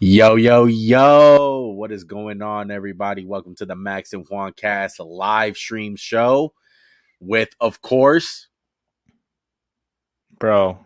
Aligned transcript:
Yo, 0.00 0.34
yo, 0.34 0.64
yo. 0.64 1.72
What 1.76 1.92
is 1.92 2.02
going 2.02 2.42
on, 2.42 2.70
everybody? 2.70 3.24
Welcome 3.24 3.54
to 3.56 3.66
the 3.66 3.76
Max 3.76 4.12
and 4.12 4.26
Juan 4.28 4.52
Cast 4.52 4.98
live 4.98 5.56
stream 5.56 5.94
show 5.94 6.52
with, 7.20 7.50
of 7.60 7.80
course, 7.80 8.48
Bro, 10.40 10.78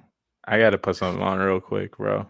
I 0.45 0.59
got 0.59 0.71
to 0.71 0.79
put 0.79 0.97
something 0.97 1.23
on 1.23 1.39
real 1.39 1.61
quick, 1.61 1.97
bro. 1.97 2.29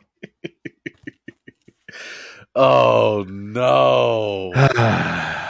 oh 2.54 3.26
no. 3.29 4.52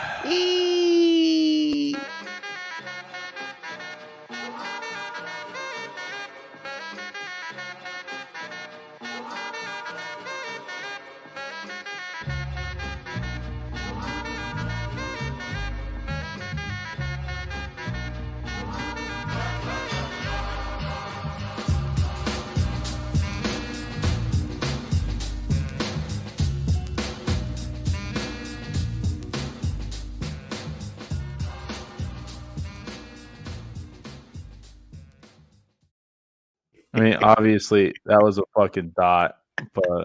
I 36.98 37.05
mean, 37.05 37.14
obviously, 37.22 37.94
that 38.06 38.22
was 38.22 38.38
a 38.38 38.42
fucking 38.55 38.94
dot, 38.97 39.36
but 39.75 40.05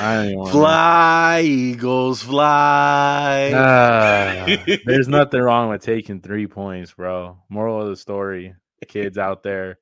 I 0.00 0.32
don't 0.32 0.50
Fly, 0.50 1.42
Eagles, 1.44 2.22
fly. 2.22 3.50
There's 4.84 5.08
nothing 5.08 5.40
wrong 5.40 5.70
with 5.70 5.82
taking 5.82 6.20
three 6.20 6.46
points, 6.46 6.92
bro. 6.92 7.38
Moral 7.48 7.82
of 7.82 7.88
the 7.88 7.96
story, 7.96 8.54
kids 8.88 9.18
out 9.18 9.42
there, 9.42 9.78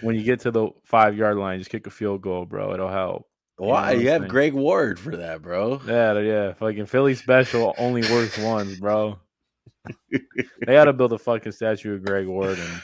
when 0.00 0.14
you 0.16 0.22
get 0.22 0.40
to 0.40 0.50
the 0.50 0.70
five 0.84 1.16
yard 1.16 1.36
line, 1.36 1.58
just 1.58 1.70
kick 1.70 1.86
a 1.86 1.90
field 1.90 2.22
goal, 2.22 2.44
bro. 2.44 2.72
It'll 2.74 2.88
help. 2.88 3.26
Why? 3.56 3.92
you 3.92 3.96
know 3.96 4.02
You 4.02 4.08
have? 4.10 4.28
Greg 4.28 4.54
Ward 4.54 4.98
for 4.98 5.16
that, 5.16 5.42
bro. 5.42 5.80
Yeah, 5.86 6.18
yeah. 6.20 6.52
Fucking 6.54 6.86
Philly 6.86 7.14
special 7.14 7.74
only 7.78 8.02
works 8.02 8.38
once, 8.38 8.78
bro. 8.78 9.18
they 10.10 10.20
got 10.66 10.84
to 10.84 10.92
build 10.92 11.12
a 11.12 11.18
fucking 11.18 11.52
statue 11.52 11.94
of 11.94 12.04
Greg 12.04 12.26
Ward 12.26 12.58
and 12.58 12.82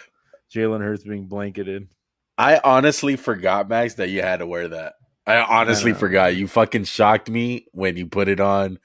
Jalen 0.54 0.80
Hurts 0.80 1.04
being 1.04 1.26
blanketed. 1.26 1.88
I 2.36 2.60
honestly 2.62 3.16
forgot, 3.16 3.68
Max, 3.68 3.94
that 3.94 4.10
you 4.10 4.22
had 4.22 4.38
to 4.38 4.46
wear 4.46 4.68
that. 4.68 4.94
I 5.26 5.40
honestly 5.42 5.92
know. 5.92 5.98
forgot. 5.98 6.36
You 6.36 6.46
fucking 6.48 6.84
shocked 6.84 7.28
me 7.28 7.66
when 7.72 7.96
you 7.96 8.06
put 8.06 8.28
it 8.28 8.40
on. 8.40 8.78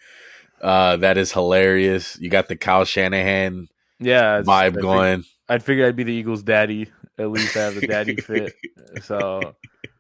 Uh, 0.61 0.97
that 0.97 1.17
is 1.17 1.31
hilarious. 1.31 2.17
You 2.19 2.30
got 2.30 2.47
the 2.47 2.56
Kyle 2.56 2.86
Shanahan 2.86 3.67
Yeah, 4.00 4.39
it's- 4.39 4.47
I 4.47 4.69
vibe 4.69 4.73
fig- 4.73 4.81
going. 4.81 5.23
I'd 5.50 5.64
figured 5.64 5.88
I'd 5.88 5.95
be 5.95 6.03
the 6.03 6.14
Eagles' 6.14 6.41
daddy. 6.44 6.89
At 7.17 7.30
least 7.30 7.56
I 7.56 7.64
have 7.64 7.75
the 7.75 7.86
daddy 7.86 8.16
fit. 8.22 8.53
So, 9.03 9.56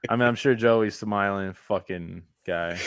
I 0.09 0.15
mean, 0.15 0.27
I'm 0.27 0.35
sure 0.35 0.55
Joey's 0.55 0.97
smiling, 0.97 1.53
fucking 1.67 2.23
guy. 2.47 2.79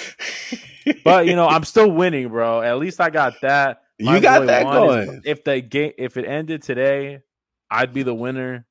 But 1.05 1.27
you 1.27 1.37
know, 1.37 1.47
I'm 1.47 1.65
still 1.73 1.91
winning, 1.91 2.29
bro. 2.29 2.63
At 2.63 2.79
least 2.79 3.01
I 3.01 3.11
got 3.11 3.35
that. 3.43 3.83
you 3.99 4.21
got 4.21 4.47
that 4.47 4.65
going. 4.65 5.23
If 5.25 5.45
the 5.45 5.61
game, 5.61 5.93
if 5.99 6.17
it 6.17 6.25
ended 6.27 6.63
today, 6.63 7.21
I'd 7.71 7.93
be 7.93 8.03
the 8.03 8.15
winner. 8.15 8.67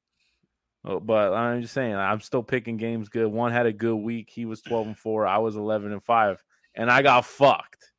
Oh, 0.84 1.00
But 1.00 1.34
I'm 1.34 1.62
just 1.62 1.74
saying, 1.74 1.96
I'm 1.96 2.22
still 2.22 2.44
picking 2.44 2.78
games 2.78 3.10
good. 3.10 3.28
One 3.28 3.52
had 3.52 3.66
a 3.66 3.74
good 3.74 3.96
week. 3.96 4.30
He 4.30 4.46
was 4.46 4.62
12 4.62 4.88
and 4.88 4.98
four. 4.98 5.26
I 5.26 5.40
was 5.40 5.56
11 5.56 5.92
and 5.92 6.04
five, 6.04 6.44
and 6.76 6.92
I 6.92 7.02
got 7.02 7.26
fucked. 7.26 7.92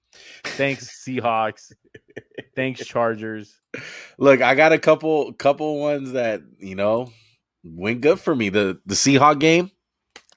Thanks 0.44 1.02
Seahawks. 1.06 1.72
Thanks 2.54 2.84
Chargers. 2.86 3.60
Look, 4.18 4.40
I 4.40 4.54
got 4.54 4.72
a 4.72 4.78
couple 4.78 5.32
couple 5.34 5.80
ones 5.80 6.12
that 6.12 6.42
you 6.58 6.74
know 6.74 7.12
went 7.64 8.00
good 8.00 8.20
for 8.20 8.34
me. 8.34 8.48
The 8.48 8.80
the 8.86 8.94
Seahawk 8.94 9.40
game, 9.40 9.70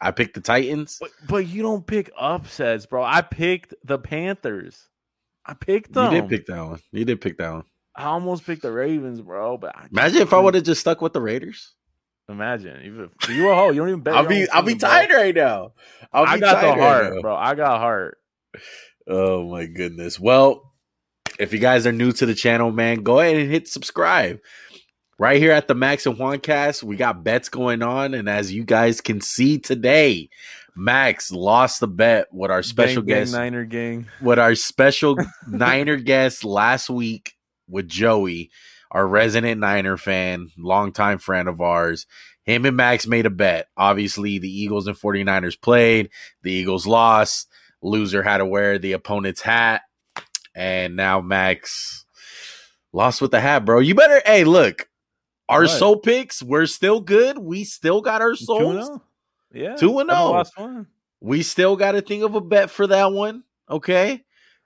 I 0.01 0.11
picked 0.11 0.33
the 0.33 0.41
Titans. 0.41 0.97
But, 0.99 1.11
but 1.27 1.47
you 1.47 1.61
don't 1.61 1.85
pick 1.85 2.11
upsets, 2.17 2.85
bro. 2.85 3.03
I 3.03 3.21
picked 3.21 3.73
the 3.83 3.99
Panthers. 3.99 4.89
I 5.45 5.53
picked 5.53 5.93
them. 5.93 6.13
You 6.13 6.21
did 6.21 6.29
pick 6.29 6.45
that 6.47 6.61
one. 6.65 6.79
You 6.91 7.05
did 7.05 7.21
pick 7.21 7.37
that 7.37 7.53
one. 7.53 7.63
I 7.99 8.05
almost 8.05 8.45
picked 8.45 8.61
the 8.61 8.71
Ravens, 8.71 9.19
bro. 9.21 9.57
But 9.57 9.75
I 9.75 9.87
Imagine 9.91 10.21
if 10.21 10.33
I 10.33 10.39
would 10.39 10.53
have 10.55 10.63
just 10.63 10.81
stuck 10.81 11.01
with 11.01 11.13
the 11.13 11.21
Raiders. 11.21 11.73
imagine. 12.29 12.81
Even 12.85 13.09
you 13.29 13.49
a 13.49 13.55
hoe. 13.55 13.69
You 13.71 13.81
don't 13.81 13.89
even 13.89 14.01
bet. 14.01 14.15
I'll 14.15 14.27
be 14.27 14.49
I'll 14.49 14.61
be 14.63 14.75
tired 14.75 15.11
right 15.11 15.35
now. 15.35 15.73
I'll 16.13 16.25
be 16.25 16.31
I 16.31 16.37
got 16.39 16.61
the 16.61 16.67
right 16.67 16.79
heart, 16.79 17.13
now. 17.15 17.21
bro. 17.21 17.35
I 17.35 17.55
got 17.55 17.79
heart. 17.79 18.17
Oh 19.07 19.49
my 19.49 19.65
goodness. 19.65 20.19
Well, 20.19 20.73
if 21.39 21.51
you 21.53 21.59
guys 21.59 21.85
are 21.87 21.91
new 21.91 22.11
to 22.13 22.25
the 22.25 22.35
channel, 22.35 22.71
man, 22.71 23.03
go 23.03 23.19
ahead 23.19 23.35
and 23.37 23.51
hit 23.51 23.67
subscribe. 23.67 24.39
Right 25.17 25.41
here 25.41 25.51
at 25.51 25.67
the 25.67 25.75
Max 25.75 26.05
and 26.05 26.17
Juan 26.17 26.39
cast, 26.39 26.81
we 26.81 26.95
got 26.95 27.23
bets 27.25 27.49
going 27.49 27.81
on. 27.81 28.13
And 28.13 28.29
as 28.29 28.53
you 28.53 28.63
guys 28.63 29.01
can 29.01 29.19
see 29.19 29.57
today, 29.57 30.29
Max 30.77 31.29
lost 31.29 31.81
the 31.81 31.87
bet 31.89 32.27
with 32.31 32.49
our 32.51 32.63
special 32.63 33.01
Gang, 33.01 33.15
gang, 33.15 33.23
guest, 33.25 33.33
Niner 33.33 33.65
gang. 33.65 34.07
with 34.21 34.39
our 34.39 34.55
special 34.55 35.17
Niner 35.47 35.97
guest 35.97 36.45
last 36.45 36.89
week 36.89 37.33
with 37.69 37.87
Joey, 37.87 38.49
our 38.91 39.07
resident 39.07 39.61
Niner 39.61 39.97
fan, 39.97 40.49
longtime 40.57 41.19
friend 41.19 41.47
of 41.47 41.61
ours. 41.61 42.05
Him 42.43 42.65
and 42.65 42.75
Max 42.75 43.05
made 43.05 43.25
a 43.25 43.29
bet. 43.29 43.67
Obviously, 43.77 44.39
the 44.39 44.49
Eagles 44.51 44.87
and 44.87 44.97
49ers 44.97 45.59
played. 45.61 46.09
The 46.41 46.51
Eagles 46.51 46.87
lost. 46.87 47.47
Loser 47.81 48.23
had 48.23 48.37
to 48.39 48.45
wear 48.45 48.79
the 48.79 48.93
opponent's 48.93 49.41
hat. 49.41 49.83
And 50.55 50.95
now 50.95 51.21
Max 51.21 52.05
lost 52.91 53.21
with 53.21 53.31
the 53.31 53.39
hat, 53.39 53.65
bro. 53.65 53.79
You 53.79 53.93
better, 53.95 54.21
hey, 54.25 54.43
look, 54.43 54.89
our 55.47 55.61
What? 55.61 55.69
soul 55.69 55.97
picks, 55.97 56.41
we're 56.41 56.65
still 56.65 56.99
good. 56.99 57.37
We 57.37 57.63
still 57.63 58.01
got 58.01 58.21
our 58.21 58.35
souls. 58.35 58.87
oh? 58.89 59.01
Yeah, 59.53 59.75
Two 59.75 59.99
and 59.99 60.09
Haven't 60.09 60.25
oh. 60.25 60.31
Lost 60.31 60.57
one. 60.57 60.87
We 61.21 61.43
still 61.43 61.75
got 61.75 61.95
a 61.95 62.01
thing 62.01 62.23
of 62.23 62.35
a 62.35 62.41
bet 62.41 62.69
for 62.69 62.87
that 62.87 63.11
one. 63.11 63.43
Okay. 63.69 64.23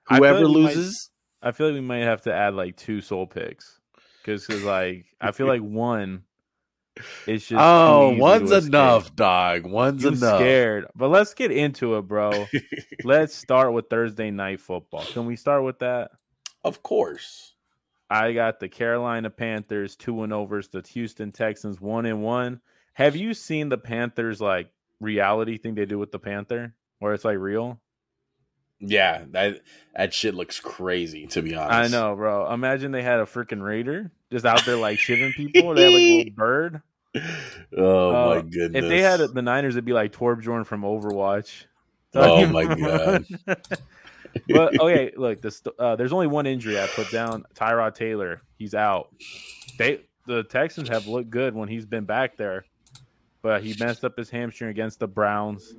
Whoever 0.10 0.48
loses. 0.48 1.10
I 1.44 1.52
feel 1.52 1.68
like 1.68 1.76
we 1.76 1.82
might 1.82 2.00
have 2.04 2.22
to 2.22 2.34
add 2.34 2.54
like 2.56 2.78
two 2.78 3.02
soul 3.02 3.28
picks 3.28 3.80
because, 4.22 4.50
like, 4.64 5.06
I 5.20 5.32
feel 5.32 5.48
like 5.48 5.62
one. 5.62 6.24
It's 7.28 7.48
just 7.48 7.60
Oh, 7.60 8.16
one's 8.18 8.52
enough, 8.52 9.16
dog. 9.16 9.66
One's 9.66 10.04
You 10.04 10.10
enough. 10.10 10.38
scared, 10.40 10.86
but 10.96 11.10
let's 11.10 11.34
get 11.34 11.52
into 11.52 11.96
it, 11.98 12.04
bro. 12.04 12.46
let's 13.04 13.36
start 13.36 13.74
with 13.74 13.90
Thursday 13.90 14.32
night 14.32 14.62
football. 14.62 15.04
Can 15.04 15.26
we 15.26 15.36
start 15.36 15.64
with 15.64 15.80
that? 15.80 16.12
Of 16.64 16.84
course. 16.84 17.56
I 18.10 18.32
got 18.34 18.60
the 18.60 18.70
Carolina 18.70 19.30
Panthers 19.32 19.96
two 19.96 20.22
and 20.24 20.32
oh 20.32 20.42
overs, 20.42 20.68
the 20.70 20.82
Houston 20.94 21.32
Texans 21.32 21.82
one 21.82 22.06
and 22.06 22.22
one. 22.22 22.62
Have 22.94 23.16
you 23.16 23.34
seen 23.34 23.70
the 23.70 23.78
Panthers 23.78 24.40
like 24.40 24.70
reality 25.00 25.58
thing 25.58 25.74
they 25.74 25.86
do 25.86 25.98
with 25.98 26.12
the 26.12 26.20
Panther, 26.20 26.76
where 27.00 27.14
it's 27.14 27.26
like 27.26 27.40
real? 27.40 27.82
Yeah, 28.86 29.24
that 29.32 29.62
that 29.96 30.14
shit 30.14 30.36
looks 30.36 30.60
crazy. 30.60 31.28
To 31.28 31.42
be 31.42 31.56
honest, 31.56 31.96
I 31.96 31.98
know, 31.98 32.16
bro. 32.16 32.52
Imagine 32.54 32.92
they 32.92 33.02
had 33.04 33.20
a 33.20 33.26
freaking 33.26 33.62
raider 33.64 34.12
just 34.32 34.46
out 34.46 34.66
there 34.66 34.76
like 34.76 35.00
shitting 35.00 35.34
people. 35.34 35.74
They 35.74 35.84
had 35.84 35.94
like 35.94 36.02
a 36.02 36.18
little 36.18 36.34
bird. 36.36 36.82
Oh 37.78 38.10
Uh, 38.32 38.36
my 38.36 38.42
goodness! 38.42 38.84
If 38.84 38.90
they 38.90 39.00
had 39.00 39.20
the 39.22 39.42
Niners, 39.42 39.76
it'd 39.76 39.86
be 39.86 39.94
like 39.94 40.12
Torbjorn 40.12 40.66
from 40.66 40.82
Overwatch. 40.82 41.66
Oh 42.14 42.46
my 42.48 42.66
God. 42.76 43.26
but 43.46 43.70
okay, 44.82 45.12
look, 45.16 45.42
this 45.42 45.62
uh, 45.80 45.96
there's 45.96 46.14
only 46.14 46.28
one 46.28 46.46
injury 46.46 46.80
I 46.80 46.88
put 46.88 47.10
down. 47.12 47.46
Tyrod 47.56 47.96
Taylor, 47.96 48.42
he's 48.58 48.74
out. 48.74 49.14
They 49.78 50.02
the 50.26 50.44
Texans 50.44 50.90
have 50.90 51.08
looked 51.08 51.30
good 51.30 51.54
when 51.56 51.70
he's 51.70 51.86
been 51.86 52.06
back 52.06 52.36
there, 52.36 52.66
but 53.42 53.64
he 53.64 53.76
messed 53.80 54.04
up 54.04 54.18
his 54.18 54.30
hamstring 54.30 54.72
against 54.72 55.00
the 55.00 55.08
Browns. 55.08 55.74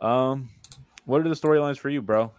Um, 0.00 0.48
what 1.04 1.20
are 1.20 1.28
the 1.28 1.34
storylines 1.34 1.78
for 1.78 1.88
you, 1.90 2.02
bro? 2.02 2.32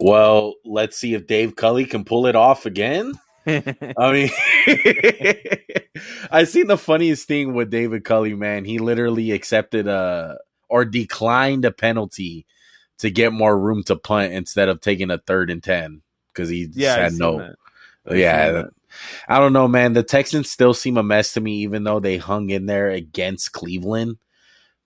well, 0.00 0.54
let's 0.64 0.96
see 0.96 1.14
if 1.14 1.26
Dave 1.26 1.54
Culley 1.54 1.84
can 1.84 2.04
pull 2.04 2.26
it 2.26 2.34
off 2.34 2.64
again. 2.66 3.12
I 3.46 4.12
mean, 4.12 4.30
I 6.30 6.44
seen 6.44 6.66
the 6.66 6.78
funniest 6.78 7.28
thing 7.28 7.54
with 7.54 7.70
David 7.70 8.04
Culley, 8.04 8.34
man. 8.34 8.64
He 8.64 8.78
literally 8.78 9.32
accepted 9.32 9.86
a 9.86 10.38
or 10.68 10.84
declined 10.84 11.64
a 11.64 11.70
penalty 11.70 12.46
to 12.98 13.10
get 13.10 13.32
more 13.32 13.58
room 13.58 13.82
to 13.84 13.96
punt 13.96 14.32
instead 14.32 14.68
of 14.68 14.80
taking 14.80 15.10
a 15.10 15.18
third 15.18 15.50
and 15.50 15.62
ten 15.62 16.02
because 16.32 16.48
he 16.48 16.68
yeah, 16.72 16.96
had 16.96 17.12
no. 17.14 17.54
Yeah. 18.10 18.64
I 19.28 19.38
don't 19.38 19.52
know, 19.52 19.68
man. 19.68 19.92
The 19.92 20.02
Texans 20.02 20.50
still 20.50 20.74
seem 20.74 20.96
a 20.96 21.02
mess 21.02 21.34
to 21.34 21.40
me, 21.40 21.58
even 21.58 21.84
though 21.84 22.00
they 22.00 22.16
hung 22.16 22.50
in 22.50 22.66
there 22.66 22.90
against 22.90 23.52
Cleveland. 23.52 24.18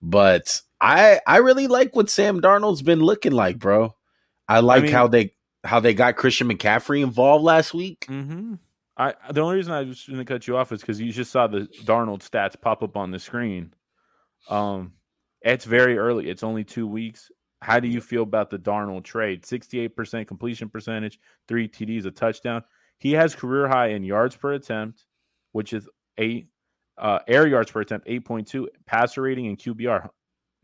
But 0.01 0.61
I 0.81 1.19
I 1.25 1.37
really 1.37 1.67
like 1.67 1.95
what 1.95 2.09
Sam 2.09 2.41
Darnold's 2.41 2.81
been 2.81 3.01
looking 3.01 3.31
like, 3.31 3.59
bro. 3.59 3.95
I 4.47 4.59
like 4.59 4.83
mean- 4.83 4.91
how 4.91 5.07
they 5.07 5.33
how 5.63 5.79
they 5.79 5.93
got 5.93 6.15
Christian 6.15 6.47
McCaffrey 6.47 7.01
involved 7.01 7.43
last 7.43 7.73
week. 7.73 8.05
Mm-hmm. 8.07 8.55
I 8.97 9.13
the 9.31 9.41
only 9.41 9.55
reason 9.57 9.73
I 9.73 9.81
was 9.81 10.05
going 10.05 10.19
to 10.19 10.25
cut 10.25 10.47
you 10.47 10.55
off 10.57 10.71
is 10.71 10.81
because 10.81 11.01
you 11.01 11.11
just 11.11 11.31
saw 11.31 11.47
the 11.47 11.67
Darnold 11.83 12.27
stats 12.27 12.59
pop 12.59 12.83
up 12.83 12.95
on 12.95 13.11
the 13.11 13.19
screen. 13.19 13.73
Um, 14.49 14.93
it's 15.41 15.65
very 15.65 15.97
early. 15.97 16.29
It's 16.29 16.43
only 16.43 16.63
two 16.63 16.87
weeks. 16.87 17.29
How 17.61 17.79
do 17.79 17.87
you 17.87 17.99
feel 17.99 18.23
about 18.23 18.49
the 18.49 18.59
Darnold 18.59 19.03
trade? 19.03 19.43
68% 19.43 20.27
completion 20.27 20.69
percentage, 20.69 21.19
three 21.47 21.67
TDs, 21.67 22.05
a 22.05 22.11
touchdown. 22.11 22.63
He 22.99 23.11
has 23.13 23.35
career 23.35 23.67
high 23.67 23.87
in 23.87 24.03
yards 24.03 24.35
per 24.35 24.53
attempt, 24.53 25.05
which 25.51 25.73
is 25.73 25.89
eight, 26.17 26.47
uh, 26.97 27.19
air 27.27 27.47
yards 27.47 27.71
per 27.71 27.81
attempt, 27.81 28.07
8.2, 28.07 28.67
passer 28.85 29.23
rating 29.23 29.47
and 29.47 29.57
QBR. 29.57 30.09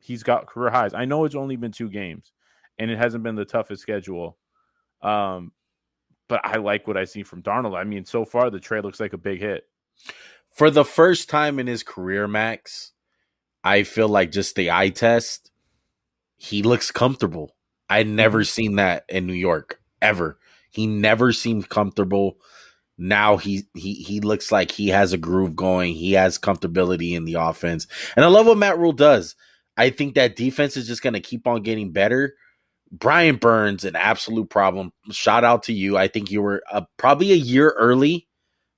He's 0.01 0.24
got 0.24 0.48
career 0.48 0.71
highs. 0.71 0.94
I 0.94 1.06
know 1.06 1.25
it's 1.25 1.36
only 1.36 1.56
been 1.56 1.71
two 1.71 1.89
games 1.89 2.31
and 2.77 2.89
it 2.89 2.98
hasn't 2.98 3.24
been 3.24 3.36
the 3.36 3.45
toughest 3.45 3.81
schedule. 3.81 4.38
Um, 5.01 5.51
but 6.27 6.42
I 6.44 6.57
like 6.57 6.88
what 6.88 6.98
I 6.98 7.06
see 7.06 7.24
from 7.24 7.44
Darnold. 7.44 7.77
I 7.77 7.83
mean, 7.83 8.06
so 8.06 8.25
far 8.25 8.50
the 8.50 8.59
trade 8.59 8.83
looks 8.83 9.00
like 9.00 9.13
a 9.13 9.18
big 9.18 9.39
hit. 9.39 9.65
For 10.50 10.69
the 10.69 10.86
first 10.86 11.30
time 11.30 11.59
in 11.59 11.68
his 11.68 11.83
career, 11.83 12.27
Max, 12.27 12.94
I 13.63 13.83
feel 13.83 14.07
like 14.07 14.31
just 14.31 14.56
the 14.56 14.71
eye 14.71 14.89
test, 14.89 15.51
he 16.38 16.63
looks 16.63 16.92
comfortable. 16.92 17.56
I'd 17.89 18.07
never 18.07 18.39
mm-hmm. 18.39 18.45
seen 18.45 18.75
that 18.77 19.06
in 19.09 19.27
New 19.27 19.33
York 19.33 19.81
ever. 20.01 20.39
He 20.71 20.88
never 20.88 21.31
seemed 21.31 21.69
comfortable. 21.69 22.38
Now 22.98 23.38
he 23.38 23.63
he 23.74 23.95
he 23.95 24.19
looks 24.19 24.51
like 24.51 24.71
he 24.71 24.89
has 24.89 25.12
a 25.12 25.18
groove 25.18 25.56
going. 25.56 25.95
He 25.95 26.13
has 26.13 26.39
comfortability 26.39 27.13
in 27.13 27.25
the 27.25 27.36
offense. 27.36 27.88
And 28.15 28.24
I 28.24 28.27
love 28.30 28.45
what 28.45 28.57
Matt 28.57 28.77
Rhule 28.77 28.94
does. 28.94 29.36
I 29.78 29.90
think 29.90 30.16
that 30.16 30.36
defense 30.36 30.78
is 30.78 30.88
just 30.88 31.02
going 31.02 31.14
to 31.14 31.20
keep 31.20 31.48
on 31.48 31.64
getting 31.64 31.92
better. 31.92 32.36
Brian 32.92 33.38
Burns, 33.38 33.86
an 33.86 33.96
absolute 33.96 34.50
problem. 34.50 34.92
Shout 35.12 35.44
out 35.44 35.64
to 35.64 35.74
you. 35.74 35.98
I 35.98 36.08
think 36.08 36.30
you 36.30 36.42
were 36.42 36.62
uh, 36.72 36.82
probably 36.98 37.32
a 37.32 37.36
year 37.36 37.70
early, 37.78 38.28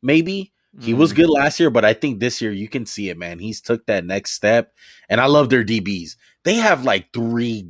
maybe. 0.01 0.53
He 0.81 0.93
was 0.93 1.11
mm-hmm. 1.11 1.21
good 1.21 1.29
last 1.29 1.59
year, 1.59 1.69
but 1.69 1.85
I 1.85 1.93
think 1.93 2.19
this 2.19 2.41
year 2.41 2.51
you 2.51 2.67
can 2.67 2.87
see 2.87 3.09
it, 3.09 3.17
man. 3.17 3.37
He's 3.37 3.61
took 3.61 3.85
that 3.85 4.05
next 4.05 4.31
step, 4.31 4.73
and 5.07 5.21
I 5.21 5.27
love 5.27 5.49
their 5.49 5.63
DBs. 5.63 6.15
They 6.43 6.55
have 6.55 6.83
like 6.83 7.13
three 7.13 7.69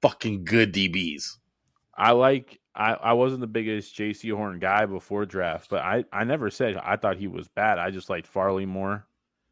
fucking 0.00 0.44
good 0.44 0.72
DBs. 0.72 1.36
I 1.94 2.12
like. 2.12 2.58
I, 2.74 2.92
I 2.94 3.12
wasn't 3.12 3.40
the 3.40 3.48
biggest 3.48 3.94
Jaycee 3.96 4.34
Horn 4.34 4.60
guy 4.60 4.86
before 4.86 5.26
draft, 5.26 5.68
but 5.68 5.82
I, 5.82 6.04
I 6.12 6.24
never 6.24 6.48
said 6.48 6.76
I 6.76 6.96
thought 6.96 7.16
he 7.16 7.26
was 7.26 7.48
bad. 7.48 7.78
I 7.78 7.90
just 7.90 8.08
liked 8.08 8.26
Farley 8.26 8.66
more, 8.66 9.04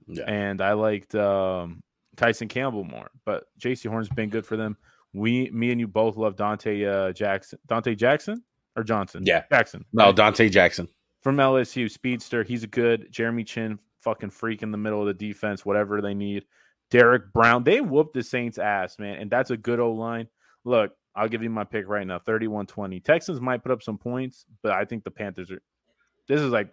yeah. 0.07 0.25
and 0.27 0.63
I 0.63 0.73
liked 0.73 1.15
um, 1.17 1.83
Tyson 2.17 2.49
Campbell 2.49 2.85
more. 2.85 3.11
But 3.25 3.45
Jaycee 3.59 3.89
Horn's 3.89 4.09
been 4.09 4.31
good 4.31 4.47
for 4.47 4.57
them. 4.57 4.77
We, 5.13 5.51
me, 5.51 5.71
and 5.71 5.81
you 5.81 5.89
both 5.89 6.17
love 6.17 6.37
Donte 6.37 6.87
uh, 6.87 7.13
Jackson. 7.13 7.59
Donte 7.69 7.97
Jackson 7.97 8.43
or 8.77 8.83
Johnson? 8.83 9.23
Yeah, 9.25 9.45
Jackson. 9.51 9.85
No, 9.93 10.13
Donte 10.13 10.51
Jackson 10.51 10.89
from 11.27 11.39
LSU, 11.39 11.91
speedster. 11.91 12.45
He's 12.45 12.63
a 12.63 12.69
good 12.69 13.09
Jeremy 13.11 13.43
Chinn, 13.43 13.81
fucking 14.03 14.31
freak 14.31 14.63
in 14.63 14.71
the 14.71 14.79
middle 14.79 15.01
of 15.01 15.09
the 15.09 15.15
defense, 15.15 15.67
whatever 15.67 16.01
they 16.01 16.15
need. 16.15 16.45
Derrick 16.89 17.33
Brown, 17.33 17.65
they 17.65 17.81
whooped 17.81 18.15
the 18.15 18.23
Saints' 18.23 18.59
ass, 18.59 19.01
man, 19.01 19.17
and 19.17 19.29
that's 19.29 19.51
a 19.51 19.57
good 19.57 19.81
old 19.81 19.99
line. 19.99 20.29
Look, 20.65 20.93
I'll 21.17 21.29
give 21.29 21.43
you 21.43 21.51
my 21.51 21.65
pick 21.65 21.89
right 21.89 22.07
now 22.07 22.21
31 22.21 22.67
20. 22.67 23.01
Texans 23.01 23.41
might 23.41 23.65
put 23.65 23.73
up 23.73 23.83
some 23.83 23.99
points, 23.99 24.45
but 24.63 24.71
I 24.71 24.85
think 24.85 25.03
the 25.03 25.11
Panthers 25.11 25.51
are. 25.51 25.61
This 26.29 26.41
is 26.41 26.53
like, 26.53 26.73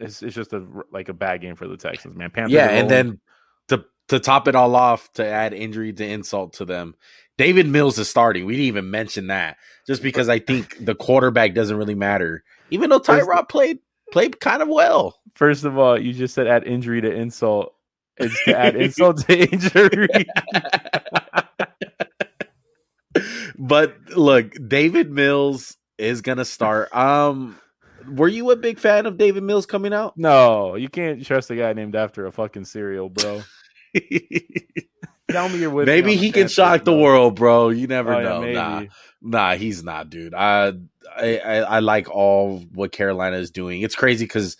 it's, 0.00 0.22
it's 0.22 0.36
just 0.36 0.52
a 0.52 0.64
like 0.92 1.08
a 1.08 1.12
bad 1.12 1.40
game 1.40 1.56
for 1.56 1.66
the 1.66 1.76
Texans, 1.76 2.14
man. 2.14 2.30
Panthers 2.30 2.52
yeah, 2.52 2.68
and 2.68 2.88
then 2.88 3.20
to 3.66 3.84
to 4.08 4.20
top 4.20 4.48
it 4.48 4.54
all 4.54 4.76
off, 4.76 5.12
to 5.14 5.26
add 5.26 5.54
injury 5.54 5.92
to 5.92 6.06
insult 6.06 6.54
to 6.54 6.64
them, 6.64 6.94
David 7.36 7.66
Mills 7.66 7.98
is 7.98 8.08
starting. 8.08 8.46
We 8.46 8.54
didn't 8.54 8.68
even 8.68 8.90
mention 8.90 9.26
that 9.28 9.56
just 9.86 10.02
because 10.02 10.28
I 10.28 10.38
think 10.38 10.84
the 10.84 10.94
quarterback 10.94 11.54
doesn't 11.54 11.76
really 11.76 11.94
matter. 11.94 12.44
Even 12.70 12.90
though 12.90 13.00
Tyrod 13.00 13.48
played 13.48 13.78
played 14.12 14.40
kind 14.40 14.62
of 14.62 14.68
well. 14.68 15.18
First 15.34 15.64
of 15.64 15.76
all, 15.76 15.98
you 16.00 16.12
just 16.12 16.34
said 16.34 16.46
add 16.46 16.66
injury 16.66 17.00
to 17.00 17.10
insult. 17.12 17.74
It's 18.16 18.44
to 18.44 18.56
add 18.56 18.76
insult 18.80 19.26
to 19.26 19.52
injury. 19.52 20.26
but 23.58 23.96
look, 24.16 24.54
David 24.68 25.10
Mills 25.10 25.76
is 25.98 26.22
gonna 26.22 26.44
start. 26.44 26.94
Um 26.94 27.58
were 28.08 28.28
you 28.28 28.50
a 28.50 28.56
big 28.56 28.78
fan 28.78 29.06
of 29.06 29.16
David 29.16 29.42
Mills 29.42 29.66
coming 29.66 29.94
out? 29.94 30.16
No, 30.16 30.76
you 30.76 30.88
can't 30.88 31.24
trust 31.24 31.50
a 31.50 31.56
guy 31.56 31.72
named 31.72 31.96
after 31.96 32.26
a 32.26 32.32
fucking 32.32 32.66
cereal, 32.66 33.08
bro. 33.08 33.42
Tell 35.30 35.48
me 35.48 35.58
you're 35.58 35.70
with 35.70 35.86
Maybe 35.86 36.16
he 36.16 36.30
can 36.30 36.48
shock 36.48 36.84
the 36.84 36.96
world, 36.96 37.36
bro. 37.36 37.70
You 37.70 37.86
never 37.86 38.14
oh, 38.14 38.22
know. 38.22 38.44
Yeah, 38.44 38.52
nah, 38.52 38.84
nah, 39.20 39.54
he's 39.54 39.82
not, 39.82 40.10
dude. 40.10 40.34
I, 40.34 40.74
I, 41.16 41.38
I 41.38 41.78
like 41.80 42.10
all 42.10 42.58
what 42.72 42.92
Carolina 42.92 43.38
is 43.38 43.50
doing. 43.50 43.82
It's 43.82 43.94
crazy 43.94 44.24
because 44.24 44.56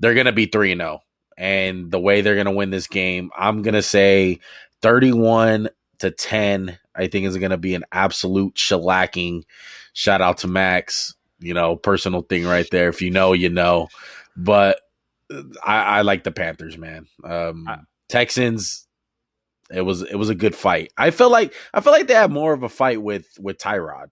they're 0.00 0.14
gonna 0.14 0.32
be 0.32 0.46
three 0.46 0.72
and 0.72 0.80
zero, 0.80 1.00
oh, 1.02 1.06
and 1.38 1.90
the 1.90 2.00
way 2.00 2.20
they're 2.20 2.36
gonna 2.36 2.52
win 2.52 2.70
this 2.70 2.88
game, 2.88 3.30
I'm 3.36 3.62
gonna 3.62 3.82
say 3.82 4.40
thirty-one 4.80 5.68
to 6.00 6.10
ten. 6.10 6.78
I 6.94 7.06
think 7.06 7.26
is 7.26 7.38
gonna 7.38 7.56
be 7.56 7.74
an 7.74 7.84
absolute 7.92 8.54
shellacking. 8.54 9.44
Shout 9.92 10.20
out 10.20 10.38
to 10.38 10.48
Max. 10.48 11.14
You 11.38 11.54
know, 11.54 11.76
personal 11.76 12.22
thing 12.22 12.44
right 12.44 12.68
there. 12.70 12.88
If 12.88 13.02
you 13.02 13.10
know, 13.10 13.32
you 13.32 13.48
know. 13.48 13.88
But 14.36 14.80
I, 15.64 15.82
I 15.98 16.02
like 16.02 16.24
the 16.24 16.32
Panthers, 16.32 16.76
man. 16.78 17.06
Um, 17.24 17.66
I, 17.68 17.78
Texans 18.12 18.86
it 19.72 19.82
was 19.82 20.02
it 20.02 20.16
was 20.16 20.28
a 20.28 20.34
good 20.34 20.54
fight. 20.54 20.92
I 20.96 21.10
feel 21.10 21.30
like 21.30 21.54
I 21.72 21.80
feel 21.80 21.92
like 21.92 22.06
they 22.06 22.14
had 22.14 22.30
more 22.30 22.52
of 22.52 22.62
a 22.62 22.68
fight 22.68 23.02
with 23.02 23.26
with 23.40 23.58
Tyrod. 23.58 24.08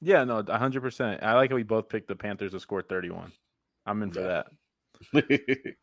Yeah, 0.00 0.24
no, 0.24 0.42
hundred 0.48 0.82
percent. 0.82 1.22
I 1.22 1.34
like 1.34 1.50
how 1.50 1.56
we 1.56 1.62
both 1.62 1.88
picked 1.88 2.08
the 2.08 2.16
Panthers 2.16 2.52
to 2.52 2.60
score 2.60 2.82
thirty 2.82 3.10
one. 3.10 3.32
I'm 3.86 4.02
in 4.02 4.12
for 4.12 4.20
yeah. 4.20 4.42
that. 5.14 5.74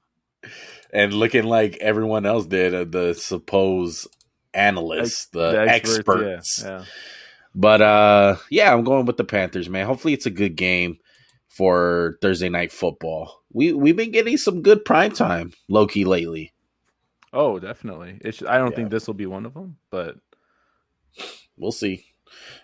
and 0.93 1.13
looking 1.13 1.45
like 1.45 1.77
everyone 1.77 2.25
else 2.25 2.45
did, 2.45 2.75
uh, 2.75 2.83
the 2.83 3.13
supposed 3.13 4.07
analysts, 4.53 5.27
the, 5.27 5.51
the 5.51 5.61
experts. 5.61 5.99
experts. 5.99 6.63
Yeah, 6.63 6.69
yeah. 6.69 6.85
But 7.55 7.81
uh, 7.81 8.35
yeah, 8.51 8.73
I'm 8.73 8.83
going 8.83 9.05
with 9.05 9.17
the 9.17 9.23
Panthers, 9.23 9.69
man. 9.69 9.87
Hopefully, 9.87 10.13
it's 10.13 10.25
a 10.25 10.31
good 10.31 10.55
game 10.55 10.97
for 11.49 12.17
Thursday 12.21 12.49
night 12.49 12.71
football. 12.71 13.41
We 13.51 13.73
we've 13.73 13.97
been 13.97 14.11
getting 14.11 14.37
some 14.37 14.61
good 14.61 14.85
prime 14.85 15.11
time, 15.11 15.53
Loki 15.67 16.05
lately. 16.05 16.52
Oh, 17.33 17.59
definitely. 17.59 18.19
It's, 18.21 18.43
I 18.43 18.57
don't 18.59 18.69
yeah. 18.71 18.75
think 18.75 18.91
this 18.91 19.07
will 19.07 19.15
be 19.15 19.25
one 19.25 19.45
of 19.45 19.53
them, 19.55 19.77
but 19.89 20.17
we'll 21.57 21.71
see. 21.71 22.05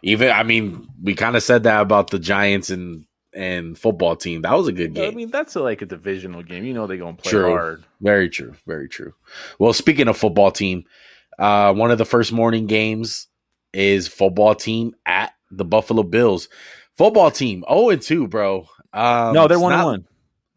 Even 0.03 0.31
I 0.31 0.43
mean, 0.43 0.87
we 1.01 1.15
kind 1.15 1.35
of 1.35 1.43
said 1.43 1.63
that 1.63 1.81
about 1.81 2.09
the 2.09 2.19
Giants 2.19 2.69
and 2.69 3.05
and 3.33 3.77
football 3.77 4.15
team. 4.15 4.41
That 4.41 4.53
was 4.53 4.67
a 4.67 4.71
good 4.71 4.93
game. 4.93 5.11
I 5.11 5.15
mean, 5.15 5.29
that's 5.29 5.55
a, 5.55 5.61
like 5.61 5.81
a 5.81 5.85
divisional 5.85 6.43
game. 6.43 6.65
You 6.65 6.73
know, 6.73 6.87
they're 6.87 6.97
gonna 6.97 7.17
play 7.17 7.31
true. 7.31 7.49
hard. 7.49 7.83
Very 8.01 8.29
true. 8.29 8.55
Very 8.65 8.89
true. 8.89 9.13
Well, 9.59 9.73
speaking 9.73 10.07
of 10.07 10.17
football 10.17 10.51
team, 10.51 10.85
uh, 11.37 11.73
one 11.73 11.91
of 11.91 11.97
the 11.97 12.05
first 12.05 12.31
morning 12.31 12.67
games 12.67 13.27
is 13.73 14.07
football 14.07 14.55
team 14.55 14.95
at 15.05 15.33
the 15.51 15.65
Buffalo 15.65 16.03
Bills. 16.03 16.49
Football 16.97 17.31
team, 17.31 17.63
oh 17.67 17.89
and 17.89 18.01
two, 18.01 18.27
bro. 18.27 18.67
Um, 18.93 19.33
no, 19.33 19.47
they're 19.47 19.59
one 19.59 19.73
and 19.73 19.83
one. 19.83 20.07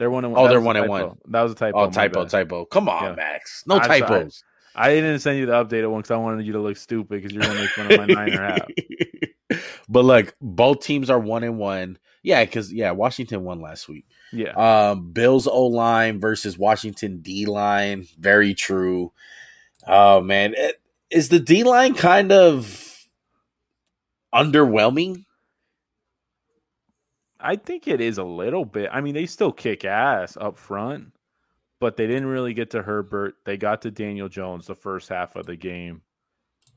They're 0.02 0.11
one 0.11 0.25
and 0.25 0.35
one. 0.35 0.44
Oh, 0.44 0.49
they're 0.49 0.61
one 0.61 0.75
and 0.75 0.88
one. 0.88 1.16
That 1.28 1.42
was 1.42 1.52
a 1.52 1.54
typo. 1.54 1.78
Oh, 1.78 1.88
typo, 1.88 2.26
typo. 2.26 2.64
Come 2.64 2.88
on, 2.88 3.04
yeah. 3.04 3.14
Max. 3.14 3.62
No 3.68 3.76
I'm 3.76 3.82
typos. 3.82 4.42
Sorry. 4.75 4.90
I 4.90 4.94
didn't 4.97 5.21
send 5.21 5.38
you 5.38 5.47
the 5.47 5.52
updated 5.52 5.88
one 5.88 6.00
because 6.00 6.11
I 6.11 6.16
wanted 6.16 6.44
you 6.44 6.54
to 6.54 6.59
look 6.59 6.76
stupid 6.76 7.23
because 7.23 7.30
you're 7.30 7.40
gonna 7.40 7.54
make 7.54 7.68
fun 7.71 7.92
of 7.92 7.99
my 8.00 8.06
Niner 8.06 8.42
hat. 8.42 8.68
But 9.88 10.04
look, 10.04 10.35
both 10.40 10.80
teams 10.80 11.09
are 11.09 11.21
one 11.21 11.44
and 11.44 11.56
one. 11.56 11.99
Yeah, 12.25 12.44
because 12.44 12.73
yeah, 12.73 12.90
Washington 12.90 13.44
won 13.44 13.61
last 13.61 13.88
week. 13.88 14.06
Yeah. 14.32 14.54
Um, 14.54 15.12
Bills 15.12 15.47
O 15.47 15.66
line 15.66 16.18
versus 16.18 16.59
Washington 16.59 17.21
D 17.21 17.47
line. 17.47 18.09
Very 18.18 18.54
true. 18.54 19.12
Oh 19.87 20.21
man, 20.21 20.54
it, 20.56 20.80
is 21.11 21.28
the 21.28 21.38
D 21.38 21.62
line 21.62 21.94
kind 21.94 22.32
of 22.32 23.06
underwhelming? 24.35 25.26
I 27.42 27.56
think 27.56 27.88
it 27.88 28.00
is 28.00 28.18
a 28.18 28.25
little 28.25 28.64
bit. 28.64 28.90
I 28.92 29.00
mean, 29.00 29.14
they 29.14 29.26
still 29.26 29.52
kick 29.52 29.84
ass 29.84 30.37
up 30.40 30.56
front, 30.56 31.12
but 31.80 31.96
they 31.96 32.06
didn't 32.06 32.26
really 32.26 32.54
get 32.54 32.70
to 32.70 32.82
Herbert. 32.82 33.34
They 33.44 33.56
got 33.56 33.82
to 33.82 33.90
Daniel 33.90 34.28
Jones 34.28 34.66
the 34.66 34.75
first 34.75 35.08
half 35.08 35.37
of 35.37 35.46
the 35.46 35.56
game. 35.56 36.02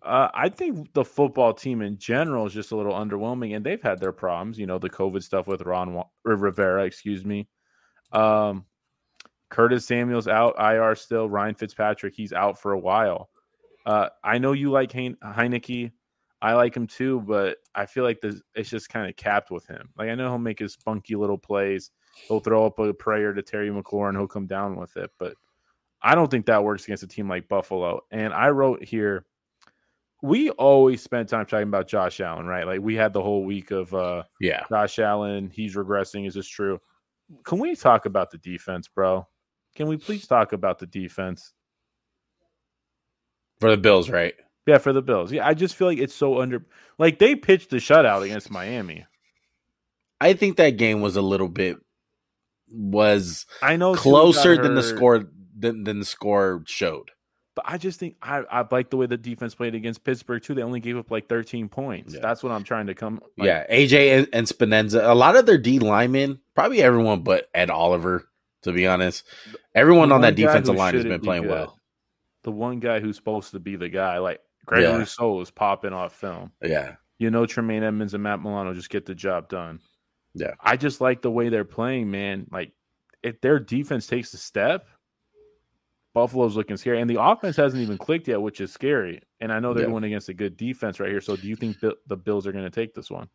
Uh, 0.02 0.30
I 0.34 0.50
think 0.50 0.94
the 0.94 1.06
football 1.06 1.54
team 1.54 1.82
in 1.82 1.98
general 1.98 2.46
is 2.46 2.54
just 2.54 2.72
a 2.72 2.76
little 2.76 2.94
underwhelming, 2.94 3.56
and 3.56 3.66
they've 3.66 3.82
had 3.82 4.00
their 4.00 4.12
problems. 4.12 4.60
You 4.60 4.68
know, 4.68 4.78
the 4.78 4.90
COVID 4.90 5.24
stuff 5.24 5.48
with 5.48 5.62
Ron 5.62 6.04
Rivera, 6.24 6.86
excuse 6.86 7.26
me. 7.26 7.48
Um, 8.12 8.66
Curtis 9.50 9.86
Samuel's 9.86 10.28
out 10.28 10.56
IR 10.60 10.96
still. 10.96 11.30
Ryan 11.30 11.56
Fitzpatrick, 11.56 12.14
he's 12.16 12.34
out 12.34 12.60
for 12.60 12.74
a 12.74 12.80
while. 12.80 13.30
Uh, 13.86 14.10
I 14.24 14.38
know 14.38 14.52
you 14.52 14.72
like 14.72 14.92
Hein- 14.92 15.18
Heinicke. 15.24 15.92
I 16.46 16.54
like 16.54 16.78
him 16.78 16.86
too, 16.86 17.22
but 17.22 17.58
I 17.74 17.88
feel 17.88 18.04
like 18.04 18.22
this 18.22 18.40
it's 18.54 18.70
just 18.70 18.90
kind 18.90 19.10
of 19.10 19.16
capped 19.16 19.50
with 19.50 19.66
him. 19.66 19.90
Like 19.98 20.10
I 20.10 20.16
know 20.16 20.30
he'll 20.30 20.38
make 20.38 20.60
his 20.60 20.76
funky 20.76 21.16
little 21.16 21.40
plays. 21.40 21.90
He'll 22.28 22.40
throw 22.40 22.68
up 22.68 22.78
a 22.78 22.94
prayer 22.94 23.34
to 23.34 23.42
Terry 23.42 23.72
McLaurin. 23.72 24.16
He'll 24.16 24.28
come 24.28 24.46
down 24.46 24.76
with 24.76 24.96
it, 24.96 25.10
but 25.18 25.34
I 26.04 26.14
don't 26.14 26.30
think 26.30 26.46
that 26.46 26.64
works 26.64 26.84
against 26.84 27.02
a 27.02 27.08
team 27.08 27.28
like 27.28 27.48
Buffalo. 27.48 28.02
And 28.12 28.32
I 28.32 28.50
wrote 28.50 28.84
here, 28.84 29.26
we 30.22 30.52
always 30.52 31.02
spend 31.02 31.30
time 31.30 31.48
talking 31.48 31.68
about 31.68 31.88
Josh 31.88 32.20
Allen, 32.20 32.46
right? 32.46 32.68
Like 32.68 32.80
we 32.80 32.94
had 32.94 33.12
the 33.12 33.24
whole 33.24 33.44
week 33.44 33.72
of 33.72 33.92
uh 33.96 34.22
yeah, 34.40 34.66
Josh 34.70 35.00
Allen, 35.00 35.50
he's 35.52 35.74
regressing. 35.74 36.28
Is 36.28 36.36
this 36.36 36.48
true? 36.48 36.80
Can 37.44 37.58
we 37.58 37.76
talk 37.76 38.06
about 38.06 38.30
the 38.30 38.38
defense, 38.38 38.88
bro? 38.88 39.28
Can 39.74 39.88
we 39.88 39.98
please 39.98 40.28
talk 40.28 40.54
about 40.54 40.78
the 40.78 40.86
defense? 40.86 41.54
For 43.60 43.72
the 43.72 43.78
Bills, 43.78 44.12
right? 44.12 44.36
Yeah, 44.66 44.80
for 44.80 44.94
the 44.94 45.02
Bills. 45.02 45.32
Yeah, 45.32 45.48
I 45.48 45.54
just 45.54 45.76
feel 45.76 45.88
like 45.88 46.00
it's 46.00 46.16
so 46.16 46.42
under. 46.42 46.66
Like 46.98 47.20
they 47.20 47.36
pitched 47.36 47.70
the 47.70 47.78
shutout 47.78 48.24
against 48.24 48.50
Miami. 48.50 49.06
I 50.20 50.34
think 50.34 50.58
that 50.58 50.72
game 50.72 51.02
was 51.02 51.16
a 51.16 51.22
little 51.22 51.50
bit 51.50 51.78
was 52.68 53.46
I 53.62 53.76
know 53.76 53.94
closer 53.96 54.62
than 54.62 54.76
the 54.76 54.84
score 54.84 55.26
than, 55.58 55.84
than 55.84 56.00
the 56.00 56.06
score 56.06 56.64
showed. 56.66 57.12
but 57.56 57.66
I 57.68 57.78
just 57.78 58.00
think 58.00 58.16
I 58.22 58.40
I 58.52 58.66
like 58.70 58.90
the 58.90 58.98
way 58.98 59.06
the 59.06 59.18
defense 59.18 59.56
played 59.56 59.76
against 59.76 60.04
Pittsburgh 60.04 60.42
too. 60.42 60.54
They 60.56 60.64
only 60.64 60.80
gave 60.80 60.98
up 60.98 61.12
like 61.12 61.30
13 61.30 61.70
points. 61.70 62.14
Yeah. 62.14 62.22
That's 62.22 62.44
what 62.44 62.52
I'm 62.52 62.64
trying 62.64 62.88
to 62.88 62.96
come. 62.96 63.22
like, 63.38 63.48
yeah, 63.48 63.66
AJ 63.70 64.18
and, 64.18 64.28
and 64.34 64.48
Spinenza, 64.48 65.08
a 65.08 65.16
lot 65.16 65.36
of 65.36 65.46
their 65.46 65.58
D 65.58 65.80
linemen, 65.80 66.40
probably 66.54 66.82
everyone 66.82 67.22
but 67.22 67.48
Ed 67.54 67.70
Oliver, 67.70 68.28
to 68.64 68.72
be 68.72 68.88
honest. 68.88 69.24
Everyone 69.74 70.12
on 70.12 70.22
that 70.22 70.36
defensive 70.36 70.76
line 70.76 70.96
has 70.96 71.04
been 71.04 71.22
playing 71.22 71.44
good. 71.44 71.52
well. 71.52 71.80
The 72.44 72.52
one 72.52 72.80
guy 72.80 73.00
who's 73.00 73.16
supposed 73.16 73.52
to 73.52 73.60
be 73.60 73.76
the 73.76 73.90
guy, 73.90 74.20
like 74.20 74.40
Greg 74.66 74.84
Yeah. 74.84 74.98
Rousseau, 74.98 75.40
is 75.42 75.52
popping 75.52 75.94
off 75.94 76.14
film. 76.16 76.52
Yeah. 76.62 76.96
You 77.20 77.32
know, 77.32 77.46
Tremaine 77.46 77.84
Edmunds 77.84 78.14
and 78.14 78.24
Matt 78.24 78.42
Milano 78.42 78.74
just 78.74 78.90
get 78.90 79.06
the 79.06 79.16
job 79.16 79.48
done. 79.50 79.80
Yeah. 80.34 80.54
I 80.60 80.76
just 80.76 81.00
like 81.02 81.22
the 81.22 81.32
way 81.32 81.50
they're 81.50 81.64
playing, 81.64 82.12
man. 82.12 82.48
Like, 82.52 82.74
if 83.24 83.40
their 83.42 83.60
defense 83.60 84.06
takes 84.08 84.34
a 84.34 84.38
step, 84.38 84.88
Buffalo's 86.14 86.56
looking 86.56 86.78
scary, 86.78 87.02
and 87.02 87.10
the 87.10 87.22
offense 87.22 87.56
hasn't 87.56 87.82
even 87.82 87.98
clicked 87.98 88.28
yet, 88.28 88.42
which 88.42 88.62
is 88.62 88.72
scary. 88.72 89.22
And 89.42 89.52
I 89.52 89.60
know 89.60 89.74
they're 89.74 89.84
Yeah. 89.86 89.90
going 89.92 90.04
against 90.06 90.30
a 90.30 90.34
good 90.34 90.56
defense 90.58 91.00
right 91.00 91.10
here. 91.10 91.22
So, 91.22 91.36
do 91.36 91.48
you 91.48 91.56
think 91.56 91.78
the 91.80 92.18
Bills 92.18 92.48
are 92.48 92.52
going 92.52 92.64
to 92.64 92.70
take 92.70 92.94
this 92.94 93.12
one? 93.12 93.28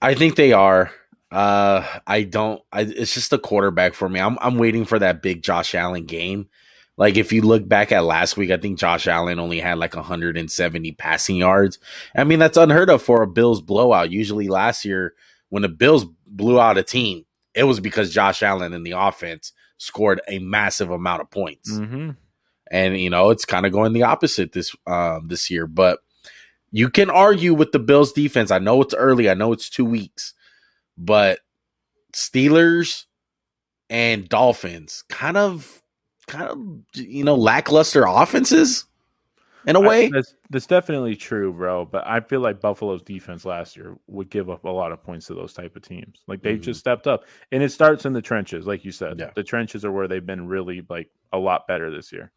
I 0.00 0.14
think 0.14 0.36
they 0.36 0.52
are. 0.52 0.90
Uh, 1.30 1.84
I 2.06 2.22
don't. 2.22 2.62
I, 2.72 2.82
it's 2.82 3.12
just 3.14 3.30
the 3.30 3.38
quarterback 3.38 3.94
for 3.94 4.08
me. 4.08 4.20
I'm 4.20 4.38
I'm 4.40 4.56
waiting 4.56 4.84
for 4.84 4.98
that 4.98 5.20
big 5.22 5.42
Josh 5.42 5.74
Allen 5.74 6.04
game. 6.04 6.48
Like 6.96 7.16
if 7.16 7.32
you 7.32 7.42
look 7.42 7.66
back 7.68 7.90
at 7.92 8.04
last 8.04 8.36
week, 8.36 8.50
I 8.50 8.56
think 8.56 8.78
Josh 8.78 9.08
Allen 9.08 9.38
only 9.40 9.58
had 9.60 9.78
like 9.78 9.96
170 9.96 10.92
passing 10.92 11.36
yards. 11.36 11.78
I 12.14 12.24
mean 12.24 12.38
that's 12.38 12.56
unheard 12.56 12.90
of 12.90 13.02
for 13.02 13.22
a 13.22 13.26
Bills 13.26 13.60
blowout. 13.60 14.10
Usually 14.12 14.48
last 14.48 14.84
year 14.84 15.14
when 15.48 15.62
the 15.62 15.68
Bills 15.68 16.04
blew 16.26 16.60
out 16.60 16.78
a 16.78 16.82
team, 16.82 17.24
it 17.54 17.64
was 17.64 17.80
because 17.80 18.12
Josh 18.12 18.42
Allen 18.42 18.72
and 18.72 18.86
the 18.86 18.92
offense 18.92 19.52
scored 19.78 20.20
a 20.28 20.38
massive 20.38 20.90
amount 20.90 21.20
of 21.22 21.30
points 21.30 21.70
Mm-hmm. 21.72 22.10
and 22.70 22.96
you 22.96 23.10
know 23.10 23.30
it's 23.30 23.44
kind 23.44 23.66
of 23.66 23.72
going 23.72 23.92
the 23.92 24.04
opposite 24.04 24.52
this 24.52 24.74
um 24.86 25.26
this 25.28 25.50
year 25.50 25.66
but 25.66 25.98
you 26.70 26.88
can 26.88 27.10
argue 27.10 27.52
with 27.54 27.72
the 27.72 27.80
bills 27.80 28.12
defense 28.12 28.50
i 28.52 28.58
know 28.58 28.80
it's 28.80 28.94
early 28.94 29.28
i 29.28 29.34
know 29.34 29.52
it's 29.52 29.68
two 29.68 29.84
weeks 29.84 30.32
but 30.96 31.40
steelers 32.12 33.04
and 33.90 34.28
dolphins 34.28 35.04
kind 35.08 35.36
of 35.36 35.82
kind 36.26 36.44
of 36.50 36.58
you 36.94 37.24
know 37.24 37.34
lackluster 37.34 38.04
offenses 38.06 38.86
in 39.66 39.76
a 39.76 39.80
way 39.80 40.08
that's, 40.08 40.34
that's 40.50 40.66
definitely 40.66 41.16
true, 41.16 41.52
bro. 41.52 41.86
But 41.86 42.06
I 42.06 42.20
feel 42.20 42.40
like 42.40 42.60
Buffalo's 42.60 43.00
defense 43.02 43.44
last 43.46 43.76
year 43.76 43.96
would 44.08 44.28
give 44.28 44.50
up 44.50 44.64
a 44.64 44.70
lot 44.70 44.92
of 44.92 45.02
points 45.02 45.26
to 45.28 45.34
those 45.34 45.54
type 45.54 45.74
of 45.74 45.82
teams. 45.82 46.22
Like 46.26 46.42
they've 46.42 46.58
Mhm. 46.58 46.62
just 46.64 46.80
stepped 46.80 47.06
up, 47.06 47.24
and 47.50 47.62
it 47.62 47.70
starts 47.72 48.04
in 48.04 48.12
the 48.12 48.20
trenches, 48.20 48.66
like 48.66 48.84
you 48.84 48.92
said. 48.92 49.18
Yeah. 49.18 49.30
The 49.34 49.42
trenches 49.42 49.82
are 49.84 49.90
where 49.92 50.06
they've 50.06 50.24
been 50.24 50.46
really 50.48 50.84
like 50.90 51.08
a 51.32 51.38
lot 51.38 51.66
better 51.66 51.90
this 51.90 52.12
year. 52.12 52.30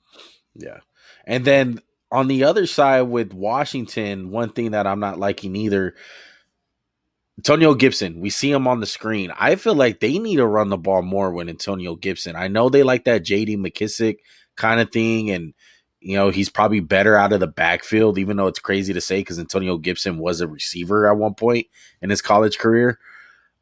yeah 0.56 0.80
and 1.26 1.46
then 1.46 1.80
on 2.12 2.28
the 2.28 2.44
other 2.46 2.66
side 2.66 3.02
with 3.04 3.32
washington 3.34 4.32
one 4.32 4.50
thing 4.50 4.72
that 4.72 4.88
i'm 4.88 5.00
not 5.00 5.20
liking 5.20 5.56
either 5.56 5.94
Antonio 7.40 7.76
Gibson, 7.76 8.20
we 8.20 8.30
see 8.30 8.52
him 8.52 8.68
on 8.68 8.80
the 8.80 8.86
screen. 8.88 9.32
I 9.38 9.56
feel 9.56 9.76
like 9.76 10.00
they 10.00 10.18
need 10.18 10.38
to 10.38 10.46
run 10.48 10.70
the 10.70 10.78
ball 10.78 11.02
more 11.04 11.32
with 11.32 11.50
Antonio 11.50 11.96
Gibson. 11.96 12.36
I 12.36 12.48
know 12.48 12.70
they 12.70 12.84
like 12.84 13.06
that 13.06 13.24
JD 13.24 13.58
McKissic 13.58 14.18
kind 14.56 14.80
of 14.80 14.92
thing, 14.92 15.30
and 15.30 15.54
you 16.00 16.16
know 16.16 16.30
he's 16.32 16.50
probably 16.50 16.80
better 16.80 17.16
out 17.16 17.34
of 17.34 17.40
the 17.40 17.48
backfield, 17.48 18.18
even 18.18 18.38
though 18.38 18.48
it's 18.48 18.60
crazy 18.60 18.94
to 18.94 19.02
say 19.02 19.20
because 19.20 19.38
Antonio 19.40 19.78
Gibson 19.78 20.18
was 20.18 20.42
a 20.42 20.48
receiver 20.48 21.08
at 21.08 21.18
one 21.18 21.36
point 21.36 21.68
in 22.02 22.10
his 22.10 22.22
college 22.24 22.58
career. 22.58 22.98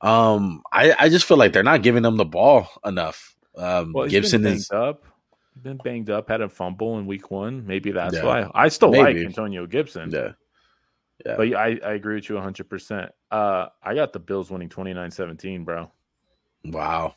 Um, 0.02 0.62
I, 0.72 0.94
I 0.98 1.10
just 1.10 1.26
feel 1.26 1.38
like 1.38 1.52
they're 1.52 1.64
not 1.64 1.82
giving 1.84 2.06
him 2.06 2.16
the 2.18 2.26
ball 2.26 2.68
enough. 2.86 3.36
Um, 3.58 3.92
Well, 3.94 4.08
Gibson 4.08 4.44
been 4.44 4.54
is 4.54 4.68
banged 4.70 4.84
up. 4.84 5.04
Been 5.62 5.78
banged 5.78 6.10
up, 6.10 6.30
had 6.30 6.42
a 6.42 6.50
fumble 6.50 6.98
in 7.00 7.08
week 7.08 7.32
one. 7.32 7.66
Maybe 7.66 7.92
that's 7.92 8.16
Yeah. 8.16 8.24
why. 8.26 8.52
I 8.54 8.68
still 8.68 8.92
Maybe. 8.92 9.04
like 9.20 9.26
Antonio 9.26 9.66
Gibson. 9.66 10.12
yeah, 10.12 10.34
yeah. 11.26 11.36
But 11.38 11.54
I, 11.54 11.80
I 11.84 11.94
agree 11.94 12.16
with 12.16 12.30
you 12.30 12.36
100%. 12.36 13.10
Uh, 13.32 13.68
I 13.82 13.96
got 13.96 14.14
the 14.14 14.20
Bills 14.20 14.52
winning 14.52 14.70
29 14.70 15.12
17, 15.12 15.64
bro. 15.64 15.92
Wow. 16.64 17.16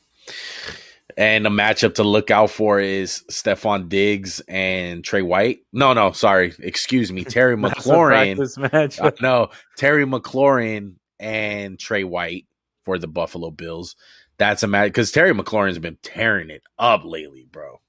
And 1.17 1.45
the 1.45 1.51
matchup 1.51 1.95
to 1.95 2.05
look 2.05 2.31
out 2.31 2.51
for 2.51 2.81
is 2.81 3.25
Stefon 3.31 3.89
Diggs 3.89 4.41
and 4.49 5.03
Trey 5.03 5.23
White. 5.23 5.61
No, 5.73 5.93
no, 5.93 6.13
sorry. 6.13 6.55
Excuse 6.61 7.11
me. 7.11 7.25
Terry 7.25 7.57
McLaurin. 7.59 9.01
Uh, 9.01 9.11
no, 9.21 9.49
Terry 9.77 10.05
McLaurin 10.05 10.95
and 11.19 11.79
Trey 11.79 12.05
White 12.05 12.47
for 12.85 12.99
the 12.99 13.09
Buffalo 13.09 13.51
Bills. 13.51 13.97
That's 14.39 14.63
a 14.63 14.69
match 14.69 14.89
because 14.89 15.11
Terry 15.11 15.35
McLaurin's 15.35 15.79
been 15.79 15.99
tearing 16.03 16.51
it 16.51 16.63
up 16.79 17.03
lately, 17.05 17.47
bro. 17.51 17.81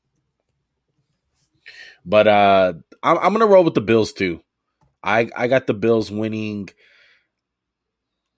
But 2.03 2.27
uh 2.27 2.73
I'm, 3.03 3.17
I'm 3.19 3.33
gonna 3.33 3.45
roll 3.45 3.63
with 3.63 3.75
the 3.75 3.81
Bills 3.81 4.11
too. 4.11 4.41
I 5.03 5.29
I 5.35 5.47
got 5.47 5.67
the 5.67 5.73
Bills 5.73 6.11
winning. 6.11 6.69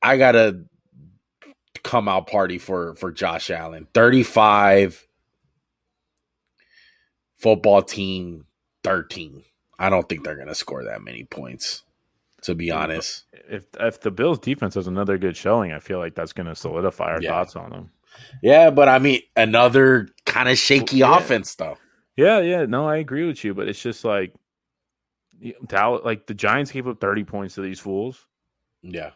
I 0.01 0.17
got 0.17 0.35
a 0.35 0.63
come 1.83 2.07
out 2.07 2.27
party 2.27 2.57
for 2.57 2.95
for 2.95 3.11
Josh 3.11 3.49
Allen. 3.49 3.87
35 3.93 5.07
football 7.37 7.81
team 7.81 8.45
13. 8.83 9.43
I 9.79 9.89
don't 9.89 10.07
think 10.07 10.23
they're 10.23 10.37
gonna 10.37 10.55
score 10.55 10.83
that 10.83 11.01
many 11.01 11.23
points, 11.23 11.83
to 12.43 12.53
be 12.55 12.69
honest. 12.71 13.25
if 13.49 13.65
if 13.79 13.99
the 14.01 14.11
Bills 14.11 14.39
defense 14.39 14.75
has 14.75 14.87
another 14.87 15.17
good 15.17 15.35
showing, 15.35 15.71
I 15.71 15.79
feel 15.79 15.97
like 15.99 16.13
that's 16.15 16.33
going 16.33 16.47
to 16.47 16.55
solidify 16.55 17.05
our 17.05 17.21
Yeah. 17.21 17.29
thoughts 17.31 17.55
on 17.55 17.71
them. 17.71 17.91
Yeah, 18.43 18.69
but 18.69 18.87
I 18.87 18.99
mean 18.99 19.21
another 19.35 20.09
kind 20.25 20.49
of 20.49 20.57
shaky 20.57 20.97
Yeah. 20.97 21.17
offense 21.17 21.55
though. 21.55 21.77
Yeah, 22.15 22.39
yeah, 22.41 22.65
no, 22.65 22.87
I 22.87 22.97
agree 22.97 23.25
with 23.25 23.43
you, 23.43 23.53
but 23.55 23.67
it's 23.67 23.81
just 23.81 24.05
like 24.05 24.33
Dallas, 25.67 26.01
like 26.03 26.27
the 26.27 26.33
Giants 26.33 26.71
gave 26.71 26.87
up 26.87 26.99
30 26.99 27.23
points 27.23 27.55
to 27.55 27.61
these 27.61 27.79
fools. 27.79 28.25
Yeah. 28.81 29.11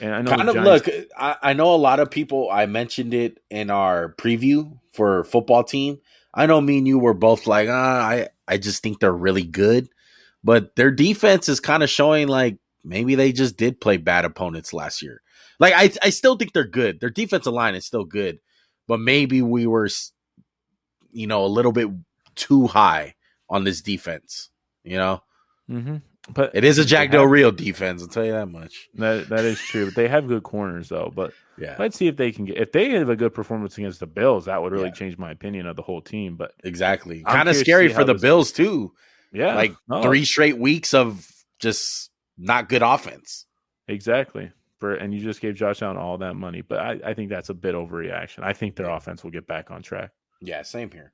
And 0.00 0.14
I 0.14 0.22
know 0.22 0.30
kind 0.30 0.48
of 0.48 0.54
Giants, 0.56 0.86
look 0.86 1.06
I, 1.16 1.36
I 1.42 1.52
know 1.52 1.74
a 1.74 1.76
lot 1.76 2.00
of 2.00 2.10
people 2.10 2.48
i 2.50 2.66
mentioned 2.66 3.14
it 3.14 3.38
in 3.48 3.70
our 3.70 4.14
preview 4.14 4.78
for 4.92 5.24
football 5.24 5.64
team. 5.64 5.98
I 6.32 6.46
know 6.46 6.60
me 6.60 6.78
and 6.78 6.88
you 6.88 6.98
were 6.98 7.14
both 7.14 7.46
like 7.46 7.68
ah, 7.70 8.00
i 8.00 8.28
i 8.48 8.58
just 8.58 8.82
think 8.82 9.00
they're 9.00 9.12
really 9.12 9.44
good. 9.44 9.88
But 10.42 10.76
their 10.76 10.90
defense 10.90 11.48
is 11.48 11.60
kind 11.60 11.82
of 11.82 11.88
showing 11.88 12.28
like 12.28 12.58
maybe 12.82 13.14
they 13.14 13.32
just 13.32 13.56
did 13.56 13.80
play 13.80 13.96
bad 13.96 14.24
opponents 14.24 14.72
last 14.72 15.02
year. 15.02 15.22
Like 15.60 15.74
i 15.74 15.92
i 16.06 16.10
still 16.10 16.36
think 16.36 16.52
they're 16.52 16.64
good. 16.64 17.00
Their 17.00 17.10
defensive 17.10 17.52
line 17.52 17.74
is 17.74 17.86
still 17.86 18.04
good 18.04 18.40
but 18.86 19.00
maybe 19.00 19.42
we 19.42 19.66
were 19.66 19.88
you 21.12 21.26
know 21.26 21.44
a 21.44 21.46
little 21.48 21.72
bit 21.72 21.88
too 22.34 22.66
high 22.66 23.14
on 23.48 23.64
this 23.64 23.80
defense 23.80 24.50
you 24.82 24.96
know 24.96 25.22
Mhm. 25.70 26.02
but 26.32 26.50
it 26.54 26.62
is 26.64 26.78
a 26.78 26.84
jack 26.84 27.10
del 27.10 27.26
rio 27.26 27.50
defense 27.50 28.02
i'll 28.02 28.08
tell 28.08 28.24
you 28.24 28.32
that 28.32 28.46
much 28.48 28.88
That 28.94 29.28
that 29.30 29.44
is 29.44 29.58
true. 29.60 29.86
But 29.86 29.94
they 29.94 30.08
have 30.08 30.26
good 30.28 30.42
corners 30.42 30.88
though. 30.90 31.10
But 31.14 31.32
yeah 31.56 31.76
let's 31.78 31.96
see 31.96 32.06
if 32.08 32.16
they 32.16 32.32
can 32.32 32.44
get 32.46 32.58
if 32.58 32.72
they 32.72 32.90
have 32.90 33.08
a 33.08 33.16
good 33.16 33.32
performance 33.34 33.78
against 33.78 34.00
the 34.00 34.06
Bills, 34.06 34.44
that 34.46 34.62
would 34.62 34.72
really 34.72 34.86
Yeah. 34.88 34.92
change 34.94 35.16
my 35.18 35.30
opinion 35.30 35.66
of 35.66 35.76
the 35.76 35.82
whole 35.82 36.00
team. 36.02 36.36
But 36.36 36.52
Exactly. 36.64 37.22
Kind 37.22 37.48
of 37.48 37.56
scary 37.56 37.88
for 37.88 38.04
the 38.04 38.14
Bills 38.14 38.52
too. 38.52 38.92
yeah, 39.32 39.54
like 39.54 39.74
no, 39.88 40.02
three 40.02 40.24
straight 40.24 40.58
weeks 40.58 40.92
of 40.94 41.26
just 41.60 42.10
not 42.36 42.68
good 42.68 42.82
offense. 42.82 43.46
exactly. 43.88 44.50
For 44.80 44.94
and 44.94 45.14
you 45.14 45.20
just 45.20 45.40
gave 45.40 45.54
Josh 45.54 45.80
Allen 45.82 45.96
all 45.96 46.18
that 46.18 46.34
money, 46.34 46.60
but 46.60 46.78
I, 46.80 46.98
I 47.06 47.14
think 47.14 47.30
that's 47.30 47.48
a 47.48 47.54
bit 47.54 47.74
overreaction. 47.74 48.42
I 48.42 48.52
think 48.52 48.76
their 48.76 48.90
offense 48.90 49.22
will 49.24 49.30
get 49.30 49.46
back 49.46 49.70
on 49.70 49.80
track. 49.82 50.10
Yeah, 50.42 50.60
same 50.62 50.90
here. 50.90 51.12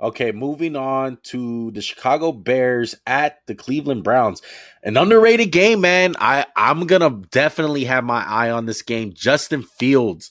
Okay, 0.00 0.32
moving 0.32 0.76
on 0.76 1.18
to 1.24 1.70
the 1.70 1.80
Chicago 1.80 2.32
Bears 2.32 2.94
at 3.06 3.38
the 3.46 3.54
Cleveland 3.54 4.02
Browns. 4.02 4.42
An 4.82 4.96
underrated 4.96 5.52
game, 5.52 5.80
man. 5.80 6.14
I 6.18 6.46
I'm 6.56 6.86
going 6.86 7.00
to 7.00 7.26
definitely 7.28 7.84
have 7.84 8.04
my 8.04 8.24
eye 8.24 8.50
on 8.50 8.66
this 8.66 8.82
game. 8.82 9.12
Justin 9.14 9.62
Fields, 9.62 10.30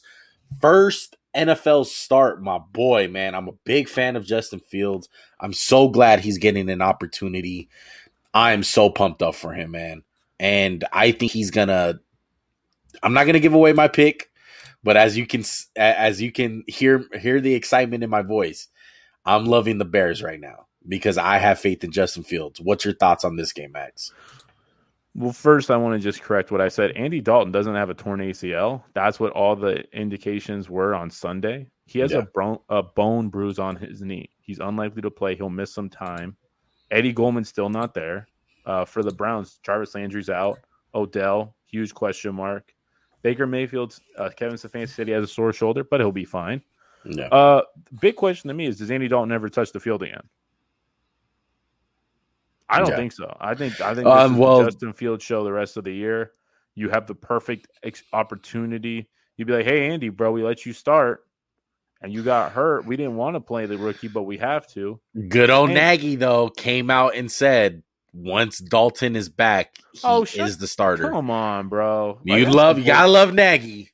first 0.59 1.15
NFL 1.35 1.85
start, 1.85 2.43
my 2.43 2.59
boy, 2.59 3.07
man. 3.07 3.35
I'm 3.35 3.47
a 3.47 3.53
big 3.63 3.87
fan 3.87 4.15
of 4.15 4.25
Justin 4.25 4.59
Fields. 4.59 5.09
I'm 5.39 5.53
so 5.53 5.87
glad 5.89 6.19
he's 6.19 6.37
getting 6.37 6.69
an 6.69 6.81
opportunity. 6.81 7.69
I 8.33 8.51
am 8.51 8.63
so 8.63 8.89
pumped 8.89 9.21
up 9.21 9.35
for 9.35 9.53
him, 9.53 9.71
man. 9.71 10.03
And 10.39 10.83
I 10.91 11.11
think 11.11 11.31
he's 11.31 11.51
going 11.51 11.69
to 11.69 11.99
I'm 13.01 13.13
not 13.13 13.23
going 13.23 13.33
to 13.33 13.39
give 13.39 13.53
away 13.53 13.73
my 13.73 13.87
pick, 13.87 14.29
but 14.83 14.97
as 14.97 15.17
you 15.17 15.25
can 15.25 15.43
as 15.75 16.21
you 16.21 16.31
can 16.31 16.63
hear 16.67 17.05
hear 17.19 17.41
the 17.41 17.55
excitement 17.55 18.03
in 18.03 18.09
my 18.09 18.21
voice, 18.21 18.67
I'm 19.25 19.45
loving 19.45 19.77
the 19.77 19.85
Bears 19.85 20.21
right 20.21 20.39
now 20.39 20.67
because 20.87 21.17
I 21.17 21.37
have 21.37 21.59
faith 21.59 21.83
in 21.83 21.91
Justin 21.91 22.23
Fields. 22.23 22.59
What's 22.59 22.83
your 22.85 22.93
thoughts 22.95 23.23
on 23.23 23.35
this 23.35 23.53
game, 23.53 23.71
Max? 23.71 24.11
Well, 25.15 25.31
first, 25.31 25.69
I 25.69 25.77
want 25.77 25.93
to 25.93 25.99
just 26.03 26.21
correct 26.23 26.51
what 26.51 26.59
I 26.61 26.69
said. 26.69 26.91
Andy 26.91 27.21
Dalton 27.21 27.51
doesn't 27.51 27.75
have 27.75 27.89
a 27.89 27.93
torn 27.93 28.19
ACL. 28.19 28.83
That's 28.93 29.19
what 29.19 29.31
all 29.33 29.55
the 29.55 29.83
indications 29.95 30.69
were 30.69 30.95
on 30.95 31.09
Sunday. 31.11 31.69
He 31.85 31.99
has 31.99 32.11
Yeah. 32.11 32.19
a, 32.19 32.21
bro- 32.23 32.63
a 32.69 32.81
bone 32.81 33.29
bruise 33.29 33.59
on 33.59 33.75
his 33.75 34.01
knee. 34.01 34.29
He's 34.41 34.59
unlikely 34.59 35.03
to 35.03 35.11
play. 35.11 35.35
He'll 35.35 35.49
miss 35.49 35.73
some 35.73 35.89
time. 35.89 36.35
Eddie 36.89 37.13
Goldman's 37.13 37.49
still 37.49 37.69
not 37.69 37.93
there. 37.93 38.27
Uh, 38.65 38.85
for 38.85 39.03
the 39.03 39.11
Browns, 39.13 39.59
Jarvis 39.63 39.93
Landry's 39.93 40.29
out. 40.29 40.57
Odell, 40.95 41.55
huge 41.67 41.93
question 41.93 42.33
mark. 42.33 42.73
Baker 43.21 43.45
Mayfield, 43.45 43.97
uh, 44.17 44.29
Kevin 44.35 44.55
Stefanski 44.55 44.89
said 44.89 45.07
he 45.07 45.13
has 45.13 45.23
a 45.25 45.27
sore 45.27 45.53
shoulder, 45.53 45.83
but 45.83 45.99
he'll 45.99 46.11
be 46.11 46.25
fine. 46.25 46.61
Yeah. 47.05 47.27
Uh, 47.27 47.61
big 48.01 48.15
question 48.15 48.47
to 48.47 48.53
me 48.53 48.65
is: 48.67 48.77
Does 48.77 48.91
Andy 48.91 49.07
Dalton 49.07 49.31
ever 49.31 49.49
touch 49.49 49.71
the 49.71 49.79
field 49.79 50.03
again? 50.03 50.21
I 52.69 52.79
don't 52.79 52.89
Yeah. 52.89 52.95
think 52.95 53.11
so. 53.11 53.35
I 53.39 53.53
think 53.55 53.79
I 53.81 53.93
think 53.93 54.07
Um, 54.07 54.37
well- 54.37 54.63
Justin 54.63 54.93
Fields 54.93 55.23
show 55.23 55.43
the 55.43 55.51
rest 55.51 55.77
of 55.77 55.83
the 55.83 55.93
year. 55.93 56.31
You 56.75 56.89
have 56.89 57.05
the 57.07 57.15
perfect 57.15 57.67
ex- 57.83 58.03
opportunity. 58.13 59.09
You'd 59.37 59.45
be 59.47 59.53
like, 59.53 59.65
"Hey, 59.65 59.89
Andy, 59.89 60.09
bro, 60.09 60.31
we 60.31 60.43
let 60.43 60.65
you 60.65 60.73
start, 60.73 61.25
and 62.01 62.11
you 62.11 62.23
got 62.23 62.51
hurt. 62.53 62.85
We 62.85 62.95
didn't 62.97 63.15
want 63.15 63.35
to 63.35 63.39
play 63.41 63.65
the 63.65 63.77
rookie, 63.77 64.07
but 64.07 64.23
we 64.23 64.37
have 64.37 64.65
to." 64.73 64.99
Good 65.27 65.49
old 65.49 65.69
And- 65.69 65.75
Nagy 65.77 66.15
though 66.15 66.49
came 66.49 66.89
out 66.89 67.15
and 67.15 67.31
said 67.31 67.83
once 68.11 68.59
Dalton 68.59 69.15
is 69.15 69.29
back, 69.29 69.77
he 69.91 69.99
Oh, 70.03 70.23
shut- 70.23 70.47
is 70.47 70.57
the 70.57 70.67
starter. 70.67 71.09
Come 71.09 71.29
on, 71.29 71.67
bro. 71.67 72.19
You 72.23 72.43
that's 72.45 72.55
love 72.55 72.79
you 72.79 72.85
gotta 72.85 73.07
love 73.07 73.33
Nagy. 73.33 73.91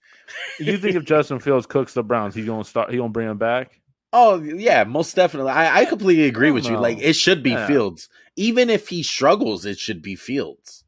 You 0.59 0.77
think 0.77 0.95
if 0.95 1.03
Justin 1.05 1.39
Fields 1.39 1.65
cooks 1.65 1.93
the 1.93 2.03
Browns, 2.03 2.35
he's 2.35 2.45
gonna 2.45 2.63
start? 2.63 2.91
He 2.91 2.97
gonna 2.97 3.09
bring 3.09 3.29
him 3.29 3.37
back? 3.37 3.79
Oh 4.11 4.41
yeah, 4.41 4.83
most 4.83 5.15
definitely. 5.15 5.51
I, 5.51 5.81
I 5.81 5.85
completely 5.85 6.25
agree 6.27 6.47
Hell 6.47 6.55
with 6.55 6.65
you. 6.65 6.77
Like 6.77 6.99
it 6.99 7.13
should 7.13 7.43
be 7.43 7.51
Yeah. 7.51 7.67
Fields. 7.67 8.09
Even 8.35 8.69
if 8.69 8.87
he 8.89 9.03
struggles, 9.03 9.65
it 9.65 9.77
should 9.79 10.01
be 10.01 10.15
Fields. 10.15 10.83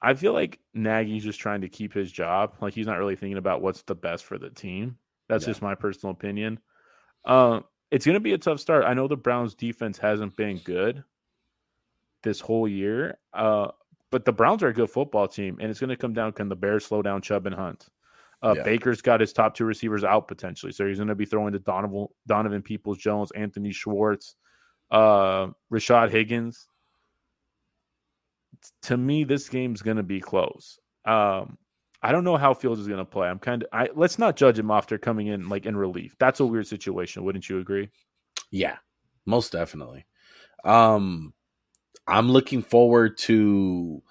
I 0.00 0.14
feel 0.14 0.32
like 0.32 0.60
Nagy's 0.74 1.24
just 1.24 1.40
trying 1.40 1.62
to 1.62 1.68
keep 1.68 1.92
his 1.92 2.12
job. 2.12 2.54
Like 2.60 2.74
he's 2.74 2.86
not 2.86 2.98
really 2.98 3.16
thinking 3.16 3.38
about 3.38 3.62
what's 3.62 3.82
the 3.82 3.94
best 3.96 4.24
for 4.24 4.38
the 4.38 4.50
team. 4.50 4.96
That's 5.28 5.44
Yeah. 5.44 5.50
just 5.50 5.62
my 5.62 5.74
personal 5.74 6.12
opinion. 6.12 6.60
Um, 7.24 7.64
it's 7.90 8.06
going 8.06 8.14
to 8.14 8.20
be 8.20 8.32
a 8.32 8.38
tough 8.38 8.60
start. 8.60 8.84
I 8.84 8.94
know 8.94 9.08
the 9.08 9.16
Browns' 9.16 9.54
defense 9.54 9.98
hasn't 9.98 10.36
been 10.36 10.58
good 10.58 11.02
this 12.22 12.38
whole 12.38 12.68
year, 12.68 13.18
uh, 13.32 13.68
but 14.10 14.24
the 14.24 14.32
Browns 14.32 14.62
are 14.62 14.68
a 14.68 14.72
good 14.74 14.90
football 14.90 15.26
team, 15.26 15.58
and 15.60 15.70
it's 15.70 15.80
going 15.80 15.90
to 15.90 15.96
come 15.96 16.12
down 16.12 16.32
can 16.32 16.48
the 16.48 16.56
Bears 16.56 16.86
slow 16.86 17.02
down 17.02 17.22
Chubb 17.22 17.46
and 17.46 17.54
Hunt. 17.54 17.88
Uh, 18.42 18.54
Yeah. 18.56 18.62
Baker's 18.62 19.02
got 19.02 19.20
his 19.20 19.32
top 19.32 19.54
two 19.54 19.64
receivers 19.64 20.04
out 20.04 20.28
potentially, 20.28 20.72
so 20.72 20.86
he's 20.86 20.98
going 20.98 21.08
to 21.08 21.14
be 21.14 21.24
throwing 21.24 21.52
to 21.52 21.58
Donovan, 21.58 22.06
Donovan 22.26 22.62
Peoples 22.62 22.98
Jones, 22.98 23.32
Anthony 23.32 23.72
Schwartz, 23.72 24.36
uh, 24.90 25.48
Rashard 25.72 26.10
Higgins 26.10 26.68
to 28.82 28.96
me, 28.96 29.24
this 29.24 29.48
game's 29.48 29.82
going 29.82 29.96
to 29.96 30.02
be 30.02 30.20
close. 30.20 30.78
Um, 31.04 31.58
I 32.02 32.12
don't 32.12 32.24
know 32.24 32.36
how 32.36 32.54
Fields 32.54 32.80
is 32.80 32.86
going 32.86 32.98
to 32.98 33.04
play. 33.04 33.28
I'm 33.28 33.38
kind 33.38 33.62
of. 33.64 33.68
I 33.72 33.88
let's 33.94 34.18
not 34.18 34.36
judge 34.36 34.58
him 34.58 34.70
after 34.70 34.98
coming 34.98 35.26
in 35.28 35.48
like 35.48 35.66
in 35.66 35.76
relief. 35.76 36.14
That's 36.18 36.40
a 36.40 36.46
weird 36.46 36.66
situation. 36.66 37.24
Wouldn't 37.24 37.48
you 37.48 37.58
agree? 37.58 37.90
Yeah, 38.50 38.76
most 39.26 39.52
definitely. 39.52 40.06
Um, 40.64 41.32
I'm 42.06 42.30
looking 42.30 42.62
forward 42.62 43.18
to 43.18 44.02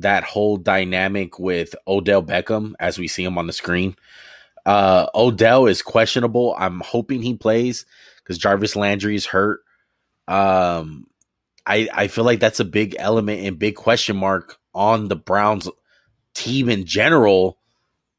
that 0.00 0.24
whole 0.24 0.56
dynamic 0.56 1.38
with 1.38 1.74
Odell 1.86 2.22
Beckham 2.22 2.74
as 2.78 2.98
we 2.98 3.08
see 3.08 3.24
him 3.24 3.38
on 3.38 3.46
the 3.46 3.52
screen. 3.52 3.96
Uh, 4.66 5.06
Odell 5.14 5.66
is 5.66 5.82
questionable. 5.82 6.54
I'm 6.58 6.80
hoping 6.80 7.22
he 7.22 7.34
plays 7.34 7.86
because 8.18 8.38
Jarvis 8.38 8.76
Landry 8.76 9.14
is 9.14 9.26
hurt. 9.26 9.60
Um, 10.28 11.06
I 11.66 11.88
I 11.92 12.08
feel 12.08 12.24
like 12.24 12.40
that's 12.40 12.60
a 12.60 12.64
big 12.64 12.96
element 12.98 13.42
and 13.46 13.58
big 13.58 13.76
question 13.76 14.16
mark 14.16 14.58
on 14.74 15.08
the 15.08 15.16
Browns 15.16 15.68
team 16.34 16.68
in 16.68 16.84
general 16.84 17.58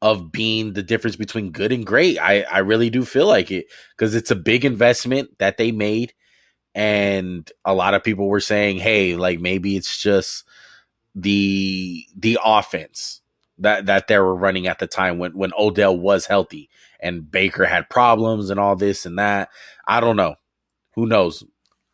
of 0.00 0.32
being 0.32 0.72
the 0.72 0.82
difference 0.82 1.16
between 1.16 1.52
good 1.52 1.72
and 1.72 1.86
great. 1.86 2.18
I 2.18 2.42
I 2.42 2.58
really 2.58 2.90
do 2.90 3.04
feel 3.04 3.26
like 3.26 3.50
it 3.50 3.66
because 3.96 4.14
it's 4.14 4.30
a 4.30 4.36
big 4.36 4.64
investment 4.64 5.38
that 5.38 5.56
they 5.56 5.72
made 5.72 6.12
and 6.74 7.50
a 7.64 7.74
lot 7.74 7.94
of 7.94 8.02
people 8.02 8.28
were 8.28 8.40
saying 8.40 8.78
hey 8.78 9.16
like 9.16 9.40
maybe 9.40 9.76
it's 9.76 10.00
just 10.00 10.44
the 11.14 12.04
the 12.16 12.38
offense 12.44 13.20
that 13.58 13.86
that 13.86 14.08
they 14.08 14.18
were 14.18 14.34
running 14.34 14.66
at 14.66 14.78
the 14.78 14.86
time 14.86 15.18
when 15.18 15.36
when 15.36 15.52
Odell 15.58 15.96
was 15.98 16.26
healthy 16.26 16.68
and 17.00 17.30
Baker 17.30 17.64
had 17.66 17.88
problems 17.90 18.50
and 18.50 18.58
all 18.58 18.76
this 18.76 19.04
and 19.06 19.18
that. 19.18 19.48
I 19.86 20.00
don't 20.00 20.16
know. 20.16 20.36
Who 20.94 21.06
knows? 21.06 21.44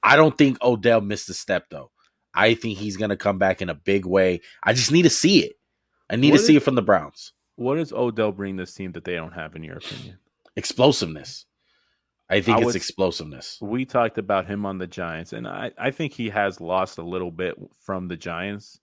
I 0.02 0.16
don't 0.16 0.37
think 0.38 0.62
Odell 0.62 1.00
missed 1.00 1.28
a 1.31 1.35
step 1.35 1.66
though. 1.70 1.90
I 2.35 2.54
think 2.54 2.78
he's 2.78 2.96
going 2.96 3.11
to 3.11 3.16
come 3.16 3.38
back 3.38 3.61
in 3.61 3.68
a 3.68 3.74
big 3.74 4.07
way. 4.07 4.40
I 4.62 4.72
just 4.72 4.92
need 4.92 5.02
to 5.02 5.11
see 5.11 5.40
it. 5.44 5.54
I 6.09 6.16
need 6.16 6.31
What 6.33 6.38
to 6.38 6.44
see 6.44 6.57
it 6.57 6.62
from 6.62 6.76
the 6.76 6.83
Browns. 6.83 7.33
What 7.57 7.74
does 7.76 7.92
Odell 7.92 8.31
bring 8.33 8.57
this 8.57 8.72
team 8.72 8.92
that 8.92 9.04
they 9.04 9.14
don't 9.16 9.33
have, 9.33 9.57
in 9.57 9.64
your 9.64 9.78
opinion? 9.78 10.18
explosiveness. 10.54 11.46
I 12.31 12.40
think 12.40 12.57
I 12.59 12.61
it's 12.61 12.66
would- 12.66 12.76
explosiveness. 12.76 13.59
We 13.61 13.85
talked 13.87 14.18
about 14.18 14.46
him 14.46 14.66
on 14.66 14.78
the 14.78 14.87
Giants, 14.87 15.33
and 15.33 15.48
I, 15.48 15.72
I 15.78 15.90
think 15.90 16.12
he 16.12 16.28
has 16.31 16.61
lost 16.61 16.98
a 16.98 17.02
little 17.02 17.31
bit 17.31 17.54
from 17.85 18.09
the 18.09 18.16
Giants, 18.16 18.78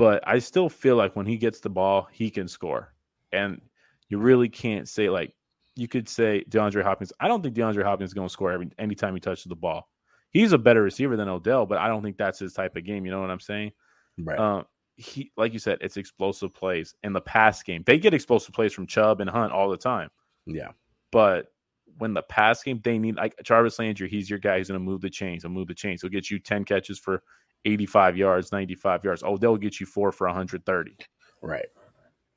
but 0.00 0.26
I 0.26 0.38
still 0.38 0.70
feel 0.70 0.96
like 0.96 1.14
when 1.14 1.26
he 1.26 1.36
gets 1.36 1.60
the 1.60 1.68
ball, 1.68 2.08
he 2.10 2.30
can 2.30 2.48
score. 2.48 2.94
And 3.32 3.60
you 4.08 4.18
really 4.18 4.48
can't 4.48 4.88
say 4.88 5.10
like 5.10 5.34
you 5.76 5.88
could 5.88 6.08
say 6.08 6.42
DeAndre 6.48 6.82
Hopkins. 6.82 7.12
I 7.20 7.28
don't 7.28 7.42
think 7.42 7.54
DeAndre 7.54 7.84
Hopkins 7.84 8.10
is 8.10 8.14
going 8.14 8.26
to 8.26 8.32
score 8.32 8.50
every 8.50 8.70
anytime 8.78 9.12
he 9.12 9.20
touches 9.20 9.44
the 9.44 9.54
ball. 9.54 9.90
He's 10.30 10.52
a 10.52 10.58
better 10.58 10.82
receiver 10.82 11.16
than 11.16 11.28
Odell, 11.28 11.66
but 11.66 11.76
I 11.76 11.88
don't 11.88 12.02
think 12.02 12.16
that's 12.16 12.38
his 12.38 12.54
type 12.54 12.76
of 12.76 12.84
game. 12.84 13.04
You 13.04 13.10
know 13.10 13.20
what 13.20 13.30
I'm 13.30 13.40
saying? 13.40 13.72
right 14.18 14.38
Um, 14.38 14.64
he, 14.96 15.32
like 15.36 15.52
you 15.52 15.58
said, 15.58 15.78
it's 15.82 15.98
explosive 15.98 16.54
plays 16.54 16.94
in 17.02 17.12
the 17.12 17.20
pass 17.20 17.62
game. 17.62 17.82
They 17.84 17.98
get 17.98 18.14
explosive 18.14 18.54
plays 18.54 18.72
from 18.72 18.86
Chubb 18.86 19.20
and 19.20 19.28
Hunt 19.28 19.52
all 19.52 19.68
the 19.68 19.76
time, 19.76 20.08
yeah 20.46 20.72
but 21.10 21.52
when 21.98 22.14
the 22.14 22.22
pass 22.22 22.62
game, 22.62 22.80
they 22.82 22.98
need 22.98 23.16
like 23.16 23.34
Jarvis 23.42 23.78
Landry. 23.78 24.08
He's 24.08 24.30
your 24.30 24.38
guy. 24.38 24.58
He's 24.58 24.68
going 24.68 24.80
to 24.80 24.84
move 24.84 25.00
the 25.00 25.10
chains. 25.10 25.42
He'll 25.42 25.50
move 25.50 25.68
the 25.68 25.74
chains. 25.74 26.00
He'll 26.00 26.10
get 26.10 26.30
you 26.30 26.38
ten 26.38 26.64
catches 26.64 26.98
for 26.98 27.22
85 27.64 28.16
yards, 28.16 28.52
95 28.52 29.04
yards. 29.04 29.22
Odell 29.22 29.52
will 29.52 29.58
get 29.58 29.80
you 29.80 29.86
four 29.86 30.12
for 30.12 30.26
130. 30.26 30.96
right 31.42 31.66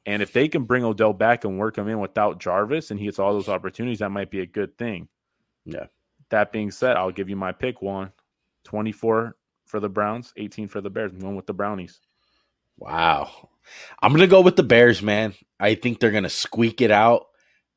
And 0.05 0.21
if 0.21 0.33
they 0.33 0.47
can 0.47 0.63
bring 0.63 0.83
Odell 0.83 1.13
back 1.13 1.45
and 1.45 1.57
work 1.57 1.77
him 1.77 1.87
in 1.87 1.99
without 1.99 2.39
Jarvis, 2.39 2.91
and 2.91 2.99
he 2.99 3.05
gets 3.05 3.19
all 3.19 3.33
those 3.33 3.49
opportunities, 3.49 3.99
that 3.99 4.09
might 4.09 4.31
be 4.31 4.41
a 4.41 4.45
good 4.45 4.77
thing. 4.77 5.07
Yeah. 5.65 5.87
That 6.29 6.51
being 6.51 6.71
said, 6.71 6.97
I'll 6.97 7.11
give 7.11 7.29
you 7.29 7.35
my 7.35 7.51
pick 7.51 7.81
one 7.81 8.11
24 8.65 9.35
for 9.67 9.79
the 9.79 9.89
Browns, 9.89 10.33
18 10.37 10.67
for 10.67 10.81
the 10.81 10.89
Bears. 10.89 11.11
I'm 11.11 11.19
going 11.19 11.35
with 11.35 11.47
the 11.47 11.53
Brownies. 11.53 11.99
Wow. 12.77 13.49
I'm 14.01 14.11
going 14.11 14.21
to 14.21 14.27
go 14.27 14.41
with 14.41 14.55
the 14.55 14.63
Bears, 14.63 15.01
man. 15.01 15.33
I 15.59 15.75
think 15.75 15.99
they're 15.99 16.11
going 16.11 16.23
to 16.23 16.29
squeak 16.29 16.81
it 16.81 16.91
out. 16.91 17.27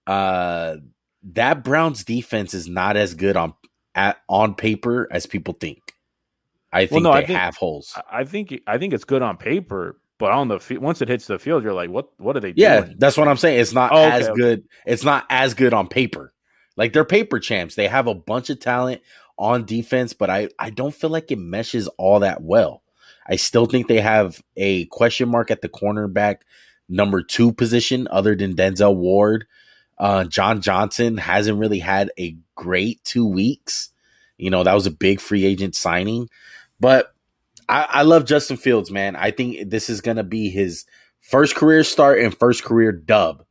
Uh 0.06 0.76
that 1.35 1.64
Browns 1.64 2.04
defense 2.04 2.54
is 2.54 2.68
not 2.68 2.96
as 2.96 3.14
good 3.14 3.37
on 3.37 3.54
at, 3.94 4.18
on 4.28 4.54
paper 4.54 5.09
as 5.11 5.26
people 5.26 5.54
think. 5.54 5.94
I 6.76 6.86
think 6.86 7.02
no, 7.02 7.10
I 7.12 7.20
they 7.20 7.26
think- 7.28 7.38
have 7.38 7.56
holes. 7.56 7.92
I- 7.96 8.20
I 8.20 8.24
think 8.24 8.60
I 8.66 8.78
think 8.78 8.92
it's 8.94 9.04
good 9.04 9.22
on 9.22 9.36
paper, 9.36 9.98
but 10.18 10.30
on 10.32 10.48
the 10.48 10.58
field, 10.60 10.82
once 10.82 11.02
it 11.02 11.08
hits 11.08 11.26
the 11.26 11.38
field, 11.38 11.62
you're 11.62 11.72
like, 11.74 11.90
what 11.90 12.08
What 12.18 12.36
are 12.36 12.40
they 12.40 12.52
doing? 12.52 12.62
Yeah, 12.70 12.80
doing? 12.82 12.96
that's 12.98 13.16
what 13.16 13.28
I'm 13.28 13.36
saying. 13.36 13.60
It's 13.60 13.72
not 13.74 13.92
Oh, 13.92 14.04
okay, 14.06 14.16
as 14.16 14.28
okay. 14.28 14.40
good. 14.40 14.64
It's 14.86 15.04
not 15.04 15.26
as 15.30 15.54
good 15.54 15.72
on 15.74 15.88
paper. 15.88 16.32
Like 16.76 16.92
they're 16.92 17.04
paper 17.04 17.38
champs. 17.40 17.74
They 17.74 17.88
have 17.88 18.06
a 18.06 18.14
bunch 18.14 18.50
of 18.50 18.60
talent 18.60 19.00
on 19.38 19.64
defense, 19.64 20.12
but 20.12 20.30
I 20.30 20.48
I 20.58 20.70
don't 20.70 20.94
feel 20.94 21.10
like 21.10 21.30
it 21.30 21.38
meshes 21.38 21.88
all 21.98 22.20
that 22.20 22.42
well. 22.42 22.82
I 23.28 23.36
still 23.36 23.66
think 23.66 23.88
they 23.88 24.00
have 24.00 24.40
a 24.56 24.84
question 24.86 25.28
mark 25.28 25.50
at 25.50 25.60
the 25.60 25.68
cornerback 25.68 26.36
number 26.88 27.22
two 27.22 27.52
position, 27.52 28.06
other 28.10 28.36
than 28.36 28.54
Denzel 28.54 28.94
Ward. 28.94 29.46
Uh, 29.98 30.24
John 30.24 30.60
Johnson 30.60 31.16
hasn't 31.16 31.58
really 31.58 31.78
had 31.80 32.10
a 32.18 32.36
great 32.54 33.02
two 33.04 33.26
weeks. 33.26 33.90
You 34.38 34.50
know 34.50 34.62
that 34.62 34.74
was 34.74 34.86
a 34.86 34.90
big 34.90 35.20
free 35.20 35.44
agent 35.46 35.74
signing, 35.74 36.28
but 36.80 37.12
I, 37.68 37.86
I 37.88 38.02
love 38.02 38.24
Justin 38.24 38.56
Fields, 38.56 38.90
man. 38.90 39.16
I 39.16 39.30
think 39.30 39.70
this 39.70 39.90
is 39.90 40.00
gonna 40.00 40.24
be 40.24 40.50
his 40.50 40.84
first 41.20 41.54
career 41.54 41.84
start 41.84 42.20
and 42.20 42.36
first 42.36 42.64
career 42.64 42.92
dub. 42.92 43.44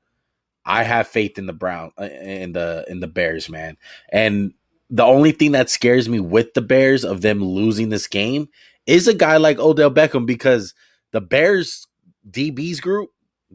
I 0.66 0.84
have 0.84 1.08
faith 1.08 1.38
in 1.38 1.46
the 1.46 1.54
Brown 1.54 1.92
uh, 2.00 2.06
in 2.06 2.54
the 2.54 2.86
in 2.88 3.00
the 3.00 3.08
Bears, 3.08 3.50
man. 3.50 3.78
And 4.12 4.54
the 4.90 5.04
only 5.04 5.32
thing 5.32 5.52
that 5.52 5.70
scares 5.70 6.08
me 6.10 6.20
with 6.20 6.54
the 6.54 6.62
Bears 6.62 7.04
of 7.04 7.22
them 7.22 7.44
losing 7.44 7.90
this 7.90 8.08
game 8.08 8.50
is 8.86 9.08
a 9.08 9.14
guy 9.14 9.38
like 9.38 9.60
Odell 9.60 9.92
Beckham 9.92 10.26
because 10.26 10.74
the 11.12 11.22
Bears 11.22 11.88
DBs 12.30 12.82
group, 12.82 13.12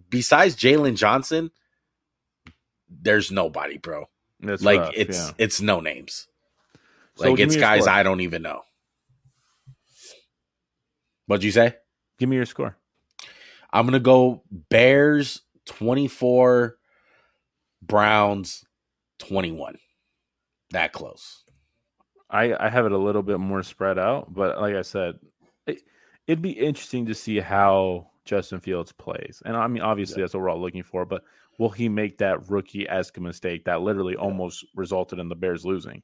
besides 0.08 0.56
Jaylon 0.56 0.96
Johnson, 0.96 1.50
there's 2.88 3.30
nobody, 3.30 3.78
bro. 3.78 4.08
That's 4.40 4.62
like 4.62 4.80
rough, 4.80 4.92
it's 4.96 5.18
yeah. 5.18 5.34
it's 5.38 5.60
no 5.60 5.80
names. 5.80 6.26
So 7.16 7.30
Like 7.30 7.40
it's 7.40 7.56
guys. 7.56 7.86
I 7.86 8.02
don't 8.02 8.20
even 8.20 8.42
know. 8.42 8.62
What'd 11.30 11.44
you 11.44 11.52
say? 11.52 11.76
Give 12.18 12.28
me 12.28 12.34
your 12.34 12.44
score. 12.44 12.76
I'm 13.72 13.86
gonna 13.86 14.00
go 14.00 14.42
Bears 14.50 15.42
24, 15.66 16.76
Browns 17.82 18.64
21. 19.20 19.78
That 20.72 20.92
close. 20.92 21.44
I, 22.28 22.52
I 22.58 22.68
have 22.68 22.84
it 22.84 22.90
a 22.90 22.98
little 22.98 23.22
bit 23.22 23.38
more 23.38 23.62
spread 23.62 23.96
out, 23.96 24.34
but 24.34 24.60
like 24.60 24.74
I 24.74 24.82
said, 24.82 25.20
it, 25.68 25.82
it'd 26.26 26.42
be 26.42 26.50
interesting 26.50 27.06
to 27.06 27.14
see 27.14 27.38
how 27.38 28.08
Justin 28.24 28.58
Fields 28.58 28.90
plays. 28.90 29.40
And 29.44 29.56
I 29.56 29.68
mean, 29.68 29.84
obviously, 29.84 30.22
that's 30.22 30.34
what 30.34 30.40
we're 30.40 30.50
all 30.50 30.60
looking 30.60 30.82
for, 30.82 31.04
but 31.04 31.22
will 31.60 31.70
he 31.70 31.88
make 31.88 32.18
that 32.18 32.50
rookie 32.50 32.88
esque 32.88 33.20
mistake 33.20 33.66
that 33.66 33.82
literally 33.82 34.16
almost 34.16 34.66
resulted 34.74 35.20
in 35.20 35.28
the 35.28 35.36
Bears 35.36 35.64
losing? 35.64 36.02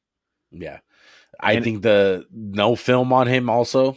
Yeah. 0.52 0.78
I 1.40 1.54
And- 1.54 1.64
think 1.64 1.82
the 1.82 2.26
no 2.30 2.76
film 2.76 3.12
on 3.12 3.26
him 3.26 3.50
also 3.50 3.96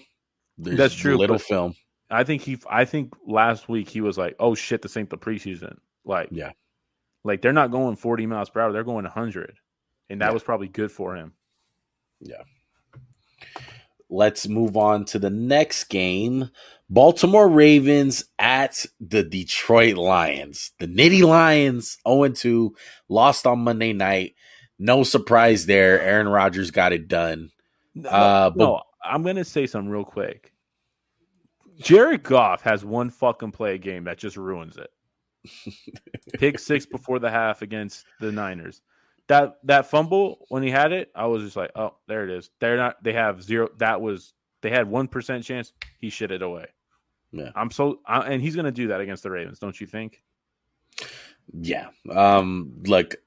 There's 0.62 0.78
That's 0.78 0.94
true, 0.96 1.18
Little 1.18 1.40
film. 1.40 1.74
I 2.12 2.24
think 2.24 2.42
he. 2.42 2.58
I 2.70 2.86
think 2.86 3.14
last 3.26 3.70
week 3.70 3.88
he 3.90 4.02
was 4.02 4.18
like, 4.18 4.36
"Oh 4.40 4.56
shit, 4.56 4.82
this 4.82 4.98
ain't 4.98 5.10
the 5.10 5.18
preseason." 5.18 5.78
Like, 6.06 6.30
Yeah. 6.32 6.52
like 7.24 7.42
they're 7.42 7.54
not 7.54 7.72
going 7.72 7.96
forty 7.96 8.26
miles 8.26 8.50
per 8.50 8.60
hour; 8.62 8.72
they're 8.74 8.84
going 8.84 9.06
hundred, 9.06 9.58
and 10.10 10.20
that 10.22 10.28
Yeah. 10.28 10.34
was 10.34 10.44
probably 10.44 10.68
good 10.68 10.92
for 10.92 11.16
him. 11.16 11.34
Yeah. 12.20 12.42
Let's 14.10 14.48
move 14.48 14.76
on 14.76 15.06
to 15.06 15.20
the 15.20 15.30
next 15.30 15.86
game. 15.86 16.50
Baltimore 16.90 17.48
Ravens 17.48 18.26
at 18.40 18.84
the 19.00 19.22
Detroit 19.24 19.96
Lions. 19.98 20.72
The 20.80 20.88
Nitty 20.88 21.22
Lions 21.24 22.00
0 22.08 22.28
2 22.30 22.76
lost 23.08 23.46
on 23.46 23.60
Monday 23.60 23.94
night. 23.94 24.34
No 24.80 25.04
surprise 25.04 25.68
there. 25.68 26.02
Aaron 26.02 26.28
Rodgers 26.28 26.72
got 26.72 26.92
it 26.92 27.08
done. 27.08 27.52
Uh, 28.04 28.50
but- 28.50 28.58
no, 28.58 28.82
I'm 29.04 29.24
gonna 29.24 29.44
say 29.46 29.68
something 29.68 29.90
real 29.90 30.06
quick. 30.06 30.54
Jared 31.80 32.24
Goff 32.24 32.62
has 32.62 32.84
one 32.84 33.10
fucking 33.10 33.52
play 33.52 33.76
a 33.76 33.78
game 33.78 34.04
that 34.04 34.18
just 34.18 34.38
ruins 34.38 34.78
it. 34.78 34.92
Pick 36.34 36.60
six 36.60 36.86
before 36.86 37.20
the 37.20 37.30
half 37.30 37.62
against 37.62 38.06
the 38.20 38.32
Niners. 38.32 38.82
That 39.28 39.58
that 39.64 39.86
fumble 39.90 40.46
when 40.50 40.64
he 40.64 40.70
had 40.70 40.92
it, 40.92 41.12
I 41.16 41.28
was 41.28 41.44
just 41.44 41.56
like, 41.56 41.72
oh, 41.76 41.96
there 42.08 42.24
it 42.24 42.32
is. 42.32 42.50
They're 42.60 42.78
not. 42.78 43.02
They 43.04 43.14
have 43.14 43.42
zero. 43.44 43.70
That 43.78 44.02
was 44.02 44.34
they 44.62 44.70
had 44.70 44.90
one 44.90 45.08
percent 45.08 45.44
chance. 45.44 45.72
He 46.00 46.10
shit 46.10 46.32
it 46.32 46.42
away. 46.42 46.66
Yeah. 47.32 47.52
I'm 47.56 47.72
so, 47.72 48.00
I, 48.06 48.22
and 48.22 48.42
he's 48.42 48.56
gonna 48.56 48.72
do 48.72 48.88
that 48.88 49.02
against 49.02 49.24
the 49.24 49.32
Ravens, 49.32 49.60
don't 49.60 49.80
you 49.80 49.88
think? 49.88 50.24
Yeah. 51.54 51.90
Um, 52.12 52.74
Like, 52.86 53.22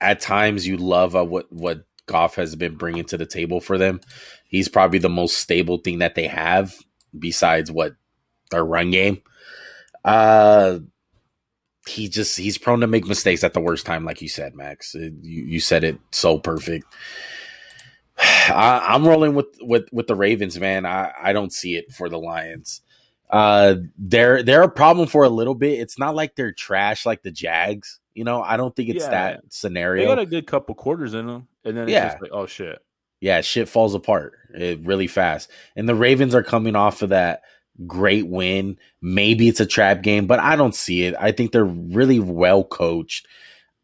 at 0.00 0.20
times 0.20 0.66
you 0.66 0.76
love 0.76 1.16
uh, 1.16 1.24
what 1.24 1.50
what 1.52 1.84
Goff 2.06 2.34
has 2.36 2.56
been 2.56 2.76
bringing 2.76 3.04
to 3.06 3.16
the 3.16 3.26
table 3.26 3.60
for 3.60 3.78
them. 3.78 4.00
He's 4.46 4.68
probably 4.68 4.98
the 4.98 5.08
most 5.08 5.38
stable 5.38 5.78
thing 5.78 5.98
that 5.98 6.14
they 6.14 6.26
have 6.26 6.74
besides 7.18 7.70
what 7.70 7.94
their 8.50 8.64
run 8.64 8.90
game. 8.90 9.22
Uh, 10.04 10.80
he 11.86 12.08
just 12.08 12.36
he's 12.36 12.58
prone 12.58 12.80
to 12.80 12.86
make 12.86 13.06
mistakes 13.06 13.44
at 13.44 13.54
the 13.54 13.60
worst 13.60 13.86
time, 13.86 14.04
like 14.04 14.22
you 14.22 14.28
said, 14.28 14.54
Max. 14.54 14.94
Uh, 14.94 15.10
You 15.22 15.42
you 15.44 15.60
said 15.60 15.84
it 15.84 15.98
so 16.12 16.38
perfect. 16.38 16.86
I, 18.18 18.86
I'm 18.88 19.06
rolling 19.06 19.34
with 19.34 19.46
with 19.60 19.88
with 19.92 20.06
the 20.06 20.14
Ravens, 20.14 20.58
man. 20.58 20.86
I 20.86 21.12
I 21.20 21.32
don't 21.32 21.52
see 21.52 21.76
it 21.76 21.92
for 21.92 22.08
the 22.08 22.18
Lions. 22.18 22.80
Uh, 23.30 23.76
they're 23.98 24.42
they're 24.42 24.62
a 24.62 24.70
problem 24.70 25.08
for 25.08 25.24
a 25.24 25.28
little 25.28 25.54
bit. 25.54 25.80
It's 25.80 25.98
not 25.98 26.14
like 26.14 26.36
they're 26.36 26.52
trash 26.52 27.04
like 27.04 27.22
the 27.22 27.30
Jags. 27.30 27.98
You 28.14 28.24
know, 28.24 28.42
I 28.42 28.56
don't 28.56 28.74
think 28.74 28.88
it's 28.90 29.04
Yeah. 29.04 29.10
that 29.10 29.40
scenario. 29.50 30.02
They 30.04 30.08
got 30.08 30.18
a 30.20 30.26
good 30.26 30.46
couple 30.46 30.74
quarters 30.74 31.14
in 31.14 31.26
them, 31.26 31.48
and 31.64 31.76
then 31.76 31.84
it's 31.84 31.92
Yeah. 31.92 32.08
just 32.10 32.22
like, 32.22 32.30
oh 32.32 32.46
shit. 32.46 32.78
yeah, 33.20 33.40
shit 33.40 33.68
falls 33.68 33.94
apart 33.94 34.34
eh, 34.54 34.76
really 34.82 35.06
fast. 35.06 35.50
And 35.76 35.88
the 35.88 35.94
Ravens 35.94 36.34
are 36.34 36.42
coming 36.42 36.76
off 36.76 37.02
of 37.02 37.08
that 37.10 37.42
great 37.86 38.26
win. 38.28 38.78
Maybe 39.02 39.48
it's 39.48 39.60
a 39.60 39.66
trap 39.66 40.02
game, 40.02 40.26
but 40.26 40.38
I 40.40 40.54
don't 40.56 40.74
see 40.74 41.04
it. 41.04 41.14
I 41.18 41.32
think 41.32 41.50
they're 41.52 41.64
really 41.64 42.20
well 42.20 42.62
coached. 42.64 43.26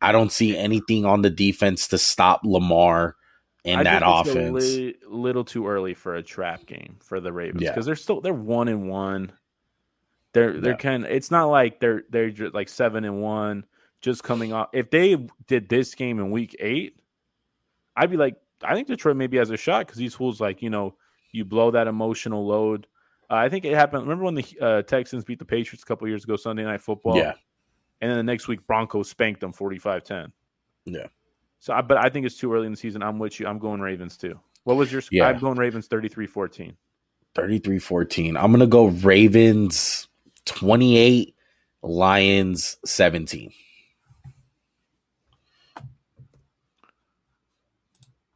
I 0.03 0.13
don't 0.13 0.31
see 0.33 0.57
anything 0.57 1.05
on 1.05 1.23
the 1.23 1.31
defense 1.31 1.89
to 1.89 1.99
stop 1.99 2.43
Lamar 2.45 3.17
in 3.65 3.79
I 3.81 3.83
that 3.83 4.03
think 4.03 4.21
it's 4.27 4.31
offense. 4.31 4.65
A 4.65 4.69
li- 4.79 4.95
little 5.09 5.45
too 5.45 5.67
early 5.67 5.93
for 5.95 6.15
a 6.15 6.23
trap 6.23 6.67
game 6.67 6.97
for 7.03 7.19
the 7.21 7.33
Ravens 7.33 7.63
Yeah. 7.63 7.71
because 7.73 7.85
they're 7.87 7.97
still 7.97 8.21
they're 8.21 8.33
one 8.33 8.69
and 8.69 8.89
one. 8.89 9.33
They're 10.33 10.61
they're 10.61 10.73
Yeah. 10.73 10.77
kind. 10.79 11.05
It's 11.05 11.31
not 11.31 11.47
like 11.47 11.81
they're 11.81 12.05
they're 12.11 12.33
like 12.53 12.69
seven 12.69 13.05
and 13.05 13.21
one, 13.21 13.65
just 14.01 14.23
coming 14.23 14.53
off. 14.53 14.69
If 14.73 14.91
they 14.91 15.17
did 15.47 15.69
this 15.69 15.95
game 15.95 16.19
in 16.19 16.31
week 16.31 16.57
eight, 16.61 17.01
I'd 17.97 18.11
be 18.11 18.17
like, 18.17 18.37
I 18.63 18.75
think 18.75 18.89
Detroit 18.89 19.17
maybe 19.17 19.37
has 19.39 19.51
a 19.51 19.57
shot 19.57 19.87
because 19.87 19.99
these 19.99 20.15
fools 20.15 20.41
like 20.41 20.63
you 20.63 20.71
know 20.71 20.95
you 21.33 21.45
blow 21.45 21.71
that 21.71 21.87
emotional 21.87 22.47
load. 22.47 22.87
Uh, 23.31 23.35
I 23.35 23.49
think 23.49 23.65
it 23.65 23.75
happened. 23.75 24.03
Remember 24.03 24.25
when 24.25 24.35
the 24.35 24.45
uh, 24.61 24.83
Texans 24.83 25.25
beat 25.25 25.39
the 25.39 25.45
Patriots 25.45 25.83
a 25.83 25.87
couple 25.87 26.09
years 26.09 26.25
ago 26.25 26.37
Sunday 26.37 26.65
Night 26.65 26.83
Football? 26.83 27.17
Yeah. 27.17 27.35
and 28.01 28.11
then 28.11 28.17
the 28.17 28.25
next 28.25 28.49
week 28.49 28.67
Broncos 28.67 29.09
spanked 29.09 29.41
them 29.41 29.53
45-10. 29.53 30.33
Yeah. 30.87 31.07
So, 31.61 31.75
I, 31.75 31.83
but 31.83 31.99
I 31.99 32.09
think 32.09 32.27
it's 32.27 32.37
too 32.37 32.53
early 32.53 32.67
in 32.67 32.73
the 32.73 32.77
season. 32.77 33.03
I'm 33.03 33.19
with 33.19 33.39
you. 33.39 33.47
I'm 33.47 33.59
going 33.59 33.81
Ravens 33.81 34.17
too. 34.17 34.39
What 34.65 34.77
was 34.77 34.91
your? 34.91 35.03
Yeah. 35.11 35.27
I'm 35.27 35.39
going 35.39 35.59
Ravens 35.59 35.89
33-14. 35.89 36.75
33-14. 37.35 38.29
I'm 38.37 38.51
going 38.51 38.61
to 38.61 38.67
go 38.67 38.87
Ravens 38.87 40.09
28, 40.47 41.35
Lions 41.83 42.77
17. 42.85 43.53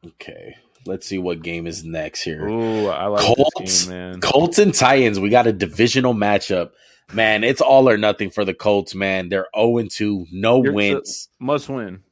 Okay. 0.07 0.57
Let's 0.87 1.07
see 1.07 1.19
what 1.19 1.43
game 1.43 1.67
is 1.67 1.83
next 1.85 2.23
here. 2.23 2.47
Ooh, 2.47 2.89
I 2.89 3.07
like 3.07 3.23
Colts, 3.23 3.51
this 3.59 3.85
game, 3.85 3.95
man. 3.95 4.21
Colts 4.21 4.59
and 4.59 4.75
Titans. 4.75 5.19
We 5.19 5.31
got 5.31 5.47
a 5.47 5.53
divisional 5.53 6.13
matchup. 6.15 6.71
Man, 7.13 7.43
it's 7.45 7.61
all 7.61 7.89
or 7.89 7.97
nothing 7.97 8.31
for 8.31 8.45
the 8.45 8.55
Colts, 8.55 8.95
man. 8.95 9.29
They're 9.31 9.47
0 9.57 9.83
2, 9.89 10.27
no 10.33 10.59
wins. 10.59 11.29
Must 11.39 11.69
win. 11.69 12.03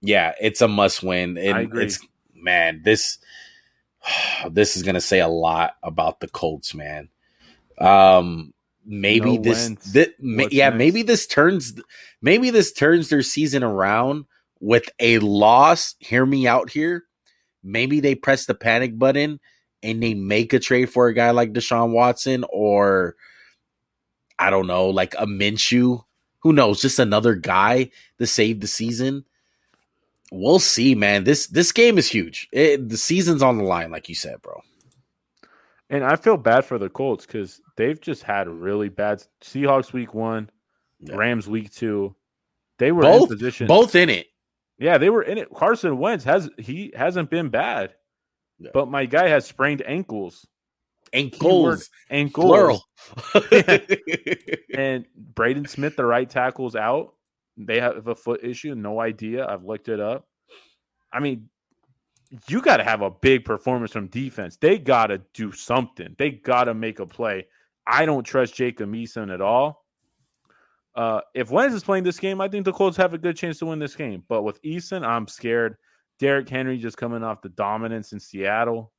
yeah, 0.00 0.32
it's 0.40 0.60
a 0.62 0.68
must 0.68 1.02
win. 1.02 1.36
And 1.36 1.54
I 1.58 1.60
agree. 1.62 1.84
it's 1.84 2.00
man, 2.34 2.80
this 2.84 3.18
this 4.50 4.76
is 4.76 4.82
gonna 4.82 5.00
say 5.00 5.20
a 5.20 5.28
lot 5.28 5.76
about 5.82 6.20
the 6.20 6.28
Colts, 6.28 6.74
man. 6.74 7.08
Um 7.78 8.52
maybe 8.84 9.36
No 9.36 9.42
this, 9.42 9.68
Wentz. 9.68 9.92
thi- 9.92 10.14
ma- 10.20 10.48
yeah, 10.50 10.68
next? 10.70 10.78
maybe 10.78 11.02
this 11.02 11.26
turns 11.26 11.74
maybe 12.20 12.50
this 12.50 12.72
turns 12.72 13.08
their 13.10 13.22
season 13.22 13.62
around 13.62 14.24
with 14.60 14.88
a 15.00 15.18
loss. 15.18 15.94
Hear 15.98 16.24
me 16.26 16.46
out 16.46 16.70
here. 16.70 17.04
Maybe 17.62 18.00
they 18.00 18.14
press 18.14 18.46
the 18.46 18.54
panic 18.54 18.98
button 18.98 19.40
and 19.82 20.02
they 20.02 20.14
make 20.14 20.52
a 20.52 20.58
trade 20.58 20.90
for 20.90 21.08
a 21.08 21.14
guy 21.14 21.30
like 21.30 21.52
Deshaun 21.52 21.92
Watson 21.92 22.44
or 22.50 23.16
I 24.38 24.50
don't 24.50 24.66
know, 24.66 24.88
like 24.88 25.14
a 25.18 25.26
Minshew. 25.26 26.04
Who 26.40 26.52
knows? 26.52 26.80
Just 26.82 26.98
another 26.98 27.34
guy 27.34 27.90
to 28.18 28.26
save 28.26 28.60
the 28.60 28.66
season. 28.66 29.24
We'll 30.32 30.58
see, 30.58 30.94
man. 30.94 31.24
This 31.24 31.46
this 31.46 31.72
game 31.72 31.98
is 31.98 32.08
huge. 32.08 32.48
It, 32.52 32.88
the 32.88 32.96
season's 32.96 33.42
on 33.42 33.58
the 33.58 33.64
line, 33.64 33.90
like 33.90 34.08
you 34.08 34.14
said, 34.14 34.40
bro. 34.42 34.62
And 35.90 36.02
I 36.02 36.16
feel 36.16 36.38
bad 36.38 36.64
for 36.64 36.78
the 36.78 36.88
Colts 36.88 37.26
because 37.26 37.60
they've 37.76 38.00
just 38.00 38.22
had 38.22 38.48
really 38.48 38.88
bad 38.88 39.22
Seahawks 39.42 39.92
week 39.92 40.14
one, 40.14 40.48
Yeah. 41.00 41.16
Rams 41.16 41.46
week 41.48 41.70
two. 41.70 42.16
They 42.78 42.92
were 42.92 43.02
Both- 43.02 43.30
in 43.30 43.36
position. 43.36 43.66
Both 43.66 43.94
in 43.94 44.08
it. 44.08 44.26
Yeah, 44.82 44.98
they 44.98 45.10
were 45.10 45.22
in 45.22 45.38
it. 45.38 45.48
Carson 45.54 45.96
Wentz 45.98 46.24
has 46.24 46.50
he 46.58 46.92
hasn't 46.96 47.30
been 47.30 47.50
bad, 47.50 47.94
Yeah. 48.58 48.70
but 48.74 48.88
my 48.90 49.06
guy 49.06 49.28
has 49.28 49.46
sprained 49.46 49.80
ankles. 49.86 50.44
Ankles, 51.12 51.88
ankles. 52.10 52.44
plural. 52.44 52.84
And 54.74 55.04
Braden 55.34 55.66
Smith, 55.66 55.96
the 55.96 56.04
right 56.04 56.28
tackle's 56.28 56.74
out. 56.74 57.14
They 57.58 57.78
have 57.78 58.06
a 58.08 58.14
foot 58.14 58.42
issue. 58.42 58.74
No 58.74 58.98
idea. 59.00 59.46
I've 59.46 59.64
looked 59.64 59.88
it 59.88 60.00
up. 60.00 60.26
I 61.12 61.20
mean, 61.20 61.48
you 62.48 62.62
got 62.62 62.78
to 62.78 62.84
have 62.84 63.02
a 63.02 63.10
big 63.10 63.44
performance 63.44 63.92
from 63.92 64.06
defense. 64.08 64.56
They 64.56 64.78
got 64.78 65.08
to 65.08 65.20
do 65.34 65.52
something. 65.52 66.16
They 66.18 66.30
got 66.30 66.64
to 66.64 66.74
make 66.74 66.98
a 66.98 67.06
play. 67.06 67.46
I 67.86 68.06
don't 68.06 68.24
trust 68.24 68.54
Jacob 68.54 68.90
Eason 68.92 69.32
at 69.32 69.42
all. 69.42 69.81
Uh, 70.94 71.20
if 71.34 71.50
Wentz 71.50 71.74
is 71.74 71.82
playing 71.84 72.04
this 72.04 72.18
game, 72.18 72.40
I 72.40 72.48
think 72.48 72.64
the 72.64 72.72
Colts 72.72 72.96
have 72.98 73.14
a 73.14 73.18
good 73.18 73.36
chance 73.36 73.58
to 73.58 73.66
win 73.66 73.78
this 73.78 73.94
game. 73.96 74.24
But 74.28 74.42
with 74.42 74.60
Eason, 74.62 75.06
I'm 75.06 75.26
scared. 75.26 75.76
Derrick 76.18 76.48
Henry 76.48 76.76
just 76.78 76.96
coming 76.96 77.22
off 77.22 77.40
the 77.42 77.48
dominance 77.50 78.12
in 78.12 78.20
Seattle. 78.20 78.92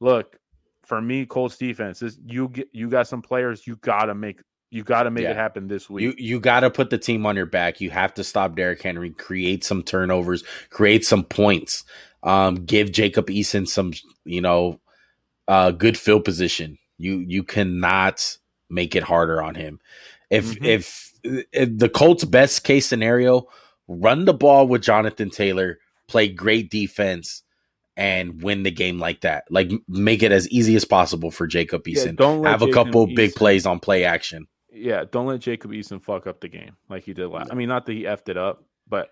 Look, 0.00 0.36
for 0.84 1.00
me, 1.00 1.24
Colts 1.26 1.56
defense 1.56 2.02
is 2.02 2.18
you 2.24 2.48
get 2.48 2.68
you 2.72 2.88
got 2.88 3.08
some 3.08 3.22
players 3.22 3.66
you 3.66 3.76
gotta 3.76 4.14
make 4.14 4.40
you 4.70 4.82
gotta 4.82 5.10
make 5.10 5.24
Yeah. 5.24 5.30
it 5.30 5.36
happen 5.36 5.68
this 5.68 5.88
week. 5.88 6.02
You 6.02 6.14
you 6.18 6.40
got 6.40 6.60
to 6.60 6.70
put 6.70 6.90
the 6.90 6.98
team 6.98 7.24
on 7.26 7.36
your 7.36 7.46
back. 7.46 7.80
You 7.80 7.90
have 7.90 8.14
to 8.14 8.24
stop 8.24 8.54
Derrick 8.56 8.82
Henry, 8.82 9.10
create 9.10 9.64
some 9.64 9.82
turnovers, 9.82 10.44
create 10.70 11.04
some 11.04 11.24
points. 11.24 11.84
Um, 12.22 12.64
give 12.66 12.92
Jacob 12.92 13.26
Eason 13.28 13.66
some, 13.66 13.92
you 14.24 14.40
know, 14.40 14.80
uh, 15.48 15.72
good 15.72 15.98
field 15.98 16.24
position. 16.24 16.78
You 16.98 17.18
you 17.18 17.42
cannot 17.42 18.36
make 18.70 18.94
it 18.96 19.02
harder 19.02 19.42
on 19.42 19.54
him. 19.54 19.80
If 20.30 20.46
Mhm. 20.58 20.64
if 20.64 21.11
if 21.11 21.11
Uh, 21.26 21.42
the 21.52 21.90
Colts' 21.92 22.24
best 22.24 22.64
case 22.64 22.86
scenario, 22.86 23.46
run 23.88 24.24
the 24.24 24.34
ball 24.34 24.66
with 24.66 24.82
Jonathan 24.82 25.30
Taylor, 25.30 25.78
play 26.08 26.28
great 26.28 26.70
defense, 26.70 27.42
and 27.96 28.42
win 28.42 28.62
the 28.62 28.70
game 28.70 28.98
like 28.98 29.20
that. 29.20 29.44
Like 29.50 29.70
make 29.86 30.22
it 30.22 30.32
as 30.32 30.48
easy 30.48 30.74
as 30.76 30.84
possible 30.84 31.30
for 31.30 31.46
Jacob 31.46 31.86
Yeah, 31.86 32.04
Eason. 32.04 32.16
don't 32.16 32.40
let 32.42 32.50
Have 32.50 32.62
a 32.62 32.66
Jacob 32.66 32.86
couple 32.86 33.06
big 33.06 33.34
plays 33.34 33.66
on 33.66 33.80
play 33.80 34.04
action. 34.04 34.46
Yeah, 34.72 35.04
don't 35.10 35.26
let 35.26 35.40
Jacob 35.40 35.72
Eason 35.72 36.02
fuck 36.02 36.26
up 36.26 36.40
the 36.40 36.48
game 36.48 36.76
like 36.88 37.04
he 37.04 37.12
did 37.12 37.28
last. 37.28 37.52
I 37.52 37.54
mean, 37.54 37.68
not 37.68 37.84
that 37.86 37.92
he 37.92 38.04
effed 38.04 38.28
it 38.30 38.38
up, 38.38 38.64
but 38.88 39.10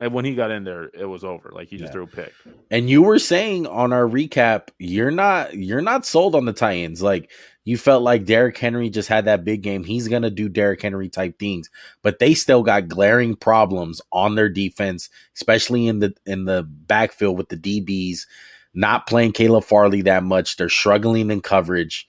and 0.00 0.12
when 0.14 0.24
he 0.24 0.34
got 0.34 0.50
in 0.50 0.64
there, 0.64 0.90
it 0.94 1.04
was 1.04 1.24
over. 1.24 1.50
Like 1.52 1.68
he 1.68 1.76
just 1.76 1.88
Yeah. 1.88 1.92
threw 1.92 2.02
a 2.04 2.06
pick. 2.06 2.32
And 2.70 2.88
you 2.88 3.02
were 3.02 3.18
saying 3.18 3.66
on 3.66 3.92
our 3.92 4.06
recap, 4.06 4.68
you're 4.78 5.10
not 5.10 5.54
you're 5.54 5.82
not 5.82 6.06
sold 6.06 6.34
on 6.34 6.44
the 6.46 6.52
Titans. 6.52 7.02
Like 7.02 7.30
you 7.64 7.76
felt 7.76 8.02
like 8.02 8.24
Derrick 8.24 8.56
Henry 8.56 8.88
just 8.90 9.08
had 9.08 9.26
that 9.26 9.44
big 9.44 9.62
game. 9.62 9.84
He's 9.84 10.08
gonna 10.08 10.30
do 10.30 10.48
Derrick 10.48 10.82
Henry 10.82 11.08
type 11.08 11.38
things, 11.38 11.68
but 12.02 12.18
they 12.18 12.34
still 12.34 12.62
got 12.62 12.88
glaring 12.88 13.36
problems 13.36 14.00
on 14.12 14.34
their 14.34 14.48
defense, 14.48 15.10
especially 15.36 15.86
in 15.86 15.98
the 16.00 16.14
in 16.26 16.46
the 16.46 16.62
backfield 16.62 17.36
with 17.36 17.48
the 17.50 17.56
DBs 17.56 18.26
not 18.72 19.06
playing 19.06 19.32
Caleb 19.32 19.64
Farley 19.64 20.02
that 20.02 20.22
much. 20.22 20.56
They're 20.56 20.68
struggling 20.68 21.30
in 21.30 21.40
coverage. 21.40 22.06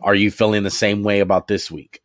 Are 0.00 0.14
you 0.14 0.30
feeling 0.30 0.62
the 0.62 0.70
same 0.70 1.02
way 1.02 1.20
about 1.20 1.48
this 1.48 1.70
week? 1.70 2.02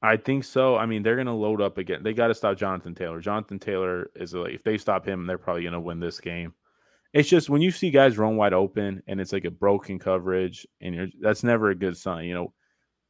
I 0.00 0.16
think 0.16 0.44
so. 0.44 0.76
I 0.76 0.86
mean, 0.86 1.02
they're 1.02 1.16
gonna 1.16 1.36
load 1.36 1.60
up 1.60 1.78
again. 1.78 2.02
They 2.02 2.14
got 2.14 2.28
to 2.28 2.34
stop 2.34 2.56
Jonathan 2.56 2.94
Taylor. 2.94 3.20
Jonathan 3.20 3.58
Taylor 3.58 4.10
is 4.14 4.32
like, 4.32 4.54
if 4.54 4.62
they 4.62 4.78
stop 4.78 5.06
him, 5.06 5.26
they're 5.26 5.38
probably 5.38 5.64
gonna 5.64 5.80
win 5.80 5.98
this 5.98 6.20
game. 6.20 6.54
It's 7.12 7.28
just 7.28 7.48
when 7.50 7.62
you 7.62 7.70
see 7.70 7.90
guys 7.90 8.18
run 8.18 8.36
wide 8.36 8.52
open 8.52 9.02
and 9.06 9.20
it's 9.20 9.32
like 9.32 9.44
a 9.44 9.50
broken 9.50 9.98
coverage, 9.98 10.66
and 10.80 10.94
you're 10.94 11.08
that's 11.20 11.42
never 11.42 11.70
a 11.70 11.74
good 11.74 11.96
sign. 11.96 12.26
You 12.26 12.34
know, 12.34 12.52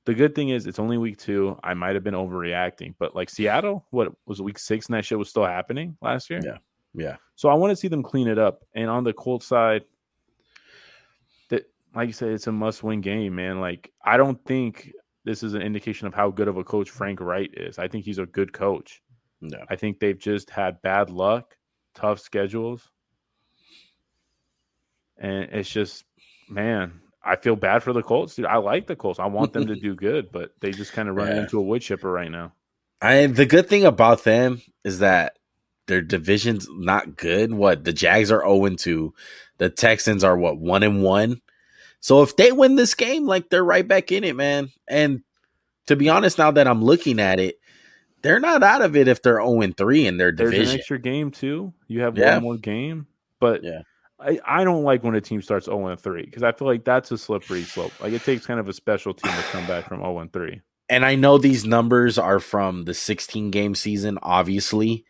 the 0.04 0.14
good 0.14 0.34
thing 0.34 0.48
is 0.48 0.66
it's 0.66 0.78
only 0.78 0.96
week 0.96 1.18
two. 1.18 1.58
I 1.62 1.74
might 1.74 1.94
have 1.94 2.04
been 2.04 2.14
overreacting, 2.14 2.94
but 2.98 3.14
like 3.14 3.28
Seattle, 3.28 3.84
what 3.90 4.12
was 4.24 4.40
week 4.40 4.58
six, 4.58 4.86
and 4.86 4.94
that 4.94 5.04
shit 5.04 5.18
was 5.18 5.28
still 5.28 5.44
happening 5.44 5.96
last 6.00 6.30
year. 6.30 6.40
Yeah, 6.42 6.58
yeah. 6.94 7.16
So 7.34 7.50
I 7.50 7.54
want 7.54 7.72
to 7.72 7.76
see 7.76 7.88
them 7.88 8.02
clean 8.02 8.28
it 8.28 8.38
up. 8.38 8.64
And 8.74 8.88
on 8.88 9.04
the 9.04 9.12
Colts 9.12 9.46
side, 9.46 9.84
that 11.50 11.70
like 11.94 12.06
you 12.06 12.14
said, 12.14 12.30
it's 12.30 12.46
a 12.46 12.52
must-win 12.52 13.02
game, 13.02 13.34
man. 13.34 13.60
Like 13.60 13.92
I 14.02 14.16
don't 14.16 14.42
think 14.46 14.92
this 15.28 15.42
is 15.42 15.52
an 15.52 15.60
indication 15.60 16.06
of 16.06 16.14
how 16.14 16.30
good 16.30 16.48
of 16.48 16.56
a 16.56 16.64
coach 16.64 16.88
Frank 16.88 17.20
Reich 17.20 17.50
is. 17.52 17.78
I 17.78 17.86
think 17.86 18.06
he's 18.06 18.18
a 18.18 18.24
good 18.24 18.54
coach. 18.54 19.02
No. 19.42 19.58
I 19.68 19.76
think 19.76 20.00
they've 20.00 20.18
just 20.18 20.48
had 20.48 20.80
bad 20.80 21.10
luck, 21.10 21.54
tough 21.94 22.18
schedules. 22.18 22.88
And 25.18 25.44
it's 25.52 25.68
just, 25.68 26.04
man, 26.48 27.00
I 27.22 27.36
feel 27.36 27.56
bad 27.56 27.82
for 27.82 27.92
the 27.92 28.02
Colts, 28.02 28.36
dude. 28.36 28.46
I 28.46 28.56
like 28.56 28.86
the 28.86 28.96
Colts. 28.96 29.18
I 29.18 29.26
want 29.26 29.52
them 29.52 29.66
to 29.66 29.76
do 29.80 29.94
good, 29.94 30.32
but 30.32 30.52
they 30.60 30.70
just 30.70 30.92
kind 30.94 31.10
of 31.10 31.16
run 31.16 31.28
Yeah. 31.28 31.42
into 31.42 31.58
a 31.58 31.62
wood 31.62 31.82
chipper 31.82 32.10
right 32.10 32.30
now. 32.30 32.52
I 33.02 33.26
the 33.26 33.46
good 33.46 33.68
thing 33.68 33.84
about 33.84 34.24
them 34.24 34.62
is 34.82 35.00
that 35.00 35.38
their 35.86 36.00
division's 36.02 36.66
not 36.70 37.16
good. 37.16 37.52
What 37.52 37.84
the 37.84 37.92
Jags 37.92 38.32
are 38.32 38.40
0 38.40 38.70
2. 38.76 39.14
The 39.58 39.68
Texans 39.70 40.24
are 40.24 40.36
what 40.38 40.58
one 40.58 40.82
and 40.82 41.02
one. 41.02 41.40
So 42.00 42.22
if 42.22 42.36
they 42.36 42.52
win 42.52 42.76
this 42.76 42.94
game, 42.94 43.26
like 43.26 43.48
they're 43.50 43.64
right 43.64 43.86
back 43.86 44.12
in 44.12 44.24
it, 44.24 44.36
man. 44.36 44.70
And 44.88 45.22
to 45.86 45.96
be 45.96 46.08
honest, 46.08 46.38
now 46.38 46.50
that 46.52 46.66
I'm 46.68 46.82
looking 46.82 47.18
at 47.20 47.40
it, 47.40 47.58
they're 48.22 48.40
not 48.40 48.62
out 48.62 48.82
of 48.82 48.96
it 48.96 49.08
if 49.08 49.22
they're 49.22 49.40
0 49.40 49.72
3 49.76 50.06
in 50.06 50.16
their 50.16 50.32
division. 50.32 50.58
There's 50.58 50.70
an 50.74 50.78
extra 50.78 50.98
game 50.98 51.30
too. 51.30 51.72
You 51.86 52.00
have 52.02 52.16
Yeah. 52.16 52.34
one 52.34 52.42
more 52.42 52.56
game, 52.56 53.06
but 53.40 53.62
Yeah. 53.64 53.82
I, 54.20 54.40
I 54.44 54.64
don't 54.64 54.82
like 54.82 55.04
when 55.04 55.14
a 55.14 55.20
team 55.20 55.40
starts 55.42 55.66
0 55.66 55.86
and 55.86 56.00
3 56.00 56.24
because 56.24 56.42
I 56.42 56.50
feel 56.52 56.66
like 56.66 56.84
that's 56.84 57.10
a 57.12 57.18
slippery 57.18 57.62
slope. 57.62 57.92
Like 58.00 58.12
it 58.12 58.24
takes 58.24 58.46
kind 58.46 58.58
of 58.58 58.68
a 58.68 58.72
special 58.72 59.14
team 59.14 59.30
to 59.32 59.42
come 59.52 59.66
back 59.66 59.88
from 59.88 60.00
0 60.00 60.18
and 60.18 60.32
3. 60.32 60.60
and 60.88 61.04
I 61.04 61.14
know 61.14 61.38
these 61.38 61.64
numbers 61.64 62.18
are 62.18 62.40
from 62.40 62.84
the 62.84 62.94
16 62.94 63.50
game 63.52 63.74
season, 63.76 64.18
obviously, 64.22 65.04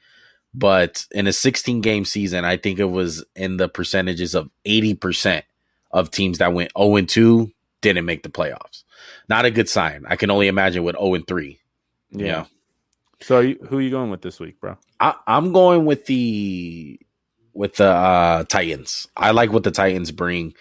but 0.53 1.07
in 1.13 1.27
a 1.27 1.33
16 1.33 1.81
game 1.81 2.05
season, 2.05 2.45
I 2.45 2.57
think 2.59 2.79
it 2.79 2.85
was 2.91 3.25
in 3.35 3.57
the 3.57 3.69
percentages 3.69 4.35
of 4.35 4.51
80% 4.67 5.43
of 5.91 6.11
teams 6.11 6.39
that 6.39 6.53
went 6.53 6.73
0 6.79 7.01
2 7.03 7.51
didn't 7.81 8.05
make 8.05 8.23
the 8.23 8.29
playoffs. 8.29 8.85
Not 9.29 9.45
a 9.45 9.51
good 9.51 9.69
sign. 9.69 10.05
I 10.09 10.17
can 10.17 10.31
only 10.31 10.49
imagine 10.49 10.83
with 10.85 10.97
0 10.97 11.23
3. 11.27 11.59
Yeah. 12.11 12.27
Yeah. 12.27 12.45
So 13.21 13.39
are 13.39 13.43
you, 13.43 13.59
who 13.69 13.79
are 13.79 13.83
you 13.83 13.91
going 13.91 14.11
with 14.11 14.23
this 14.23 14.39
week, 14.39 14.61
bro? 14.61 14.77
I, 15.01 15.15
I'm 15.27 15.53
going 15.53 15.85
with 15.85 16.07
the 16.07 17.01
with 17.53 17.77
the 17.77 17.89
uh, 17.89 18.45
Titans. 18.45 19.09
I 19.17 19.33
like 19.33 19.53
what 19.53 19.65
the 19.65 19.71
Titans 19.71 20.13
bring. 20.13 20.55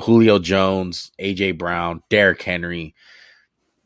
Julio 0.00 0.38
Jones, 0.38 1.12
AJ 1.20 1.56
Brown, 1.56 2.02
Derrick 2.10 2.42
Henry. 2.42 2.94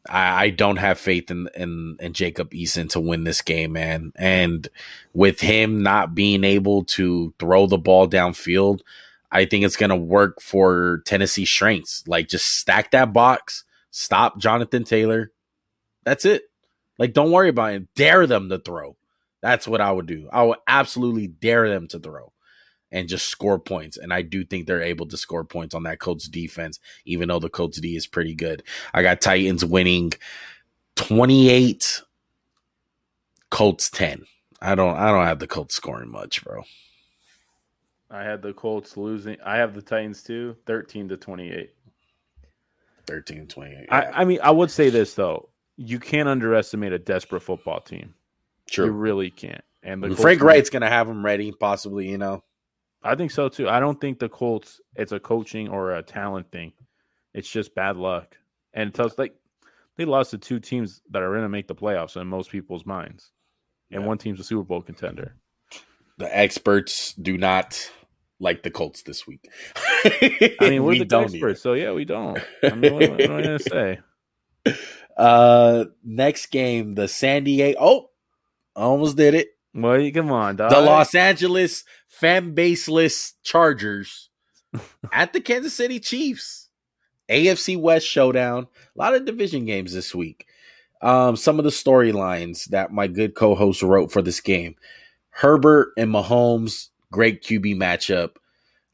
I, 0.09 0.45
I 0.45 0.51
don't 0.51 0.79
have 0.79 0.99
faith 0.99 1.31
in, 1.31 1.49
in 1.55 1.97
in 2.01 2.13
Jacob 2.13 2.51
Eason 2.51 2.89
to 2.91 3.01
win 3.01 3.25
this 3.25 3.43
game, 3.43 3.73
man. 3.73 4.13
And 4.17 4.67
with 5.13 5.41
him 5.41 5.83
not 5.83 6.15
being 6.15 6.45
able 6.45 6.85
to 6.85 7.33
throw 7.39 7.67
the 7.67 7.79
ball 7.79 8.09
downfield, 8.09 8.81
I 9.31 9.45
think 9.45 9.65
it's 9.65 9.77
gonna 9.77 9.97
work 9.97 10.41
for 10.41 11.03
Tennessee 11.07 11.45
strengths. 11.45 12.05
Like 12.07 12.29
just 12.29 12.59
stack 12.59 12.91
that 12.93 13.13
box, 13.13 13.65
stop 13.91 14.39
Jonathan 14.39 14.85
Taylor. 14.85 15.33
That's 16.05 16.25
it. 16.25 16.45
Like 16.99 17.13
don't 17.13 17.33
worry 17.33 17.49
about 17.51 17.75
it. 17.75 17.95
Dare 17.95 18.27
them 18.27 18.49
to 18.49 18.59
throw. 18.59 18.97
That's 19.41 19.69
what 19.69 19.81
I 19.81 19.93
would 19.93 20.07
do. 20.07 20.29
I 20.33 20.43
would 20.43 20.59
absolutely 20.67 21.29
dare 21.29 21.69
them 21.69 21.87
to 21.89 21.99
throw 21.99 22.33
and 22.91 23.09
just 23.09 23.29
score 23.29 23.59
points. 23.59 23.97
And 23.97 24.13
I 24.13 24.23
do 24.23 24.45
think 24.45 24.67
they're 24.67 24.83
able 24.83 25.07
to 25.09 25.17
score 25.17 25.45
points 25.45 25.75
on 25.75 25.85
that 25.85 26.01
Colts 26.01 26.29
defense, 26.29 26.81
even 27.05 27.29
though 27.29 27.39
the 27.39 27.51
Colts 27.51 27.81
D 27.81 27.97
is 27.97 28.07
pretty 28.07 28.35
good. 28.35 28.63
I 28.93 29.03
got 29.03 29.21
Titans 29.21 29.65
winning 29.65 30.13
28, 30.97 32.03
Colts 33.51 33.91
10. 33.91 34.25
I 34.61 34.75
don't 34.75 34.97
I 34.97 35.11
don't 35.11 35.27
have 35.27 35.39
the 35.39 35.47
Colts 35.47 35.77
scoring 35.77 36.11
much, 36.11 36.43
bro. 36.43 36.63
I 38.11 38.23
had 38.23 38.43
the 38.43 38.53
Colts 38.53 38.97
losing. 38.97 39.37
I 39.45 39.57
have 39.57 39.75
the 39.75 39.83
Titans 39.83 40.23
too, 40.23 40.57
13 40.67 41.09
to 41.11 41.17
28. 41.17 41.71
13 43.07 43.47
28. 43.47 43.87
I, 43.91 44.05
I 44.07 44.25
mean, 44.25 44.39
I 44.43 44.51
would 44.51 44.71
say 44.71 44.91
this 44.91 45.15
though. 45.15 45.49
You 45.77 45.99
can't 45.99 46.29
underestimate 46.29 46.93
a 46.93 46.99
desperate 46.99 47.43
football 47.43 47.81
team. 47.81 48.15
You 48.87 48.93
really 48.93 49.31
can't. 49.31 49.63
And 49.83 50.03
the 50.03 50.09
And 50.09 50.17
Colts 50.17 50.23
Frank 50.23 50.43
Reich's 50.43 50.71
gonna 50.71 50.91
have 50.91 51.07
them 51.07 51.25
ready, 51.25 51.53
possibly, 51.53 52.09
you 52.09 52.19
know. 52.19 52.43
I 53.03 53.15
think 53.15 53.31
so 53.31 53.49
too. 53.49 53.69
I 53.69 53.81
don't 53.81 54.01
think 54.01 54.19
the 54.19 54.29
Colts 54.29 54.81
it's 54.97 55.13
a 55.13 55.21
coaching 55.21 55.69
or 55.69 55.95
a 55.95 56.03
talent 56.03 56.51
thing. 56.51 56.73
It's 57.35 57.49
just 57.49 57.75
bad 57.75 57.97
luck. 57.97 58.37
And 58.75 58.89
it 58.89 58.95
tells 58.95 59.17
like 59.19 59.35
they 59.97 60.05
lost 60.05 60.31
to 60.33 60.39
two 60.39 60.61
teams 60.61 61.01
that 61.11 61.23
are 61.23 61.31
going 61.31 61.43
to 61.43 61.49
make 61.49 61.69
the 61.69 61.75
playoffs 61.75 62.21
in 62.21 62.27
most 62.27 62.51
people's 62.51 62.87
minds. 62.87 63.31
And 63.91 64.03
Yeah. 64.03 64.09
one 64.09 64.19
team's 64.19 64.41
a 64.41 64.45
Super 64.45 64.65
Bowl 64.65 64.83
contender. 64.83 65.37
The 66.19 66.37
experts 66.37 67.15
do 67.15 67.39
not 67.39 67.91
like 68.41 68.63
the 68.63 68.71
Colts 68.71 69.03
this 69.03 69.27
week. 69.27 69.49
I 70.05 70.57
mean, 70.61 70.83
we're 70.83 70.91
We 70.91 70.99
the 71.01 71.05
don't 71.05 71.25
experts, 71.25 71.61
so 71.63 71.73
yeah, 71.75 71.93
we 71.93 72.05
don't. 72.05 72.39
I 72.63 72.71
mean, 72.75 72.95
what, 72.95 73.11
what 73.11 73.21
am 73.21 73.33
I 73.37 73.43
to 73.43 73.59
say? 73.59 73.99
Uh, 75.17 75.87
next 76.05 76.47
game, 76.47 76.95
the 76.95 77.09
San 77.09 77.43
Diego. 77.43 77.77
Oh, 77.81 78.11
almost 78.77 79.17
did 79.17 79.35
it. 79.35 79.49
Well, 79.75 80.01
you- 80.01 80.13
come 80.13 80.31
on, 80.31 80.55
dog. 80.55 80.71
The 80.71 80.81
Los 80.81 81.13
Angeles 81.13 81.83
fan 82.07 82.55
baseless 82.55 83.35
Chargers 83.43 84.31
at 85.13 85.33
the 85.33 85.41
Kansas 85.41 85.75
City 85.75 85.99
Chiefs. 85.99 86.69
AFC 87.29 87.77
West 87.77 88.07
showdown. 88.07 88.69
A 88.95 88.99
lot 88.99 89.15
of 89.15 89.25
division 89.25 89.65
games 89.65 89.93
this 89.93 90.15
week. 90.15 90.47
Um, 91.03 91.35
some 91.35 91.59
of 91.59 91.65
the 91.65 91.71
storylines 91.71 92.67
that 92.67 92.93
my 92.93 93.09
good 93.09 93.35
co-host 93.35 93.83
wrote 93.83 94.13
for 94.13 94.23
this 94.23 94.41
game. 94.41 94.77
Herbert 95.31 95.95
and 95.97 96.13
Mahomes, 96.13 96.91
great 97.11 97.43
QB 97.43 97.77
matchup. 97.77 98.37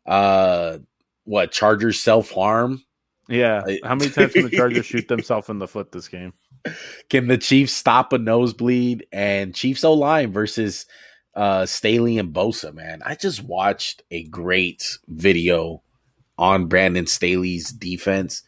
Uh, 0.07 0.79
what 1.25 1.53
Chargers 1.53 2.01
self 2.01 2.31
harm? 2.31 2.83
Yeah. 3.29 3.63
How 3.83 3.95
many 3.95 4.11
times 4.11 4.33
can 4.33 4.45
the 4.45 4.57
Chargers 4.57 4.87
shoot 4.87 5.09
themselves 5.09 5.49
in 5.49 5.59
the 5.59 5.69
foot 5.69 5.93
this 5.93 6.09
game? 6.09 6.33
Can 7.09 7.29
the 7.29 7.39
Chiefs 7.39 7.73
stop 7.73 8.13
a 8.13 8.19
nosebleed? 8.19 9.07
And 9.13 9.55
Chiefs 9.55 9.85
O 9.85 9.93
line 9.95 10.33
versus 10.33 10.87
uh 11.35 11.67
Staley 11.67 12.19
and 12.19 12.33
Bosa, 12.33 12.73
man. 12.73 13.03
I 13.05 13.15
just 13.15 13.43
watched 13.43 14.03
a 14.11 14.25
great 14.25 14.99
video 15.09 15.83
on 16.39 16.67
Brandon 16.67 17.07
Staley's 17.07 17.71
defense. 17.71 18.43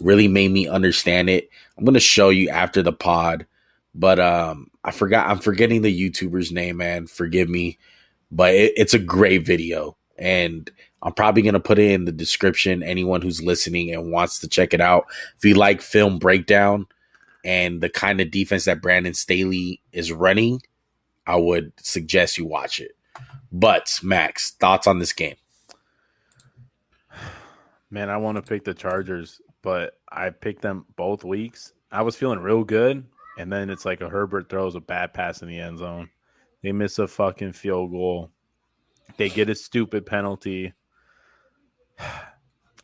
Really 0.00 0.28
made 0.28 0.50
me 0.50 0.66
understand 0.66 1.28
it. 1.30 1.50
I'm 1.76 1.84
gonna 1.84 2.00
show 2.00 2.30
you 2.30 2.48
after 2.48 2.82
the 2.82 2.92
pod, 2.92 3.46
but 3.94 4.18
um 4.18 4.70
I 4.84 4.90
forgot 4.90 5.28
I'm 5.28 5.38
forgetting 5.38 5.82
the 5.82 6.10
YouTuber's 6.10 6.52
name, 6.52 6.78
man. 6.78 7.06
Forgive 7.06 7.48
me. 7.48 7.78
But 8.32 8.54
it, 8.54 8.72
it's 8.76 8.94
a 8.94 8.98
great 8.98 9.46
video. 9.46 9.96
And 10.18 10.68
I'm 11.02 11.12
probably 11.12 11.42
gonna 11.42 11.60
put 11.60 11.78
it 11.78 11.92
in 11.92 12.06
the 12.06 12.12
description. 12.12 12.82
Anyone 12.82 13.22
who's 13.22 13.42
listening 13.42 13.92
and 13.92 14.10
wants 14.10 14.40
to 14.40 14.48
check 14.48 14.74
it 14.74 14.80
out. 14.80 15.04
If 15.36 15.44
you 15.44 15.54
like 15.54 15.80
film 15.80 16.18
breakdown, 16.18 16.86
and 17.44 17.80
the 17.80 17.88
kind 17.88 18.20
of 18.20 18.30
defense 18.30 18.64
that 18.66 18.82
Brandon 18.82 19.14
Staley 19.14 19.80
is 19.92 20.12
running, 20.12 20.62
I 21.26 21.36
would 21.36 21.72
suggest 21.80 22.38
you 22.38 22.46
watch 22.46 22.80
it. 22.80 22.92
But 23.50 23.98
Max, 24.02 24.52
thoughts 24.52 24.86
on 24.86 24.98
this 24.98 25.12
game? 25.12 25.36
Man, 27.90 28.08
I 28.08 28.16
want 28.16 28.36
to 28.36 28.42
pick 28.42 28.64
the 28.64 28.74
Chargers, 28.74 29.40
but 29.60 29.98
I 30.10 30.30
picked 30.30 30.62
them 30.62 30.86
both 30.96 31.24
weeks. 31.24 31.72
I 31.90 32.02
was 32.02 32.16
feeling 32.16 32.38
real 32.38 32.64
good, 32.64 33.04
and 33.38 33.52
then 33.52 33.68
it's 33.68 33.84
like 33.84 34.00
a 34.00 34.08
Herbert 34.08 34.48
throws 34.48 34.74
a 34.74 34.80
bad 34.80 35.12
pass 35.12 35.42
in 35.42 35.48
the 35.48 35.58
end 35.58 35.78
zone. 35.78 36.08
They 36.62 36.72
miss 36.72 36.98
a 36.98 37.08
fucking 37.08 37.52
field 37.52 37.90
goal. 37.90 38.30
They 39.16 39.28
get 39.28 39.50
a 39.50 39.54
stupid 39.54 40.06
penalty. 40.06 40.72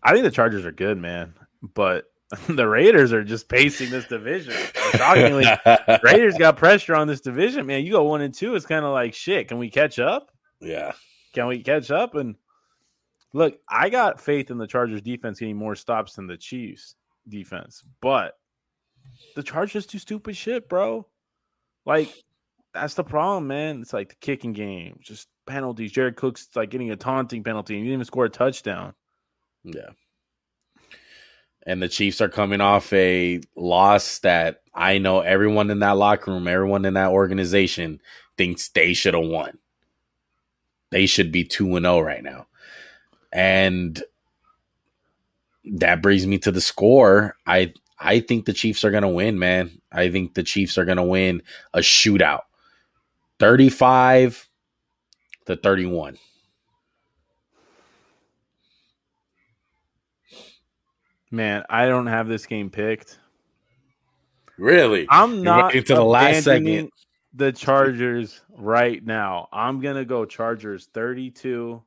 I 0.03 0.13
think 0.13 0.25
the 0.25 0.31
Chargers 0.31 0.65
are 0.65 0.73
good, 0.73 0.97
man, 0.99 1.35
but 1.75 2.05
the 2.49 2.69
Raiders 2.69 3.13
are 3.13 3.25
just 3.25 3.49
pacing 3.49 3.91
this 3.91 4.07
division. 4.07 4.55
Shockingly, 4.95 5.47
Raiders 6.03 6.37
got 6.39 6.57
pressure 6.57 6.95
on 6.95 7.09
this 7.09 7.21
division, 7.21 7.67
man. 7.67 7.85
You 7.85 7.93
go 7.93 8.05
one 8.05 8.21
and 8.21 8.33
two, 8.35 8.55
it's 8.55 8.67
kind 8.67 8.85
of 8.85 8.93
like 8.93 9.15
shit. 9.15 9.49
Can 9.49 9.59
we 9.59 9.71
catch 9.71 9.99
up? 9.99 10.31
yeah, 10.61 10.93
Can 11.33 11.47
we 11.47 11.63
catch 11.63 11.91
up? 11.91 12.15
And 12.15 12.37
look, 13.33 13.59
I 13.69 13.89
got 13.91 14.21
faith 14.21 14.51
in 14.51 14.59
the 14.59 14.67
Chargers 14.67 15.03
defense 15.03 15.41
getting 15.41 15.57
more 15.57 15.75
stops 15.75 16.15
than 16.15 16.27
the 16.27 16.37
Chiefs 16.37 16.95
defense, 17.29 17.83
but 18.01 18.35
the 19.35 19.43
Chargers 19.43 19.87
do 19.87 19.99
stupid 19.99 20.37
shit, 20.37 20.69
bro. 20.69 21.07
Like, 21.87 22.13
that's 22.75 22.95
the 22.95 23.05
problem, 23.05 23.47
man. 23.49 23.83
It's 23.83 23.93
like 23.93 24.11
the 24.11 24.15
kicking 24.17 24.53
game, 24.53 24.99
just 25.03 25.29
penalties. 25.47 25.93
Jared 25.93 26.17
Cook's 26.17 26.49
like 26.55 26.71
getting 26.71 26.91
a 26.91 26.97
taunting 26.97 27.43
penalty 27.43 27.75
and 27.75 27.85
you 27.85 27.91
didn't 27.91 28.01
even 28.01 28.05
score 28.05 28.27
a 28.27 28.31
touchdown. 28.31 28.95
yeah. 29.65 29.91
and 31.67 31.83
the 31.83 31.89
Chiefs 31.89 32.21
are 32.21 32.29
coming 32.29 32.61
off 32.61 32.93
a 32.93 33.41
loss 33.57 34.21
that 34.21 34.63
I 34.75 34.99
know 34.99 35.21
everyone 35.21 35.71
in 35.71 35.81
that 35.81 35.97
locker 35.97 36.31
room, 36.31 36.49
everyone 36.49 36.85
in 36.85 36.95
that 36.95 37.11
organization 37.11 38.01
thinks 38.37 38.69
they 38.69 38.95
should 38.95 39.15
have 39.15 39.27
won. 39.27 39.59
They 40.91 41.07
should 41.07 41.33
be 41.33 41.45
2 41.45 41.77
and 41.77 41.85
0 41.85 42.01
right 42.01 42.23
now. 42.23 42.47
And 43.33 44.03
that 45.73 46.01
brings 46.01 46.27
me 46.27 46.39
to 46.39 46.51
the 46.53 46.61
score. 46.61 47.37
I 47.47 47.75
I 47.99 48.21
think 48.21 48.45
the 48.45 48.53
Chiefs 48.53 48.85
are 48.85 48.91
going 48.91 49.03
to 49.03 49.09
win, 49.09 49.39
man. 49.39 49.81
I 49.91 50.11
think 50.11 50.35
the 50.35 50.43
Chiefs 50.43 50.79
are 50.79 50.85
going 50.85 50.97
to 50.97 51.03
win 51.03 51.43
a 51.75 51.81
shootout. 51.81 52.43
35 53.39 54.49
to 55.47 55.57
31. 55.57 56.19
Man, 61.31 61.65
I 61.69 61.87
don't 61.87 62.07
have 62.07 62.29
this 62.29 62.47
game 62.47 62.71
picked. 62.71 63.19
Really? 64.57 65.07
I'm 65.11 65.43
not 65.43 65.75
into 65.75 65.95
the 65.95 66.05
last 66.05 66.45
second. 66.45 66.91
The 67.35 67.53
Chargers 67.53 68.41
right 68.57 69.05
now. 69.05 69.49
I'm 69.53 69.81
gonna 69.81 70.05
go 70.05 70.25
Chargers 70.25 70.89
32, 70.95 71.83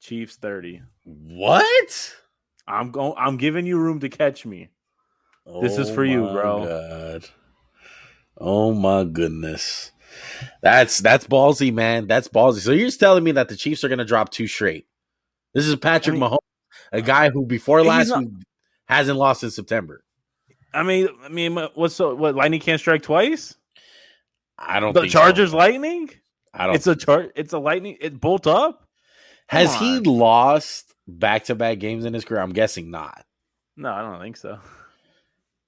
Chiefs 0.00 0.36
30. 0.36 0.82
What? 1.04 2.14
I'm 2.66 2.90
going. 2.90 3.14
I'm 3.18 3.36
giving 3.36 3.66
you 3.66 3.78
room 3.78 4.00
to 4.00 4.08
catch 4.08 4.46
me. 4.46 4.70
This 5.60 5.78
is 5.78 5.90
Oh 5.90 5.94
for 5.94 6.04
you, 6.04 6.22
oh 6.22 6.32
bro. 6.32 6.66
God. 6.66 7.24
Oh 8.38 8.72
my 8.74 9.04
goodness. 9.04 9.92
That's 10.62 10.98
that's 10.98 11.26
ballsy, 11.26 11.72
man. 11.72 12.06
That's 12.06 12.28
ballsy. 12.28 12.60
So 12.60 12.72
you're 12.72 12.86
just 12.88 13.00
telling 13.00 13.24
me 13.24 13.32
that 13.32 13.48
the 13.48 13.56
Chiefs 13.56 13.84
are 13.84 13.88
going 13.88 13.98
to 13.98 14.04
drop 14.04 14.30
two 14.30 14.46
straight. 14.46 14.86
This 15.52 15.66
is 15.66 15.76
Patrick 15.76 16.16
I 16.16 16.18
mean- 16.18 16.30
Mahomes, 16.30 16.38
a 16.92 16.98
uh, 16.98 17.00
guy 17.00 17.30
who 17.30 17.46
before 17.46 17.82
last 17.82 18.08
not- 18.08 18.20
week 18.20 18.30
hasn't 18.86 19.18
lost 19.18 19.42
in 19.42 19.50
September. 19.50 20.02
I 20.72 20.82
mean, 20.82 21.08
I 21.22 21.28
mean, 21.28 21.56
what's 21.74 21.94
so? 21.94 22.14
What? 22.14 22.34
Lightning 22.34 22.60
can't 22.60 22.80
strike 22.80 23.02
twice. 23.02 23.54
I 24.58 24.80
don't 24.80 24.92
The 24.92 25.02
think 25.02 25.12
so. 25.12 25.18
Chargers 25.20 25.54
lightning. 25.54 26.10
I 26.52 26.66
don't 26.66 26.74
It's 26.76 26.86
a 26.86 26.96
char. 26.96 27.28
It's 27.36 27.52
a 27.52 27.58
lightning. 27.58 27.96
It 28.00 28.20
bolt 28.20 28.46
up. 28.46 28.88
Has 29.48 29.74
Come 29.74 29.84
he 29.84 30.00
lost 30.00 30.94
back-to-back 31.06 31.78
games 31.78 32.04
in 32.04 32.14
his 32.14 32.24
career? 32.24 32.40
I'm 32.40 32.52
guessing 32.52 32.90
not. 32.90 33.24
No, 33.76 33.90
I 33.92 34.02
don't 34.02 34.20
think 34.20 34.36
so. 34.36 34.58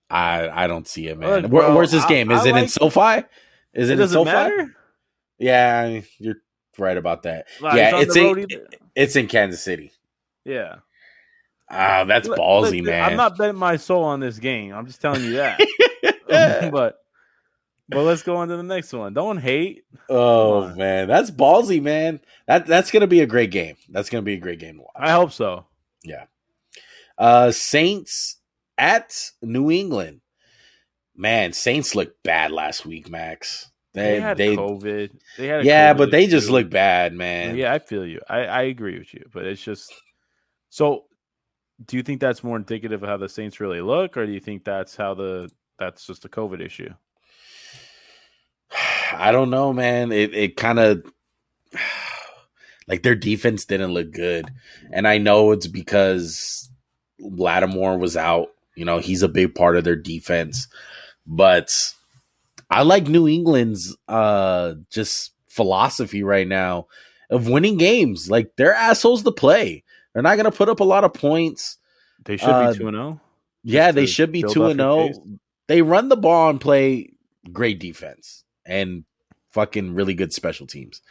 I 0.08 0.48
I 0.48 0.66
don't 0.66 0.86
see 0.86 1.08
it, 1.08 1.18
man. 1.18 1.42
Look, 1.42 1.52
Where- 1.52 1.74
where's 1.74 1.90
this 1.90 2.04
game? 2.06 2.30
Is 2.30 2.42
I 2.46 2.48
it 2.50 2.56
in 2.56 2.68
SoFi? 2.68 3.24
Is 3.76 3.88
it, 3.88 3.92
It 3.92 3.94
in 3.94 3.98
doesn't 3.98 4.24
matter. 4.24 4.76
Yeah, 5.38 6.00
you're 6.18 6.36
right 6.78 6.96
about 6.96 7.22
that. 7.24 7.46
Like, 7.60 7.76
yeah, 7.76 8.00
it's 8.00 8.16
in, 8.16 8.46
it's 8.94 9.16
in 9.16 9.28
Kansas 9.28 9.62
City. 9.62 9.92
Yeah, 10.44 10.76
Ah, 11.68 12.04
that's 12.04 12.28
Look, 12.28 12.38
ballsy, 12.38 12.76
look, 12.76 12.86
man. 12.86 13.10
I'm 13.10 13.16
not 13.16 13.36
betting 13.36 13.56
my 13.56 13.76
soul 13.76 14.04
on 14.04 14.20
this 14.20 14.38
game. 14.38 14.72
I'm 14.72 14.86
just 14.86 15.00
telling 15.00 15.24
you 15.24 15.32
that. 15.32 15.58
but 16.72 16.98
but 17.88 18.02
let's 18.02 18.22
go 18.22 18.36
on 18.36 18.48
to 18.48 18.56
the 18.56 18.62
next 18.62 18.92
one. 18.92 19.14
Don't 19.14 19.38
hate. 19.38 19.84
oh 20.08 20.72
man, 20.74 21.08
that's 21.08 21.30
ballsy, 21.30 21.82
man. 21.82 22.20
That 22.46 22.66
that's 22.66 22.90
gonna 22.90 23.06
be 23.08 23.20
a 23.20 23.26
great 23.26 23.50
game. 23.50 23.76
That's 23.88 24.10
gonna 24.10 24.22
be 24.22 24.34
a 24.34 24.38
great 24.38 24.60
game 24.60 24.76
to 24.76 24.82
watch. 24.82 24.92
I 24.96 25.10
hope 25.10 25.32
so. 25.32 25.64
Yeah. 26.04 26.24
Uh, 27.18 27.50
Saints 27.50 28.36
at 28.78 29.30
New 29.42 29.70
England. 29.70 30.20
Man, 31.16 31.52
Saints 31.52 31.94
looked 31.94 32.22
bad 32.22 32.50
last 32.50 32.84
week, 32.84 33.08
Max. 33.08 33.70
They, 33.94 34.02
They 34.02 34.20
had 34.20 34.36
they, 34.36 34.56
COVID. 34.56 35.10
They 35.38 35.46
had 35.46 35.64
yeah, 35.64 35.94
COVID 35.94 35.98
but 35.98 36.10
they 36.10 36.26
just 36.26 36.50
look 36.50 36.68
bad, 36.68 37.14
man. 37.14 37.56
Yeah, 37.56 37.72
I 37.72 37.78
feel 37.78 38.04
you. 38.04 38.20
I, 38.28 38.40
I 38.40 38.62
agree 38.62 38.98
with 38.98 39.14
you, 39.14 39.24
but 39.32 39.46
it's 39.46 39.62
just 39.62 39.92
so. 40.68 41.04
Do 41.86 41.96
you 41.96 42.02
think 42.02 42.20
that's 42.20 42.44
more 42.44 42.56
indicative 42.56 43.02
of 43.02 43.08
how 43.08 43.16
the 43.16 43.28
Saints 43.28 43.60
really 43.60 43.80
look, 43.80 44.16
or 44.16 44.26
do 44.26 44.32
you 44.32 44.40
think 44.40 44.64
that's 44.64 44.96
how 44.96 45.14
the 45.14 45.50
that's 45.78 46.06
just 46.06 46.26
a 46.26 46.28
COVID 46.28 46.60
issue? 46.60 46.90
I 49.12 49.32
don't 49.32 49.50
know, 49.50 49.72
man. 49.72 50.12
It 50.12 50.34
it 50.34 50.56
kind 50.56 50.78
of 50.78 51.10
like 52.88 53.02
their 53.02 53.14
defense 53.14 53.64
didn't 53.64 53.94
look 53.94 54.12
good, 54.12 54.50
and 54.92 55.08
I 55.08 55.16
know 55.16 55.52
it's 55.52 55.68
because 55.68 56.68
Lattimore 57.18 57.98
was 57.98 58.16
out. 58.16 58.48
You 58.74 58.84
know, 58.84 58.98
he's 58.98 59.22
a 59.22 59.28
big 59.28 59.54
part 59.54 59.78
of 59.78 59.84
their 59.84 59.96
defense, 59.96 60.68
but 61.26 61.72
I 62.70 62.82
like 62.82 63.08
New 63.08 63.28
England's 63.28 63.96
uh 64.08 64.74
just 64.90 65.32
philosophy 65.48 66.22
right 66.22 66.46
now 66.46 66.86
of 67.30 67.48
winning 67.48 67.76
games. 67.76 68.30
Like 68.30 68.56
they're 68.56 68.74
assholes 68.74 69.22
to 69.24 69.32
play. 69.32 69.84
They're 70.12 70.22
not 70.22 70.36
going 70.36 70.50
to 70.50 70.56
put 70.56 70.68
up 70.68 70.80
a 70.80 70.84
lot 70.84 71.04
of 71.04 71.12
points. 71.12 71.76
They 72.24 72.36
should 72.36 72.48
Uh, 72.48 72.72
be 72.72 72.78
two 72.78 72.88
and 72.88 72.96
oh? 72.96 73.00
zero. 73.00 73.20
Yeah, 73.64 73.92
they 73.92 74.06
should 74.06 74.30
be 74.32 74.42
build 74.42 74.54
2 74.54 74.64
and 74.66 74.78
0. 74.80 75.12
They 75.66 75.82
run 75.82 76.08
the 76.08 76.16
ball 76.16 76.50
and 76.50 76.60
play 76.60 77.10
great 77.52 77.80
defense 77.80 78.44
and 78.64 79.04
fucking 79.50 79.94
really 79.94 80.14
good 80.14 80.32
special 80.32 80.68
teams. 80.68 81.02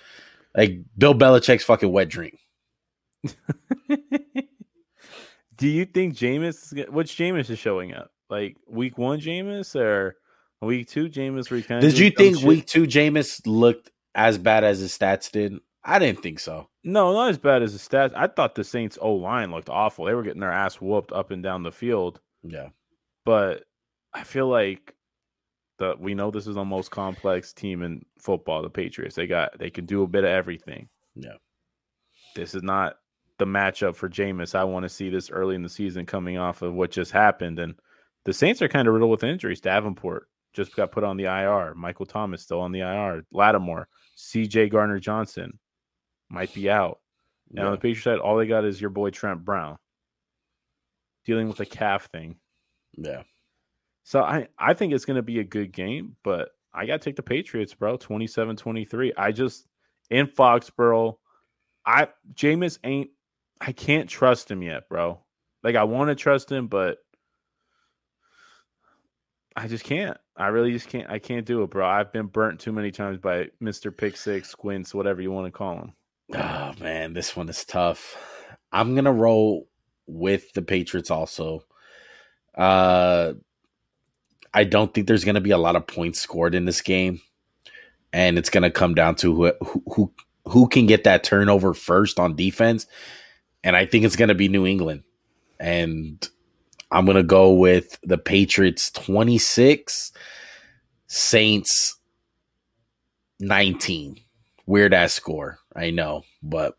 Like 0.56 0.80
Bill 0.97 1.13
Belichick's 1.13 1.65
fucking 1.65 1.91
wet 1.91 2.08
dream. 2.08 2.38
Do 5.58 5.67
you 5.67 5.86
think 5.86 6.15
Jameis? 6.15 6.89
Which 6.89 7.15
Jameis 7.17 7.49
is 7.49 7.60
showing 7.60 7.93
up? 7.93 8.12
Like 8.29 8.57
week 8.67 8.97
one 8.97 9.19
Jameis 9.19 9.75
or 9.75 10.15
week 10.61 10.88
two 10.89 11.09
Jameis? 11.09 11.49
Where 11.49 11.57
he 11.57 11.63
kinda 11.63 11.81
Did 11.81 11.97
you 11.97 12.09
think 12.11 12.38
shit? 12.38 12.45
week 12.45 12.65
2 12.65 12.83
Jameis 12.83 13.41
looked 13.45 13.91
as 14.15 14.38
bad 14.38 14.63
as 14.63 14.79
his 14.79 14.97
stats 14.97 15.31
did? 15.31 15.59
I 15.83 15.99
didn't 15.99 16.23
think 16.23 16.39
so. 16.39 16.67
No, 16.83 17.13
not 17.13 17.29
as 17.29 17.38
bad 17.38 17.61
as 17.61 17.73
the 17.73 17.79
stats. 17.79 18.11
I 18.15 18.27
thought 18.27 18.55
the 18.55 18.63
Saints 18.63 18.97
O 19.01 19.13
line 19.13 19.51
looked 19.51 19.69
awful. 19.69 20.05
They 20.05 20.15
were 20.15 20.23
getting 20.23 20.39
their 20.41 20.51
ass 20.51 20.81
whooped 20.81 21.11
up 21.11 21.29
and 21.31 21.43
down 21.43 21.61
the 21.63 21.71
field. 21.71 22.19
Yeah. 22.43 22.69
But 23.23 23.65
I 24.13 24.23
feel 24.23 24.47
like 24.47 24.95
the 25.77 25.95
we 25.99 26.15
know 26.15 26.31
this 26.31 26.47
is 26.47 26.55
the 26.55 26.65
most 26.65 26.89
complex 26.89 27.53
team 27.53 27.83
in 27.83 28.03
football, 28.17 28.63
the 28.63 28.69
Patriots. 28.69 29.15
They 29.15 29.27
got 29.27 29.57
they 29.59 29.69
can 29.69 29.85
do 29.85 30.01
a 30.03 30.07
bit 30.07 30.23
of 30.23 30.29
everything. 30.31 30.89
Yeah. 31.15 31.35
This 32.35 32.55
is 32.55 32.63
not 32.63 32.97
the 33.38 33.45
matchup 33.45 33.95
for 33.95 34.09
Jameis. 34.09 34.55
I 34.55 34.63
want 34.63 34.83
to 34.83 34.89
see 34.89 35.09
this 35.09 35.29
early 35.29 35.55
in 35.55 35.63
the 35.63 35.69
season 35.69 36.05
coming 36.05 36.38
off 36.38 36.61
of 36.61 36.73
what 36.73 36.91
just 36.91 37.11
happened. 37.11 37.59
And 37.59 37.75
the 38.25 38.33
Saints 38.33 38.61
are 38.61 38.67
kind 38.67 38.88
of 38.88 38.93
riddled 38.93 39.11
with 39.11 39.23
injuries. 39.23 39.61
Davenport 39.61 40.27
just 40.53 40.75
got 40.75 40.91
put 40.91 41.03
on 41.03 41.17
the 41.17 41.25
IR. 41.25 41.73
Michael 41.75 42.05
Thomas 42.05 42.41
still 42.41 42.61
on 42.61 42.71
the 42.71 42.79
IR. 42.79 43.25
Lattimore, 43.31 43.88
CJ 44.17 44.71
Gardner 44.71 44.99
Johnson 44.99 45.59
might 46.29 46.53
be 46.53 46.69
out. 46.69 46.99
And 47.51 47.59
on 47.59 47.71
the 47.71 47.77
Patriots 47.77 48.03
side, 48.03 48.19
all 48.19 48.38
they 48.38 48.47
got 48.47 48.65
is 48.65 48.81
your 48.81 48.89
boy 48.89 49.11
Trent 49.11 49.45
Brown 49.45 49.77
dealing 51.25 51.47
with 51.47 51.59
a 51.59 51.65
calf 51.65 52.09
thing. 52.11 52.35
yeah. 52.97 53.23
So 54.03 54.21
I, 54.21 54.47
I 54.59 54.75
think 54.75 54.93
it's 54.93 55.05
going 55.05 55.15
to 55.15 55.23
be 55.23 55.39
a 55.39 55.43
good 55.43 55.71
game, 55.71 56.15
but 56.23 56.49
I 56.71 56.85
got 56.85 57.01
to 57.01 57.05
take 57.05 57.15
the 57.15 57.23
Patriots, 57.23 57.73
bro. 57.73 57.97
27 57.97 58.55
23. 58.55 59.13
I 59.17 59.31
just, 59.31 59.65
in 60.11 60.27
Foxborough, 60.27 61.17
I, 61.85 62.09
Jameis 62.35 62.77
ain't, 62.83 63.09
I 63.59 63.71
can't 63.71 64.07
trust 64.07 64.51
him 64.51 64.61
yet, 64.61 64.88
bro. 64.89 65.19
Like, 65.63 65.75
I 65.75 65.85
want 65.85 66.09
to 66.09 66.15
trust 66.15 66.51
him, 66.51 66.67
but 66.67 66.99
I 69.55 69.67
just 69.67 69.83
can't. 69.83 70.17
I 70.35 70.47
really 70.47 70.71
just 70.71 70.89
can't. 70.89 71.09
I 71.09 71.19
can't 71.19 71.45
do 71.45 71.63
it, 71.63 71.69
bro. 71.69 71.87
I've 71.87 72.11
been 72.11 72.27
burnt 72.27 72.59
too 72.59 72.73
many 72.73 72.91
times 72.91 73.19
by 73.19 73.49
Mr. 73.61 73.95
Pick 73.95 74.17
Six, 74.17 74.49
Squints, 74.49 74.93
whatever 74.93 75.21
you 75.21 75.31
want 75.31 75.47
to 75.47 75.51
call 75.51 75.77
him. 75.77 75.93
Oh 76.33 76.73
man, 76.79 77.13
this 77.13 77.35
one 77.35 77.49
is 77.49 77.63
tough. 77.65 78.17
I'm 78.71 78.95
gonna 78.95 79.13
roll 79.13 79.67
with 80.07 80.51
the 80.53 80.61
Patriots 80.61 81.11
also. 81.11 81.63
Uh 82.55 83.33
I 84.53 84.63
don't 84.63 84.93
think 84.93 85.07
there's 85.07 85.23
gonna 85.25 85.41
be 85.41 85.51
a 85.51 85.57
lot 85.57 85.75
of 85.75 85.87
points 85.87 86.19
scored 86.19 86.55
in 86.55 86.65
this 86.65 86.81
game. 86.81 87.21
And 88.11 88.37
it's 88.37 88.49
gonna 88.49 88.71
come 88.71 88.95
down 88.95 89.15
to 89.15 89.35
who 89.35 89.53
who 89.61 89.83
who, 89.93 90.13
who 90.45 90.67
can 90.67 90.85
get 90.87 91.03
that 91.05 91.23
turnover 91.23 91.73
first 91.73 92.19
on 92.19 92.36
defense. 92.36 92.88
And 93.63 93.75
I 93.75 93.86
think 93.86 94.03
it's 94.03 94.15
gonna 94.15 94.36
be 94.36 94.47
New 94.47 94.65
England. 94.65 95.03
And 95.59 96.27
I'm 96.91 97.05
gonna 97.05 97.23
go 97.23 97.53
with 97.53 97.99
the 98.03 98.17
Patriots 98.17 98.91
26, 98.91 100.11
Saints 101.07 101.97
19 103.39 104.19
weird 104.65 104.93
ass 104.93 105.13
score. 105.13 105.59
I 105.75 105.91
know, 105.91 106.23
but 106.41 106.77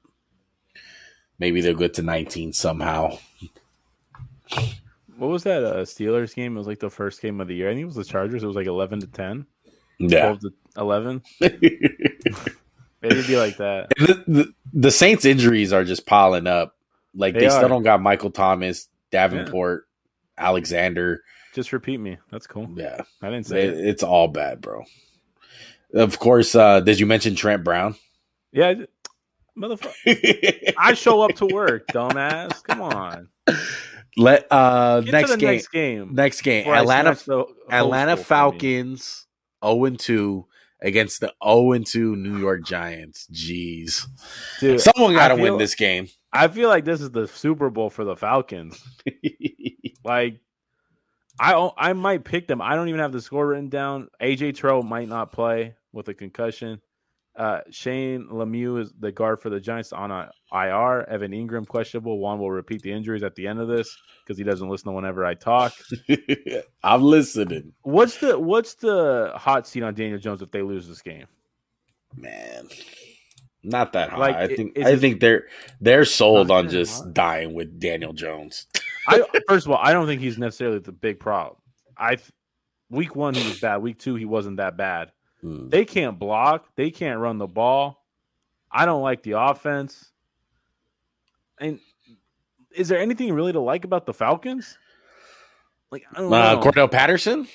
maybe 1.39 1.61
they'll 1.61 1.75
get 1.77 1.95
to 1.95 2.03
19 2.03 2.53
somehow. 2.53 3.19
What 5.17 5.29
was 5.29 5.45
that 5.45 5.65
uh, 5.65 5.77
Steelers 5.83 6.35
game? 6.35 6.57
It 6.57 6.59
was 6.59 6.67
like 6.67 6.79
the 6.81 6.91
first 6.91 7.23
game 7.23 7.41
of 7.41 7.49
the 7.49 7.55
year. 7.55 7.71
I 7.71 7.73
think 7.73 7.83
it 7.83 7.87
was 7.87 7.95
the 7.95 8.05
Chargers. 8.05 8.43
It 8.43 8.47
was 8.47 8.57
like 8.57 8.67
11 8.67 9.01
to 9.01 9.07
10, 9.07 9.47
Yeah. 9.99 10.21
12 10.37 10.41
to 10.41 10.51
11. 10.77 11.23
the, 11.41 12.03
It'd 13.03 13.27
be 13.27 13.37
like 13.37 13.57
that. 13.59 13.89
the, 13.99 14.53
the 14.73 14.91
Saints 14.91 15.25
injuries 15.25 15.73
are 15.73 15.85
just 15.85 16.07
piling 16.07 16.47
up. 16.47 16.77
Like 17.15 17.35
they, 17.35 17.41
They 17.41 17.49
still 17.49 17.69
don't 17.69 17.83
got 17.83 18.03
Michael 18.03 18.31
Thomas, 18.31 18.89
Davenport, 19.11 19.87
Alexander. 20.39 21.23
Just 21.55 21.73
repeat 21.73 21.99
me. 21.99 22.19
That's 22.31 22.47
cool. 22.47 22.69
Yeah. 22.75 23.01
I 23.23 23.31
didn't 23.31 23.47
say 23.47 23.67
It- 23.67 23.75
it. 23.79 23.87
it's 23.87 24.03
all 24.03 24.29
bad, 24.29 24.61
bro. 24.61 24.85
Of 25.95 26.19
course, 26.19 26.55
uh, 26.55 26.81
did 26.81 26.99
you 27.01 27.07
mention 27.07 27.35
Trent 27.37 27.65
Brown? 27.65 27.95
Yeah, 28.53 28.69
I 28.69 28.87
motherfucker. 29.59 30.75
I 30.79 30.95
show 30.95 31.23
up 31.23 31.35
to 31.37 31.47
work, 31.47 31.87
dumbass. 31.89 32.63
Come 32.65 32.83
on. 32.83 33.29
Let 34.19 34.47
uh 34.51 35.01
Get 35.03 35.13
next 35.13 35.37
game. 35.37 35.49
next 35.51 35.69
game. 35.69 36.15
Next 36.15 36.41
game. 36.43 36.69
Atlanta 36.69 37.15
snatch 37.15 37.25
the 37.27 37.37
host 37.39 37.53
Atlanta 37.71 38.15
goal 38.17 38.25
from 38.25 38.45
you. 38.55 38.61
Falcons 38.61 39.27
0 39.65 39.85
and 39.85 39.99
2 39.99 40.47
against 40.83 41.21
the 41.21 41.33
0 41.45 41.73
and 41.73 41.87
2 41.87 42.17
New 42.17 42.39
York 42.39 42.65
Giants. 42.67 43.27
Jeez. 43.33 44.07
Dude, 44.61 44.81
Someone 44.81 45.15
got 45.15 45.29
to 45.29 45.37
win 45.37 45.57
this 45.59 45.75
game. 45.75 46.09
I 46.33 46.49
feel 46.49 46.69
like 46.69 46.85
this 46.85 47.01
is 47.01 47.11
the 47.13 47.27
Super 47.29 47.71
Bowl 47.71 47.89
for 47.91 48.05
the 48.05 48.17
Falcons. 48.17 48.83
Like, 50.07 50.41
I 51.39 51.71
I 51.77 51.93
might 51.93 52.25
pick 52.25 52.47
them. 52.47 52.63
I 52.63 52.75
don't 52.75 52.89
even 52.89 53.01
have 53.01 53.13
the 53.13 53.21
score 53.21 53.47
written 53.47 53.69
down. 53.69 54.09
AJ 54.23 54.57
Terrell 54.57 54.83
might 54.83 55.09
not 55.09 55.33
play 55.33 55.75
with 55.93 56.09
a 56.09 56.15
concussion. 56.15 56.81
Uh, 57.37 57.61
Shane 57.71 58.29
Lemieux 58.33 58.81
is 58.81 58.95
the 58.99 59.13
guard 59.13 59.43
for 59.43 59.51
the 59.51 59.61
Giants 59.61 59.93
on 59.93 60.11
a 60.11 60.31
IR. 60.53 61.07
Evan 61.07 61.33
Engram 61.33 61.67
questionable. 61.67 62.19
Juan 62.19 62.39
will 62.39 62.51
repeat 62.51 62.81
the 62.81 62.91
injuries 62.91 63.23
at 63.23 63.35
the 63.35 63.47
end 63.47 63.61
of 63.61 63.69
this 63.69 63.95
because 64.25 64.39
he 64.39 64.45
doesn't 64.45 64.69
listen 64.69 64.87
to 64.87 64.93
whenever 64.93 65.27
I 65.27 65.35
talk. 65.35 65.75
I'm 66.83 67.03
listening. 67.03 67.75
What's 67.83 68.17
the 68.17 68.39
what's 68.39 68.75
the 68.75 69.33
hot 69.35 69.67
seat 69.69 69.83
on 69.83 69.95
Daniel 69.95 70.19
Jones 70.19 70.41
if 70.41 70.51
they 70.51 70.63
lose 70.63 70.89
this 70.89 71.03
game? 71.03 71.27
Man. 72.15 72.69
Not 73.63 73.93
that 73.95 74.11
high. 74.11 74.19
Like, 74.19 74.37
I 74.37 74.47
think 74.47 74.79
I 74.79 74.97
think 74.97 75.21
they're 75.21 75.47
they're 75.81 76.05
sold 76.05 76.51
on 76.51 76.71
just 76.71 77.05
high. 77.05 77.11
dying 77.13 77.55
with 77.55 77.79
Daniel 77.81 78.13
Jones. 78.13 78.67
I 79.33 79.41
first 79.49 79.67
of 79.67 79.73
all, 79.73 79.79
I 79.83 79.93
don't 79.93 80.07
think 80.07 80.21
he's 80.21 80.39
necessarily 80.39 80.79
the 80.79 80.93
big 80.93 81.21
problem. 81.21 81.57
I 81.97 82.19
week 82.91 83.17
one 83.17 83.35
he 83.35 83.47
was 83.47 83.61
bad. 83.61 83.79
Week 83.79 83.99
two 83.99 84.15
he 84.15 84.25
wasn't 84.25 84.59
that 84.59 84.77
bad. 84.77 85.13
Hmm. 85.41 85.69
They 85.69 85.85
can't 85.85 86.19
block. 86.19 86.67
They 86.77 86.91
can't 86.91 87.21
run 87.21 87.39
the 87.39 87.47
ball. 87.47 88.05
I 88.71 88.85
don't 88.87 89.03
like 89.03 89.23
the 89.23 89.33
offense. 89.33 90.11
And 91.61 91.79
is 92.75 92.89
there 92.89 92.99
anything 92.99 93.33
really 93.33 93.53
to 93.53 93.61
like 93.61 93.85
about 93.85 94.07
the 94.07 94.13
Falcons? 94.15 94.77
Like 95.91 96.05
I 96.13 96.21
don't 96.21 96.33
Uh, 96.33 96.55
know. 96.55 96.61
Cordarrelle 96.61 96.91
Patterson? 96.91 97.47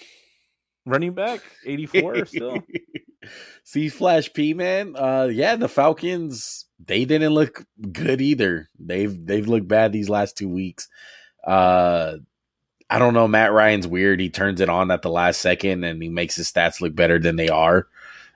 Running 0.86 1.14
back, 1.14 1.42
eighty 1.66 1.86
four 1.86 2.26
still. 2.26 2.58
See 3.64 3.90
Flash 3.90 4.34
P 4.34 4.56
man. 4.56 4.96
Uh 4.96 5.30
yeah, 5.32 5.56
the 5.56 5.68
Falcons 5.70 6.66
they 6.84 7.06
didn't 7.06 7.34
look 7.36 7.64
good 7.92 8.20
either. 8.20 8.68
They've 8.80 9.16
they've 9.28 9.48
looked 9.48 9.68
bad 9.68 9.92
these 9.92 10.10
last 10.10 10.38
two 10.38 10.50
weeks. 10.50 10.88
Uh 11.44 12.18
I 12.90 13.00
don't 13.00 13.14
know. 13.14 13.28
Matt 13.28 13.54
Ryan's 13.54 13.88
weird. 13.88 14.20
He 14.20 14.30
turns 14.30 14.60
it 14.60 14.68
on 14.68 14.92
at 14.92 15.02
the 15.02 15.10
last 15.10 15.40
second 15.40 15.86
and 15.86 16.02
he 16.04 16.10
makes 16.10 16.36
his 16.36 16.52
stats 16.52 16.82
look 16.82 16.94
better 16.94 17.20
than 17.20 17.38
they 17.38 17.48
are, 17.48 17.88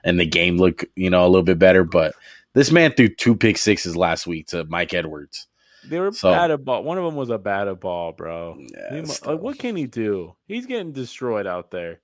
and 0.02 0.18
the 0.18 0.24
game 0.26 0.56
look 0.56 0.84
you 0.96 1.10
know 1.10 1.26
a 1.26 1.28
little 1.28 1.42
bit 1.44 1.58
better. 1.58 1.84
But 1.84 2.14
this 2.54 2.70
man 2.70 2.92
threw 2.92 3.08
two 3.08 3.36
pick 3.36 3.58
sixes 3.58 3.96
last 3.96 4.26
week 4.26 4.46
to 4.48 4.64
Mike 4.64 4.94
Edwards. 4.94 5.46
They 5.88 6.00
were 6.00 6.10
So- 6.12 6.32
bad 6.32 6.50
at 6.50 6.64
ball. 6.64 6.82
One 6.82 6.98
of 6.98 7.04
them 7.04 7.14
was 7.14 7.30
a 7.30 7.38
bad 7.38 7.68
at 7.68 7.80
ball, 7.80 8.12
bro. 8.12 8.56
Yeah, 8.58 8.94
He 8.94 9.00
like, 9.02 9.40
what 9.40 9.58
can 9.58 9.76
he 9.76 9.86
do? 9.86 10.34
He's 10.48 10.66
getting 10.66 10.92
destroyed 10.92 11.46
out 11.46 11.70
there. 11.70 12.00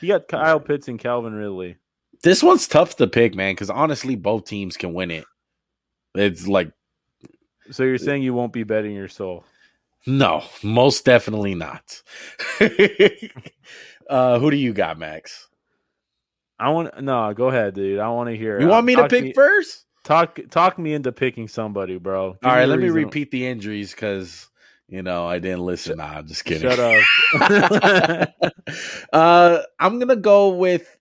He 0.00 0.06
got 0.08 0.28
Kyle 0.28 0.60
Pitts 0.60 0.86
and 0.88 1.00
Calvin 1.00 1.34
Ridley. 1.34 1.76
This 2.22 2.42
one's 2.42 2.68
tough 2.68 2.96
to 2.96 3.06
pick, 3.06 3.34
man, 3.34 3.52
because 3.52 3.70
honestly, 3.70 4.14
both 4.14 4.44
teams 4.44 4.76
can 4.76 4.94
win 4.94 5.10
it. 5.10 5.24
It's 6.14 6.46
like 6.46 6.70
So 7.70 7.82
you're 7.82 7.98
saying 7.98 8.22
you 8.22 8.34
won't 8.34 8.52
be 8.52 8.62
betting 8.62 8.94
your 8.94 9.08
soul? 9.08 9.44
No, 10.06 10.44
most 10.62 11.04
definitely 11.04 11.54
not. 11.54 12.02
uh, 14.10 14.38
who 14.38 14.50
do 14.50 14.56
you 14.56 14.72
got, 14.72 14.98
Max? 14.98 15.48
I 16.58 16.70
want 16.70 17.00
no. 17.02 17.32
Go 17.34 17.48
ahead, 17.48 17.74
dude. 17.74 17.98
I 17.98 18.08
want 18.10 18.28
to 18.30 18.36
hear. 18.36 18.60
You 18.60 18.66
uh, 18.66 18.70
want 18.70 18.86
me 18.86 18.94
to 18.96 19.02
talk 19.02 19.10
pick 19.10 19.34
first? 19.34 19.86
Talk 20.04 20.38
talk 20.50 20.78
me 20.78 20.92
into 20.92 21.10
picking 21.10 21.48
somebody, 21.48 21.98
bro. 21.98 22.32
Give 22.32 22.38
All 22.44 22.52
right, 22.54 22.64
a 22.64 22.66
let 22.66 22.78
me 22.78 22.90
repeat 22.90 23.30
the 23.30 23.46
injuries 23.46 23.92
because 23.92 24.48
you 24.88 25.02
know 25.02 25.26
I 25.26 25.38
didn't 25.38 25.64
listen. 25.64 25.96
Nah, 25.98 26.18
I'm 26.18 26.26
just 26.26 26.44
kidding. 26.44 26.68
Shut 26.68 26.78
up. 26.78 28.34
uh, 29.12 29.62
I'm 29.80 29.98
gonna 29.98 30.16
go 30.16 30.50
with 30.50 30.98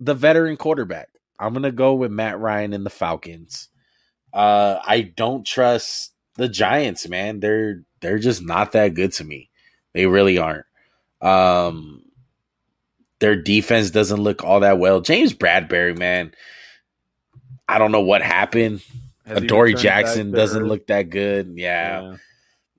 the 0.00 0.14
veteran 0.14 0.56
quarterback. 0.56 1.10
I'm 1.38 1.52
gonna 1.52 1.70
go 1.70 1.94
with 1.94 2.10
Matt 2.10 2.40
Ryan 2.40 2.72
and 2.72 2.86
the 2.86 2.90
Falcons. 2.90 3.68
Uh, 4.32 4.78
I 4.82 5.02
don't 5.02 5.46
trust 5.46 6.14
the 6.36 6.48
Giants, 6.48 7.06
man. 7.06 7.40
They're 7.40 7.84
they're 8.02 8.18
just 8.18 8.42
not 8.42 8.72
that 8.72 8.94
good 8.94 9.12
to 9.14 9.24
me. 9.24 9.48
They 9.94 10.06
really 10.06 10.36
aren't. 10.36 10.66
Um, 11.22 12.02
their 13.20 13.36
defense 13.36 13.90
doesn't 13.90 14.20
look 14.20 14.44
all 14.44 14.60
that 14.60 14.78
well. 14.78 15.00
James 15.00 15.32
Bradberry, 15.32 15.96
man. 15.96 16.34
I 17.68 17.78
don't 17.78 17.92
know 17.92 18.00
what 18.00 18.20
happened. 18.20 18.82
Dory 19.46 19.74
Jackson 19.74 20.32
doesn't 20.32 20.66
look 20.66 20.88
that 20.88 21.08
good. 21.08 21.54
Yeah. 21.54 22.16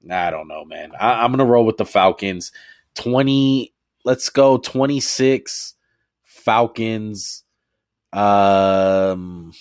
Yeah. 0.04 0.28
I 0.28 0.30
don't 0.30 0.50
know, 0.50 0.66
man. 0.66 0.92
I, 1.00 1.24
I'm 1.24 1.32
gonna 1.32 1.46
roll 1.46 1.66
with 1.66 1.78
the 1.78 1.86
Falcons. 1.86 2.52
Twenty. 2.94 3.74
Let's 4.04 4.30
go. 4.30 4.58
Twenty 4.58 5.00
six. 5.00 5.76
Falcons. 6.24 7.44
Um. 8.12 9.54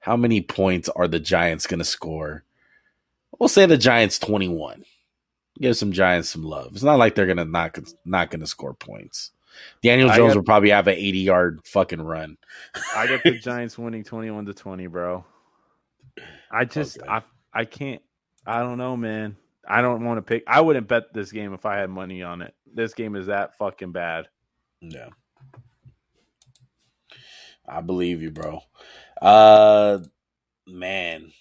How 0.00 0.16
many 0.16 0.40
points 0.40 0.88
are 0.88 1.06
the 1.06 1.20
Giants 1.20 1.68
gonna 1.68 1.84
score? 1.84 2.44
We'll 3.38 3.48
say 3.48 3.66
the 3.66 3.76
Giants 3.76 4.18
twenty 4.18 4.48
one. 4.48 4.84
Give 5.60 5.76
some 5.76 5.92
Giants 5.92 6.28
some 6.30 6.44
love. 6.44 6.72
It's 6.74 6.84
not 6.84 6.98
like 6.98 7.14
they're 7.14 7.26
gonna 7.26 7.44
not 7.44 7.76
not 8.04 8.30
gonna 8.30 8.46
score 8.46 8.74
points. 8.74 9.32
Daniel 9.82 10.08
Jones 10.10 10.34
got- 10.34 10.36
will 10.36 10.44
probably 10.44 10.70
have 10.70 10.86
an 10.86 10.94
eighty 10.94 11.18
yard 11.18 11.60
fucking 11.66 12.00
run. 12.00 12.36
I 12.94 13.06
got 13.06 13.22
the 13.24 13.38
Giants 13.38 13.76
winning 13.76 14.04
twenty-one 14.04 14.46
to 14.46 14.54
twenty, 14.54 14.86
bro. 14.86 15.24
I 16.50 16.64
just 16.64 16.98
Okay. 16.98 17.08
I 17.08 17.22
I 17.52 17.64
can't. 17.64 18.02
I 18.46 18.60
don't 18.60 18.78
know, 18.78 18.96
man. 18.96 19.36
I 19.68 19.82
don't 19.82 20.04
want 20.04 20.18
to 20.18 20.22
pick. 20.22 20.44
I 20.46 20.60
wouldn't 20.60 20.88
bet 20.88 21.12
this 21.12 21.30
game 21.32 21.52
if 21.52 21.66
I 21.66 21.76
had 21.76 21.90
money 21.90 22.22
on 22.22 22.40
it. 22.40 22.54
This 22.72 22.94
game 22.94 23.16
is 23.16 23.26
that 23.26 23.58
fucking 23.58 23.92
bad. 23.92 24.28
Yeah. 24.80 25.08
I 27.68 27.80
believe 27.82 28.22
you, 28.22 28.30
bro. 28.30 28.60
Uh 29.20 29.98
man. 30.66 31.32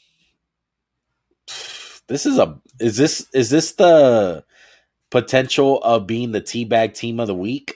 This 2.07 2.25
is 2.25 2.37
a 2.39 2.59
is 2.79 2.97
this 2.97 3.27
is 3.33 3.49
this 3.49 3.73
the 3.73 4.43
potential 5.09 5.81
of 5.83 6.07
being 6.07 6.31
the 6.31 6.41
teabag 6.41 6.93
team 6.93 7.19
of 7.19 7.27
the 7.27 7.35
week 7.35 7.75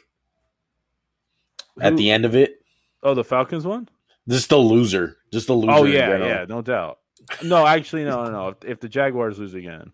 at 1.79 1.97
the 1.97 2.11
end 2.11 2.25
of 2.25 2.35
it? 2.35 2.61
Oh, 3.03 3.13
the 3.13 3.23
Falcons 3.23 3.65
one. 3.65 3.89
Just 4.29 4.49
the 4.49 4.57
loser. 4.57 5.17
Just 5.33 5.47
the 5.47 5.53
loser. 5.53 5.71
Oh 5.71 5.83
yeah, 5.83 6.17
yeah, 6.17 6.45
no 6.47 6.61
doubt. 6.61 6.99
No, 7.43 7.65
actually, 7.65 8.03
no, 8.03 8.25
no, 8.25 8.31
no. 8.31 8.47
If, 8.49 8.65
if 8.65 8.79
the 8.79 8.89
Jaguars 8.89 9.39
lose 9.39 9.53
again, 9.53 9.91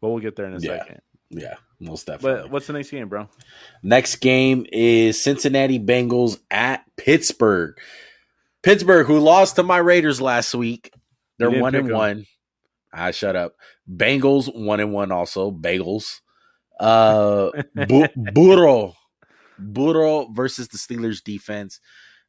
but 0.00 0.10
we'll 0.10 0.20
get 0.20 0.36
there 0.36 0.46
in 0.46 0.54
a 0.54 0.58
Yeah. 0.58 0.78
second. 0.78 1.00
Yeah, 1.30 1.54
most 1.80 2.06
definitely. 2.06 2.42
But 2.42 2.50
what's 2.50 2.66
the 2.66 2.74
next 2.74 2.90
game, 2.90 3.08
bro? 3.08 3.28
Next 3.82 4.16
game 4.16 4.66
is 4.70 5.20
Cincinnati 5.22 5.78
Bengals 5.78 6.38
at 6.50 6.84
Pittsburgh. 6.96 7.78
Pittsburgh, 8.62 9.06
who 9.06 9.18
lost 9.18 9.56
to 9.56 9.62
my 9.62 9.78
Raiders 9.78 10.20
last 10.20 10.54
week, 10.54 10.92
they're 11.38 11.50
one 11.50 11.74
and 11.74 11.90
one. 11.90 12.26
I 12.92 13.10
shut 13.10 13.36
up. 13.36 13.56
Bengals 13.90 14.54
one 14.54 14.80
and 14.80 14.92
one 14.92 15.10
also. 15.12 15.50
Bagels. 15.50 16.20
Uh, 16.80 17.50
Bu- 17.74 18.08
Burrow, 18.32 18.94
Burrow 19.58 20.28
versus 20.32 20.68
the 20.68 20.78
Steelers 20.78 21.22
defense. 21.22 21.80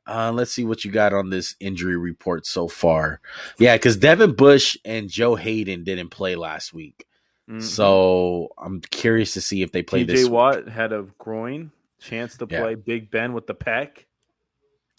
Uh, 0.05 0.31
let's 0.33 0.51
see 0.51 0.65
what 0.65 0.83
you 0.85 0.91
got 0.91 1.13
on 1.13 1.29
this 1.29 1.55
injury 1.59 1.97
report 1.97 2.45
so 2.45 2.67
far. 2.67 3.21
Yeah, 3.57 3.75
because 3.75 3.95
Devin 3.97 4.33
Bush 4.35 4.77
and 4.85 5.09
Joe 5.09 5.35
Haden 5.35 5.83
didn't 5.85 6.09
play 6.09 6.35
last 6.35 6.73
week, 6.73 7.07
Mhm. 7.49 7.61
so 7.63 8.49
I'm 8.57 8.81
curious 8.81 9.33
to 9.33 9.41
see 9.41 9.61
if 9.63 9.71
they 9.71 9.81
play 9.81 10.03
this. 10.03 10.21
TJ 10.21 10.23
week. 10.25 10.31
Watt 10.33 10.67
had 10.67 10.91
a 10.93 11.07
groin 11.17 11.71
chance 12.01 12.37
to 12.37 12.47
Yeah. 12.49 12.59
play 12.61 12.75
Big 12.75 13.09
Ben 13.11 13.31
with 13.33 13.47
the 13.47 13.53
peck, 13.55 14.05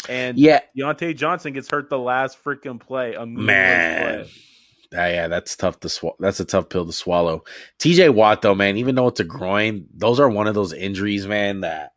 and 0.09 0.39
Yeah, 0.39 0.61
Diontae 0.77 1.15
Johnson 1.15 1.53
gets 1.53 1.71
hurt 1.71 1.91
the 1.91 1.99
last 1.99 2.43
freaking 2.43 2.81
play. 2.81 3.13
A 3.15 3.27
Man. 3.27 4.25
play. 4.25 4.31
Ah, 4.95 5.07
yeah, 5.07 5.29
that's 5.29 5.57
tough 5.57 5.81
to 5.81 5.89
swallow. 5.89 6.17
That's 6.21 6.41
a 6.41 6.45
tough 6.45 6.69
pill 6.69 6.87
to 6.87 6.93
swallow. 6.93 7.45
TJ 7.79 8.15
Watt, 8.15 8.43
though, 8.43 8.55
man, 8.55 8.77
even 8.77 8.95
though 8.95 9.09
it's 9.09 9.21
a 9.21 9.25
groin, 9.25 9.87
those 9.95 10.21
are 10.21 10.29
one 10.29 10.47
of 10.47 10.55
those 10.55 10.73
injuries, 10.73 11.27
man, 11.27 11.61
that 11.61 11.93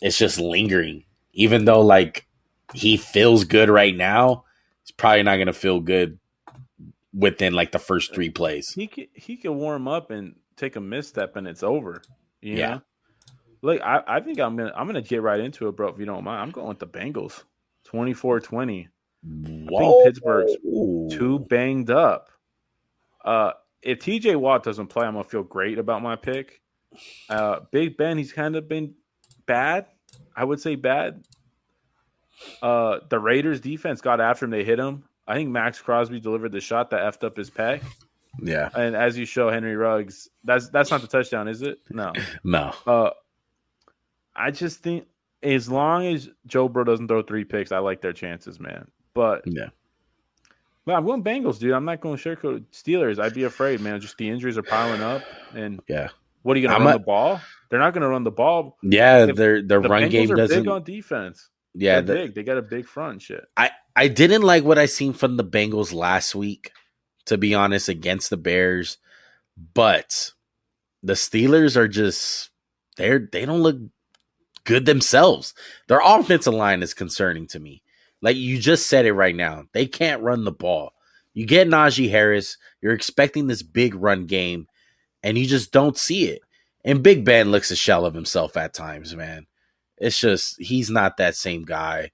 it's 0.00 0.18
just 0.18 0.38
lingering. 0.38 1.04
Even 1.32 1.64
though, 1.64 1.80
like, 1.80 2.26
he 2.74 2.96
feels 2.96 3.44
good 3.44 3.68
right 3.68 3.96
now, 3.96 4.44
he's 4.84 4.92
probably 4.92 5.22
not 5.22 5.36
going 5.36 5.46
to 5.48 5.52
feel 5.52 5.80
good 5.80 6.18
within, 7.12 7.54
like, 7.54 7.72
the 7.72 7.78
first 7.78 8.14
three 8.14 8.30
plays. 8.30 8.70
He 8.70 8.86
could 8.86 9.08
he 9.14 9.36
could 9.36 9.52
warm 9.52 9.88
up 9.88 10.10
and 10.10 10.36
take 10.56 10.76
a 10.76 10.80
misstep 10.80 11.36
and 11.36 11.48
it's 11.48 11.62
over. 11.62 12.02
You 12.40 12.56
Yeah. 12.58 12.68
know? 12.74 12.82
Look, 13.62 13.80
I, 13.82 14.02
I 14.06 14.20
think 14.20 14.38
I'm 14.40 14.56
gonna 14.56 14.72
I'm 14.76 14.86
gonna 14.86 15.02
get 15.02 15.22
right 15.22 15.40
into 15.40 15.68
it, 15.68 15.76
bro. 15.76 15.88
If 15.88 15.98
you 15.98 16.04
don't 16.06 16.24
mind, 16.24 16.40
I'm 16.42 16.50
going 16.50 16.68
with 16.68 16.78
the 16.80 16.86
Bengals, 16.86 17.44
24-20. 17.88 18.88
Whoa. 19.24 20.04
Pittsburgh's 20.04 20.56
Too 20.62 21.46
banged 21.48 21.90
up. 21.90 22.30
Uh, 23.24 23.52
if 23.82 24.00
TJ 24.00 24.36
Watt 24.36 24.62
doesn't 24.62 24.88
play, 24.88 25.06
I'm 25.06 25.14
gonna 25.14 25.24
feel 25.24 25.42
great 25.42 25.78
about 25.78 26.02
my 26.02 26.16
pick. 26.16 26.60
Uh, 27.28 27.60
Big 27.70 27.96
Ben, 27.96 28.18
he's 28.18 28.32
kind 28.32 28.56
of 28.56 28.68
been 28.68 28.94
bad. 29.46 29.86
I 30.36 30.44
would 30.44 30.60
say 30.60 30.74
bad. 30.74 31.24
Uh, 32.60 32.98
the 33.08 33.18
Raiders 33.18 33.60
defense 33.60 34.00
got 34.00 34.20
after 34.20 34.44
him. 34.44 34.50
They 34.50 34.64
hit 34.64 34.78
him. 34.78 35.04
I 35.26 35.34
think 35.34 35.50
Maxx 35.50 35.80
Crosby 35.80 36.20
delivered 36.20 36.52
the 36.52 36.60
shot 36.60 36.90
that 36.90 37.00
effed 37.00 37.24
up 37.24 37.36
his 37.36 37.50
pec. 37.50 37.82
Yeah. 38.40 38.70
And 38.74 38.96
as 38.96 39.16
you 39.16 39.24
show 39.24 39.50
Henry 39.50 39.76
Ruggs, 39.76 40.28
that's 40.44 40.68
that's 40.68 40.90
not 40.90 41.00
the 41.00 41.06
touchdown, 41.06 41.48
is 41.48 41.62
it? 41.62 41.78
No. 41.90 42.12
No. 42.42 42.72
Uh, 42.86 43.10
I 44.34 44.50
just 44.50 44.80
think 44.80 45.06
as 45.42 45.68
long 45.68 46.06
as 46.06 46.28
Joe 46.46 46.68
Burrow 46.68 46.84
doesn't 46.84 47.08
throw 47.08 47.22
three 47.22 47.44
picks, 47.44 47.72
I 47.72 47.78
like 47.78 48.00
their 48.00 48.12
chances, 48.12 48.58
man. 48.58 48.88
But 49.14 49.42
Yeah. 49.46 49.68
but 50.84 50.94
I'm 50.94 51.04
going 51.04 51.22
Bengals, 51.22 51.58
dude. 51.58 51.72
I'm 51.72 51.84
not 51.84 52.00
going 52.00 52.16
sugarcoat 52.18 52.64
Steelers. 52.72 53.18
I'd 53.18 53.34
be 53.34 53.44
afraid, 53.44 53.80
man. 53.80 54.00
Just 54.00 54.16
the 54.16 54.28
injuries 54.28 54.56
are 54.58 54.62
piling 54.62 55.02
up, 55.02 55.22
and 55.54 55.80
Yeah. 55.88 56.08
what 56.42 56.56
are 56.56 56.60
you 56.60 56.66
going 56.68 56.78
to 56.78 56.84
run 56.84 56.94
a- 56.94 56.98
the 56.98 57.04
ball? 57.04 57.40
They're 57.70 57.78
not 57.80 57.92
going 57.94 58.02
to 58.02 58.08
run 58.08 58.24
the 58.24 58.30
ball. 58.30 58.76
Yeah, 58.82 59.26
their 59.26 59.62
their 59.62 59.80
The 59.80 59.88
run 59.88 60.02
Bengals 60.02 60.10
game 60.10 60.30
are 60.32 60.36
doesn't 60.36 60.62
big 60.64 60.68
on 60.68 60.82
defense. 60.84 61.48
Yeah, 61.74 62.00
They're 62.00 62.16
the- 62.16 62.22
big. 62.26 62.34
They 62.34 62.42
got 62.42 62.58
a 62.58 62.62
big 62.62 62.86
front 62.86 63.12
and 63.12 63.22
shit. 63.22 63.44
I 63.56 63.70
I 63.96 64.08
didn't 64.08 64.42
like 64.42 64.64
what 64.64 64.78
I 64.78 64.86
seen 64.86 65.12
from 65.12 65.36
the 65.36 65.44
Bengals 65.44 65.92
last 65.92 66.34
week, 66.34 66.72
to 67.26 67.36
be 67.38 67.54
honest, 67.54 67.88
against 67.88 68.30
the 68.30 68.36
Bears. 68.36 68.98
But 69.74 70.32
the 71.02 71.12
Steelers 71.14 71.76
are 71.76 71.88
just 71.88 72.50
they're 72.96 73.28
they 73.30 73.44
don't 73.46 73.62
look 73.62 73.78
good 74.64 74.86
themselves. 74.86 75.54
Their 75.88 76.00
offensive 76.04 76.54
line 76.54 76.82
is 76.82 76.94
concerning 76.94 77.46
to 77.48 77.58
me. 77.60 77.82
Like 78.22 78.36
you 78.36 78.58
just 78.58 78.86
said 78.86 79.04
it 79.04 79.12
right 79.12 79.34
now. 79.34 79.64
They 79.72 79.86
can't 79.86 80.22
run 80.22 80.44
the 80.44 80.52
ball. 80.52 80.94
You 81.34 81.44
get 81.44 81.68
Najee 81.68 82.10
Harris, 82.10 82.56
you're 82.80 82.92
expecting 82.94 83.46
this 83.46 83.62
big 83.62 83.94
run 83.94 84.26
game, 84.26 84.68
and 85.22 85.36
you 85.36 85.46
just 85.46 85.72
don't 85.72 85.98
see 85.98 86.26
it. 86.26 86.42
And 86.84 87.02
Big 87.02 87.24
Ben 87.24 87.50
looks 87.50 87.70
a 87.70 87.76
shell 87.76 88.04
of 88.04 88.14
himself 88.14 88.56
at 88.56 88.74
times, 88.74 89.14
man. 89.14 89.46
It's 89.98 90.18
just 90.18 90.60
he's 90.60 90.90
not 90.90 91.16
that 91.18 91.36
same 91.36 91.64
guy. 91.64 92.10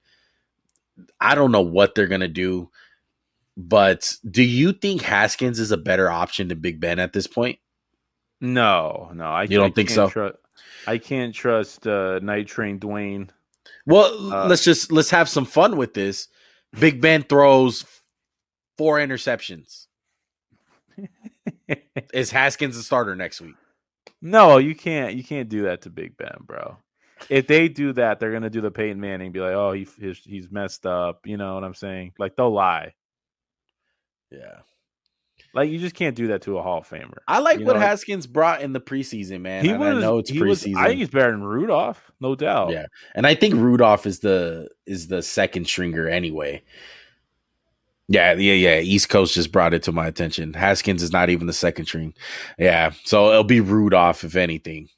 I 1.21 1.35
don't 1.35 1.53
know 1.53 1.63
what 1.63 1.95
they're 1.95 2.07
gonna 2.07 2.29
do, 2.29 2.71
but 3.57 4.15
do 4.29 4.43
you 4.43 4.73
think 4.73 5.03
Haskins 5.03 5.59
is 5.59 5.73
a 5.73 5.77
better 5.77 6.11
option 6.11 6.49
than 6.49 6.61
Big 6.61 6.81
Ben 6.81 6.99
at 6.99 7.13
this 7.13 7.27
point? 7.27 7.59
No, 8.41 9.11
no, 9.15 9.25
I 9.25 9.45
You 9.45 9.59
don't 9.59 9.71
I 9.73 9.75
think 9.75 9.91
so? 9.91 10.09
tru- 10.09 10.37
I 10.87 10.99
can't 10.99 11.35
trust 11.35 11.87
uh, 11.87 12.19
Night 12.21 12.47
Train 12.47 12.79
Dwayne. 12.79 13.31
Well, 13.89 14.33
Uh, 14.33 14.47
let's 14.49 14.63
just 14.65 14.93
let's 14.93 15.11
have 15.11 15.29
some 15.29 15.47
fun 15.47 15.77
with 15.79 15.95
this. 15.95 16.29
Big 16.79 17.01
Ben 17.01 17.23
throws 17.23 17.87
four 18.77 18.99
interceptions. 18.99 19.87
Is 22.13 22.31
Haskins 22.31 22.77
the 22.77 22.83
starter 22.83 23.17
next 23.17 23.41
week? 23.41 23.55
no, 24.21 24.59
you 24.59 24.75
can't. 24.75 25.15
You 25.15 25.25
can't 25.25 25.49
do 25.49 25.63
that 25.63 25.83
to 25.83 25.91
Big 25.91 26.17
Ben, 26.17 26.37
bro. 26.43 26.77
If 27.31 27.47
they 27.47 27.69
do 27.69 27.93
that, 27.95 28.21
they're 28.21 28.33
gonna 28.33 28.51
do 28.51 28.61
the 28.61 28.71
Peyton 28.71 29.01
Manning, 29.01 29.33
be 29.33 29.41
like, 29.41 29.55
"Oh, 29.55 29.73
he 29.73 29.89
his, 29.99 30.19
he's 30.19 30.51
messed 30.51 30.85
up." 30.87 31.27
You 31.27 31.37
know 31.39 31.55
what 31.55 31.65
I'm 31.65 31.75
saying? 31.75 32.13
Like 32.19 32.37
they'll 32.37 32.53
lie. 32.53 32.93
Yeah. 34.31 34.59
Like 35.59 35.71
you 35.71 35.79
just 35.81 35.97
can't 35.97 36.15
do 36.15 36.29
that 36.29 36.43
to 36.43 36.57
a 36.57 36.63
Hall 36.63 36.79
of 36.79 36.89
Famer. 36.89 37.17
I 37.27 37.41
like 37.41 37.59
You 37.59 37.67
what 37.67 37.73
know, 37.75 37.81
Haskins 37.81 38.29
brought 38.29 38.63
in 38.63 38.73
the 38.73 38.81
preseason, 38.81 39.41
man. 39.41 39.65
he 39.65 39.71
and 39.73 39.81
was. 39.81 39.97
I 39.97 40.01
know 40.01 40.19
it's 40.19 40.31
he 40.31 40.41
was- 40.41 40.63
preseason. 40.63 40.77
I 40.77 40.87
think 40.87 40.99
he's 41.01 41.11
better 41.11 41.33
than 41.33 41.43
Rudolph, 41.43 42.13
no 42.21 42.37
doubt. 42.37 42.71
Yeah. 42.71 42.87
And 43.17 43.27
I 43.27 43.35
think 43.35 43.55
Rudolph 43.57 44.07
is 44.07 44.21
the 44.21 44.69
is 44.87 45.09
the 45.09 45.21
second 45.21 45.67
stringer 45.67 46.07
anyway. 46.09 46.63
Yeah, 48.07 48.35
yeah, 48.35 48.55
yeah. 48.55 48.79
East 48.79 49.09
Coast 49.09 49.35
just 49.35 49.51
brought 49.53 49.75
it 49.75 49.83
to 49.83 49.93
my 49.93 50.07
attention. 50.07 50.55
Haskins 50.55 51.03
is 51.03 51.13
not 51.13 51.29
even 51.29 51.47
the 51.49 51.53
second 51.53 51.87
string. 51.87 52.15
Yeah. 52.59 52.93
So 53.05 53.31
it'll 53.31 53.45
be 53.45 53.61
Rudolph 53.61 54.23
if 54.25 54.37
anything. 54.37 54.89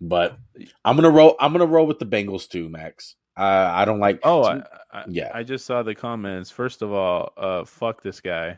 But 0.00 0.36
I'm 0.84 0.96
gonna 0.96 1.10
roll 1.10 1.36
I'm 1.40 1.52
gonna 1.52 1.64
roll 1.66 1.86
with 1.86 1.98
the 1.98 2.06
Bengals 2.06 2.48
too, 2.48 2.68
Max. 2.68 3.14
Uh, 3.36 3.70
I 3.74 3.84
don't 3.84 3.98
like 4.00 4.20
Oh, 4.22 4.44
I, 4.44 4.62
I, 4.92 5.04
Yeah. 5.08 5.30
I 5.34 5.42
just 5.42 5.66
saw 5.66 5.82
the 5.82 5.94
comments. 5.94 6.50
First 6.50 6.82
of 6.82 6.92
all, 6.92 7.32
uh, 7.36 7.64
fuck 7.64 8.02
this 8.02 8.20
guy. 8.20 8.56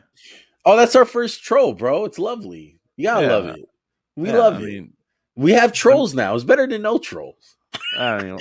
Oh, 0.65 0.75
that's 0.77 0.95
our 0.95 1.05
first 1.05 1.43
troll, 1.43 1.73
bro. 1.73 2.05
It's 2.05 2.19
lovely. 2.19 2.79
You 2.95 3.05
gotta 3.05 3.25
Yeah. 3.25 3.31
love 3.33 3.45
it. 3.47 3.69
We 4.15 4.29
Yeah, 4.29 4.37
love 4.37 4.53
I 4.55 4.57
it. 4.57 4.63
mean, 4.65 4.93
we 5.35 5.51
have 5.53 5.71
trolls 5.73 6.13
now. 6.13 6.35
It's 6.35 6.43
better 6.43 6.67
than 6.67 6.81
no 6.81 6.97
trolls. 6.99 7.55
I 7.97 8.17
don't 8.17 8.27
know. 8.27 8.39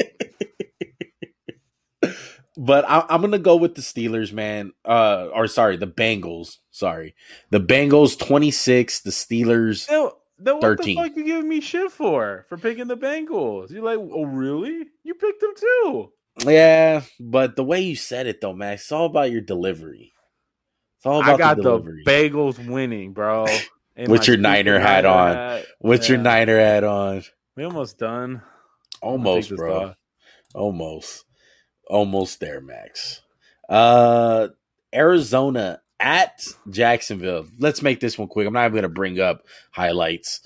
But 2.59 2.87
I, 2.89 3.05
I'm 3.11 3.21
gonna 3.21 3.39
go 3.39 3.57
with 3.57 3.75
the 3.75 3.83
Steelers, 3.83 4.33
man. 4.33 4.73
Uh, 4.83 5.29
or 5.35 5.47
sorry, 5.47 5.77
the 5.77 5.87
Bengals. 5.87 6.57
Sorry, 6.71 7.15
the 7.51 7.61
Bengals 7.61 8.19
26, 8.19 9.01
the 9.01 9.11
Steelers. 9.11 9.87
Then, 9.87 10.09
then 10.39 10.55
what 10.55 10.63
13. 10.63 10.97
the 10.97 11.03
fuck 11.03 11.17
you 11.19 11.25
giving 11.25 11.49
me 11.51 11.61
shit 11.61 11.93
for 11.93 12.47
for 12.49 12.57
picking 12.57 12.87
the 12.89 12.97
Bengals? 12.97 13.71
You're 13.71 13.83
like, 13.85 13.99
oh 13.99 14.25
really? 14.25 14.87
You 15.05 15.13
picked 15.13 15.43
them 15.43 15.53
too. 15.55 16.13
Yeah, 16.45 17.03
but 17.19 17.57
the 17.57 17.65
way 17.65 17.81
you 17.81 17.97
said 17.97 18.27
it 18.27 18.41
though, 18.41 18.53
Max, 18.53 18.83
it's 18.83 18.93
all 18.93 19.07
about 19.07 19.31
your 19.31 19.41
delivery. 19.41 20.13
It's 20.99 21.07
all 21.07 21.21
about 21.21 21.35
I 21.35 21.39
got 21.39 21.57
the 21.57 21.81
the. 21.81 22.03
Bagels 22.07 22.65
winning, 22.65 23.13
bro. 23.13 23.47
With 23.97 24.29
your 24.29 24.37
Niner 24.37 24.79
hat 24.79 25.07
on. 25.07 25.35
hat. 25.35 25.67
What's 25.79 26.09
your 26.09 26.19
Niner 26.19 26.59
hat 26.59 26.85
on? 26.85 27.23
We 27.57 27.65
almost 27.65 27.99
done. 27.99 28.43
Almost, 29.01 29.57
bro. 29.57 29.95
Almost. 30.55 31.25
Almost 31.89 32.41
there, 32.41 32.61
Max. 32.61 33.23
Uh 33.69 34.49
Arizona 34.95 35.81
at 35.99 36.47
Jacksonville. 36.69 37.47
Let's 37.59 37.83
make 37.83 38.01
this 38.01 38.19
one 38.19 38.29
quick. 38.29 38.47
I'm 38.47 38.53
not 38.53 38.67
even 38.67 38.77
gonna 38.77 38.89
bring 38.89 39.19
up 39.19 39.47
highlights. 39.71 40.41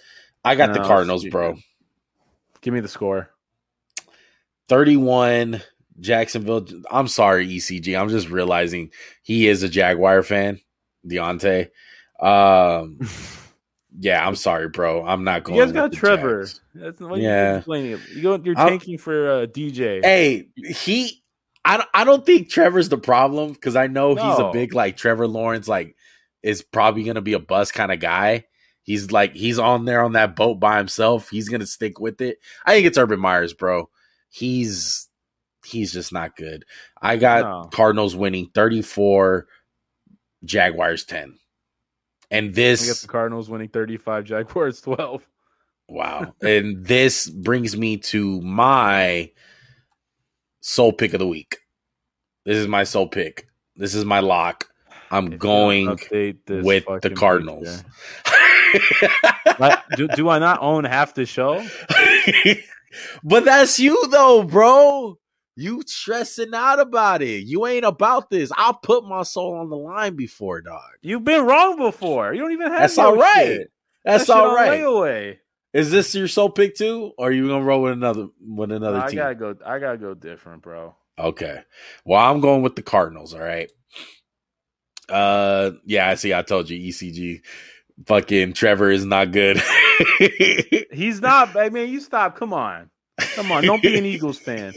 I 0.45 0.55
got 0.55 0.72
the 0.72 0.80
Cardinals, 0.80 1.24
bro. 1.26 1.57
Give 2.61 2.72
me 2.72 2.80
the 2.80 2.88
score. 2.88 3.30
31 4.68 5.62
Jacksonville. 6.01 6.66
I'm 6.90 7.09
sorry, 7.09 7.46
ECG. 7.48 7.98
I'm 8.01 8.09
just 8.09 8.28
realizing 8.30 8.90
he 9.22 9.46
is 9.48 9.62
a 9.62 9.68
Jaguar 9.68 10.22
fan, 10.22 10.61
Deontay. 11.07 11.70
Um, 12.20 12.98
yeah, 13.98 14.26
I'm 14.26 14.36
sorry, 14.36 14.68
bro. 14.68 15.05
I'm 15.05 15.24
not 15.24 15.44
going. 15.44 15.59
You 15.59 15.64
guys 15.64 15.72
got 15.72 15.92
Trevor. 15.92 16.40
Jags. 16.44 16.61
That's 16.74 17.01
what 17.01 17.20
Yeah. 17.20 17.48
you 17.57 17.62
complaining. 17.62 18.01
You 18.14 18.22
go, 18.22 18.40
you're 18.42 18.59
I'm- 18.59 18.68
tanking 18.68 18.98
for 18.98 19.30
uh, 19.30 19.46
DJ. 19.46 20.05
Hey, 20.05 20.48
he. 20.57 21.16
I 21.62 21.76
don't, 21.76 21.88
I 21.92 22.05
don't 22.05 22.24
think 22.24 22.48
Trevor's 22.48 22.88
the 22.88 22.96
problem 22.96 23.53
because 23.53 23.76
I 23.76 23.86
know 23.86 24.14
he's 24.14 24.38
a 24.38 24.51
big 24.51 24.72
like 24.74 24.96
Trevor 24.96 25.28
Lawrence 25.28 25.68
like 25.68 25.94
is 26.42 26.62
probably 26.62 27.03
gonna 27.05 27.20
be 27.20 27.34
a 27.34 27.38
bus 27.38 27.70
kind 27.70 27.92
of 27.92 28.01
guy. 28.01 28.46
He's 28.82 29.12
like 29.12 29.34
he's 29.34 29.59
on 29.59 29.84
there 29.84 30.03
on 30.03 30.12
that 30.14 30.34
boat 30.36 30.55
by 30.59 30.78
himself. 30.78 31.28
He's 31.28 31.51
gonna 31.51 31.66
stick 31.66 32.01
with 32.01 32.22
it. 32.22 32.38
I 32.64 32.72
think 32.72 32.86
it's 32.86 32.96
Urban 32.96 33.20
Meyer's, 33.20 33.53
bro. 33.53 33.90
He's 34.30 35.07
he's 35.70 35.92
just 35.92 36.12
not 36.12 36.36
good. 36.36 36.64
I 37.00 37.16
got 37.16 37.42
No. 37.42 37.68
Cardinals 37.70 38.16
winning 38.16 38.50
34, 38.54 39.46
Jaguars 40.44 41.04
10. 41.04 41.38
And 42.30 42.46
I 42.46 42.48
got 42.48 42.54
this 42.54 43.02
the 43.02 43.08
Cardinals 43.08 43.50
winning 43.50 43.68
35, 43.68 44.24
Jaguars 44.24 44.80
12. 44.82 45.26
wow. 45.88 46.34
and 46.42 46.84
this 46.84 47.28
brings 47.28 47.76
me 47.76 47.96
to 47.96 48.40
my 48.42 49.30
sole 50.60 50.92
pick 50.92 51.12
of 51.14 51.18
the 51.18 51.26
week. 51.26 51.58
This 52.44 52.56
is 52.56 52.68
my 52.68 52.84
sole 52.84 53.08
pick. 53.08 53.48
This 53.76 53.94
is 53.94 54.04
my 54.04 54.20
lock. 54.20 54.66
I'm 55.10 55.32
If 55.32 55.38
going 55.40 55.88
with 55.88 56.84
the 57.02 57.12
Cardinals. 57.16 57.82
Do, 59.96 60.06
do 60.08 60.28
I 60.28 60.38
not 60.38 60.60
own 60.62 60.84
half 60.84 61.14
the 61.14 61.26
show? 61.26 61.64
but 63.24 63.44
that's 63.44 63.80
you 63.80 64.00
though, 64.10 64.44
bro. 64.44 65.18
You 65.57 65.82
stressing 65.86 66.55
out 66.55 66.80
about 66.80 67.22
it. 67.22 67.44
You 67.44 67.66
ain't 67.66 67.84
about 67.84 68.30
this. 68.30 68.51
I'll 68.57 68.74
put 68.74 69.05
my 69.05 69.22
soul 69.24 69.55
on 69.57 69.68
the 69.68 69.76
line 69.76 70.16
before, 70.16 70.61
dog. 70.62 70.80
You've 71.03 71.24
been 71.24 71.44
wrong 71.44 71.76
before. 71.76 72.32
You 72.32 72.40
don't 72.40 72.53
even 72.53 72.70
have 72.70 72.80
That's 72.80 72.96
no 72.96 73.07
all 73.07 73.16
right. 73.16 73.46
shit. 73.46 73.72
That's 74.05 74.26
That 74.26 74.36
all. 74.36 74.57
Layaway. 74.57 75.38
Is 75.72 75.90
this 75.90 76.14
your 76.14 76.28
soul 76.28 76.51
pick 76.51 76.74
too, 76.74 77.12
or 77.18 77.28
are 77.28 77.32
you 77.32 77.46
gonna 77.48 77.64
roll 77.64 77.82
with 77.82 77.92
another 77.92 78.28
with 78.40 78.72
another 78.72 79.01
I 79.01 79.09
team? 79.09 79.18
gotta 79.18 79.34
go. 79.34 79.55
I 79.64 79.78
gotta 79.78 79.98
go 79.98 80.14
different, 80.14 80.62
bro. 80.62 80.96
Okay. 81.18 81.61
Well, 82.05 82.20
I'm 82.20 82.40
going 82.40 82.62
with 82.62 82.74
the 82.76 82.82
Cardinals. 82.82 83.34
All 83.34 83.40
right. 83.40 83.70
Uh, 85.09 85.72
yeah. 85.84 86.09
I 86.09 86.14
see. 86.14 86.32
I 86.34 86.42
told 86.42 86.70
you, 86.70 86.78
ECG. 86.90 87.42
Fucking 88.07 88.55
Trevor 88.55 88.90
is 88.90 89.05
not 89.05 89.30
good. 89.32 89.61
He's 90.92 91.20
not. 91.20 91.57
I 91.57 91.68
mean, 91.68 91.90
you 91.90 92.01
stop. 92.01 92.36
Come 92.36 92.53
on, 92.55 92.90
come 93.34 93.52
on. 93.52 93.64
Don't 93.64 93.82
be 93.82 93.96
an 93.98 94.04
Eagles 94.04 94.38
fan. 94.38 94.74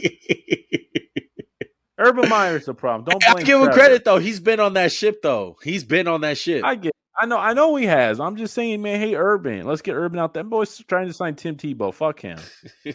Urban 1.98 2.28
Meyer's 2.28 2.66
the 2.66 2.74
problem. 2.74 3.04
Don't 3.08 3.24
I 3.28 3.42
give 3.42 3.58
him 3.60 3.66
Trevor. 3.66 3.72
credit 3.72 4.04
though. 4.04 4.18
He's 4.18 4.40
been 4.40 4.60
on 4.60 4.74
that 4.74 4.92
ship 4.92 5.22
though. 5.22 5.56
He's 5.62 5.84
been 5.84 6.08
on 6.08 6.22
that 6.22 6.38
ship. 6.38 6.64
I 6.64 6.74
get. 6.74 6.92
I 7.18 7.26
know. 7.26 7.38
I 7.38 7.52
know 7.52 7.76
he 7.76 7.86
has. 7.86 8.18
I'm 8.18 8.36
just 8.36 8.54
saying, 8.54 8.82
man. 8.82 9.00
Hey, 9.00 9.14
Urban. 9.14 9.64
Let's 9.64 9.82
get 9.82 9.94
Urban 9.94 10.18
out 10.18 10.34
there. 10.34 10.42
That 10.42 10.48
boy's 10.50 10.76
trying 10.88 11.06
to 11.06 11.12
sign 11.12 11.36
Tim 11.36 11.56
Tebow. 11.56 11.94
Fuck 11.94 12.20
him. 12.20 12.38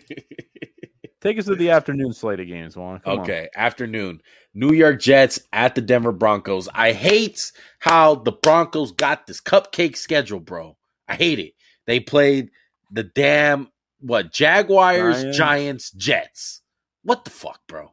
Take 1.21 1.37
us 1.37 1.45
to 1.45 1.55
the 1.55 1.71
afternoon 1.71 2.13
slate 2.13 2.39
of 2.39 2.47
games, 2.47 2.77
Juan. 2.77 2.99
Come 3.01 3.13
on. 3.13 3.19
okay, 3.21 3.49
afternoon. 3.55 4.21
New 4.53 4.71
York 4.71 5.01
Jets 5.01 5.39
at 5.51 5.75
the 5.75 5.81
Denver 5.81 6.13
Broncos. 6.13 6.69
I 6.73 6.93
hate 6.93 7.51
how 7.79 8.15
the 8.15 8.31
Broncos 8.31 8.93
got 8.93 9.27
this 9.27 9.41
cupcake 9.41 9.97
schedule, 9.97 10.39
bro. 10.39 10.77
I 11.09 11.15
hate 11.15 11.39
it. 11.39 11.53
They 11.87 11.99
played 11.99 12.51
the 12.91 13.03
damn 13.03 13.69
what 13.99 14.31
Jaguars, 14.31 15.21
Giants. 15.21 15.37
Giants, 15.37 15.91
Jets. 15.91 16.61
What 17.03 17.23
the 17.23 17.31
fuck, 17.31 17.59
bro? 17.67 17.91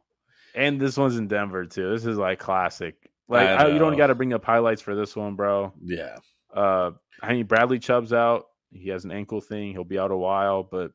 And 0.55 0.79
this 0.79 0.97
one's 0.97 1.17
in 1.17 1.27
Denver 1.27 1.65
too. 1.65 1.91
This 1.91 2.05
is 2.05 2.17
like 2.17 2.39
classic. 2.39 2.95
Like 3.27 3.47
I 3.47 3.53
I 3.65 3.67
you 3.69 3.79
don't 3.79 3.97
got 3.97 4.07
to 4.07 4.15
bring 4.15 4.33
up 4.33 4.43
highlights 4.45 4.81
for 4.81 4.95
this 4.95 5.15
one, 5.15 5.35
bro. 5.35 5.73
Yeah. 5.83 6.17
Uh, 6.53 6.91
I 7.21 7.33
mean 7.33 7.45
Bradley 7.45 7.79
Chubb's 7.79 8.13
out. 8.13 8.45
He 8.71 8.89
has 8.89 9.05
an 9.05 9.11
ankle 9.11 9.41
thing. 9.41 9.71
He'll 9.71 9.83
be 9.83 9.99
out 9.99 10.11
a 10.11 10.17
while, 10.17 10.63
but 10.63 10.91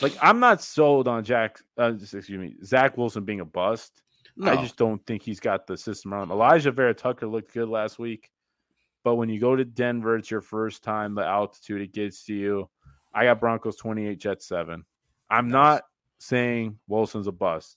like 0.00 0.16
I'm 0.22 0.40
not 0.40 0.62
sold 0.62 1.08
on 1.08 1.24
Jack. 1.24 1.58
Uh, 1.76 1.92
just- 1.92 2.14
excuse 2.14 2.38
me, 2.38 2.56
Zach 2.64 2.96
Wilson 2.96 3.24
being 3.24 3.40
a 3.40 3.44
bust. 3.44 4.02
No. 4.36 4.50
I 4.52 4.56
just 4.56 4.76
don't 4.76 5.04
think 5.06 5.22
he's 5.22 5.38
got 5.40 5.66
the 5.66 5.76
system 5.76 6.12
around 6.12 6.30
him. 6.30 6.36
Alijah 6.36 6.74
Vera 6.74 6.92
Tucker 6.92 7.26
looked 7.26 7.54
good 7.54 7.68
last 7.68 8.00
week, 8.00 8.30
but 9.04 9.14
when 9.14 9.28
you 9.28 9.38
go 9.38 9.54
to 9.54 9.64
Denver, 9.64 10.16
it's 10.16 10.30
your 10.30 10.40
first 10.40 10.82
time. 10.82 11.14
The 11.14 11.24
altitude 11.24 11.82
it 11.82 11.92
gets 11.92 12.24
to 12.24 12.34
you. 12.34 12.68
I 13.14 13.24
got 13.24 13.40
Broncos 13.40 13.76
28, 13.76 14.18
Jets 14.18 14.46
seven. 14.46 14.84
I'm 15.30 15.48
Nice. 15.48 15.52
not 15.52 15.82
saying 16.18 16.78
Wilson's 16.88 17.26
a 17.26 17.32
bust. 17.32 17.76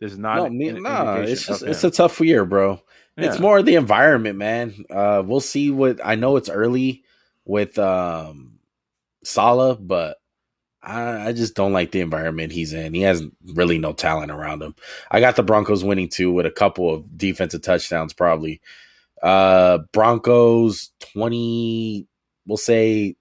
This 0.00 0.12
is 0.12 0.18
not 0.18 0.36
no, 0.36 0.44
an 0.46 0.58
me, 0.58 0.68
in- 0.68 0.82
nah, 0.82 1.16
it's 1.16 1.46
just 1.46 1.62
it's 1.62 1.84
a 1.84 1.90
tough 1.90 2.20
year, 2.20 2.44
bro. 2.44 2.80
It's 3.16 3.38
more 3.38 3.62
the 3.62 3.76
environment, 3.76 4.36
man. 4.38 4.84
Uh, 4.90 5.22
we'll 5.24 5.40
see 5.40 5.70
what 5.70 6.00
I 6.04 6.14
know. 6.16 6.36
It's 6.36 6.48
early 6.48 7.04
with 7.44 7.78
um 7.78 8.58
Saleh, 9.22 9.78
but 9.80 10.16
I, 10.82 11.28
I 11.28 11.32
just 11.32 11.54
don't 11.54 11.72
like 11.72 11.92
the 11.92 12.00
environment 12.00 12.50
he's 12.52 12.72
in. 12.72 12.94
He 12.94 13.02
has 13.02 13.22
really 13.54 13.78
no 13.78 13.92
talent 13.92 14.32
around 14.32 14.62
him. 14.62 14.74
I 15.10 15.20
got 15.20 15.36
the 15.36 15.44
Broncos 15.44 15.84
winning 15.84 16.08
too 16.08 16.32
with 16.32 16.46
a 16.46 16.50
couple 16.50 16.92
of 16.92 17.16
defensive 17.16 17.62
touchdowns, 17.62 18.12
probably. 18.12 18.60
Uh, 19.22 19.78
Broncos 19.92 20.90
twenty. 20.98 22.08
We'll 22.46 22.56
say 22.56 23.14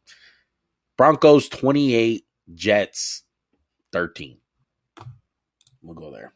Broncos 1.02 1.50
twenty 1.50 1.96
eight, 1.96 2.26
Jets 2.54 3.24
thirteen. 3.92 4.38
We'll 5.82 5.96
go 5.96 6.12
there. 6.12 6.32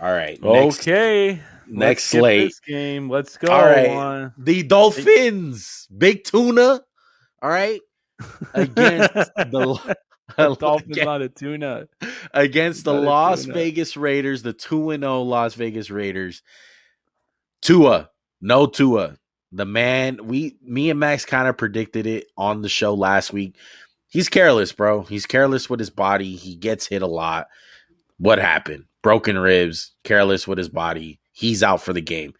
All 0.00 0.10
right. 0.10 0.42
Next, 0.42 0.80
okay. 0.80 1.42
next 1.66 2.04
slate. 2.04 2.54
game. 2.66 3.10
Let's 3.10 3.36
go. 3.36 3.52
All 3.52 3.66
right. 3.66 3.90
on. 3.90 4.32
The 4.38 4.62
Dolphins, 4.62 5.86
big 5.94 6.24
tuna. 6.24 6.80
All 7.42 7.50
right, 7.50 7.82
against 8.54 9.34
the 9.36 9.94
Dolphins 10.38 10.90
against, 10.92 11.06
on 11.06 11.20
a 11.20 11.28
tuna. 11.28 11.86
against 12.32 12.84
the 12.84 12.94
Las. 12.94 13.44
Vegas 13.44 13.94
Raiders, 13.94 14.42
the 14.42 14.54
two 14.54 14.88
and 14.88 15.02
zero 15.02 15.20
Las 15.20 15.52
Vegas 15.52 15.90
Raiders. 15.90 16.42
Tua, 17.60 18.08
no 18.40 18.64
Tua, 18.64 19.18
the 19.54 19.64
man. 19.64 20.18
We, 20.26 20.56
me 20.62 20.90
and 20.90 20.98
Max 20.98 21.24
kind 21.24 21.48
of 21.48 21.56
predicted 21.56 22.06
it 22.06 22.26
on 22.36 22.62
the 22.62 22.68
show 22.68 22.94
last 22.94 23.32
week. 23.32 23.56
He's 24.08 24.28
careless, 24.28 24.72
bro. 24.72 25.02
He's 25.02 25.26
careless 25.26 25.70
with 25.70 25.80
his 25.80 25.90
body. 25.90 26.36
He 26.36 26.56
gets 26.56 26.86
hit 26.86 27.02
a 27.02 27.06
lot. 27.06 27.46
What 28.18 28.38
happened? 28.38 28.84
Broken 29.02 29.38
ribs. 29.38 29.92
Careless 30.04 30.46
with 30.46 30.58
his 30.58 30.68
body. 30.68 31.20
He's 31.32 31.62
out 31.62 31.82
for 31.82 31.92
the 31.92 32.00
game. 32.00 32.34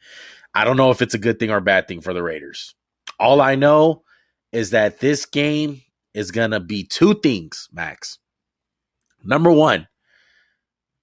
I 0.54 0.64
don't 0.64 0.76
know 0.76 0.90
if 0.90 1.02
it's 1.02 1.14
a 1.14 1.18
good 1.18 1.38
thing 1.38 1.50
or 1.50 1.60
bad 1.60 1.88
thing 1.88 2.00
for 2.00 2.14
the 2.14 2.22
Raiders. 2.22 2.74
All 3.18 3.40
I 3.40 3.54
know 3.54 4.02
is 4.52 4.70
that 4.70 5.00
this 5.00 5.26
game 5.26 5.82
is 6.14 6.30
to 6.52 6.60
be 6.60 6.84
two 6.84 7.14
things, 7.14 7.68
Max. 7.72 8.18
Number 9.24 9.50
one, 9.50 9.88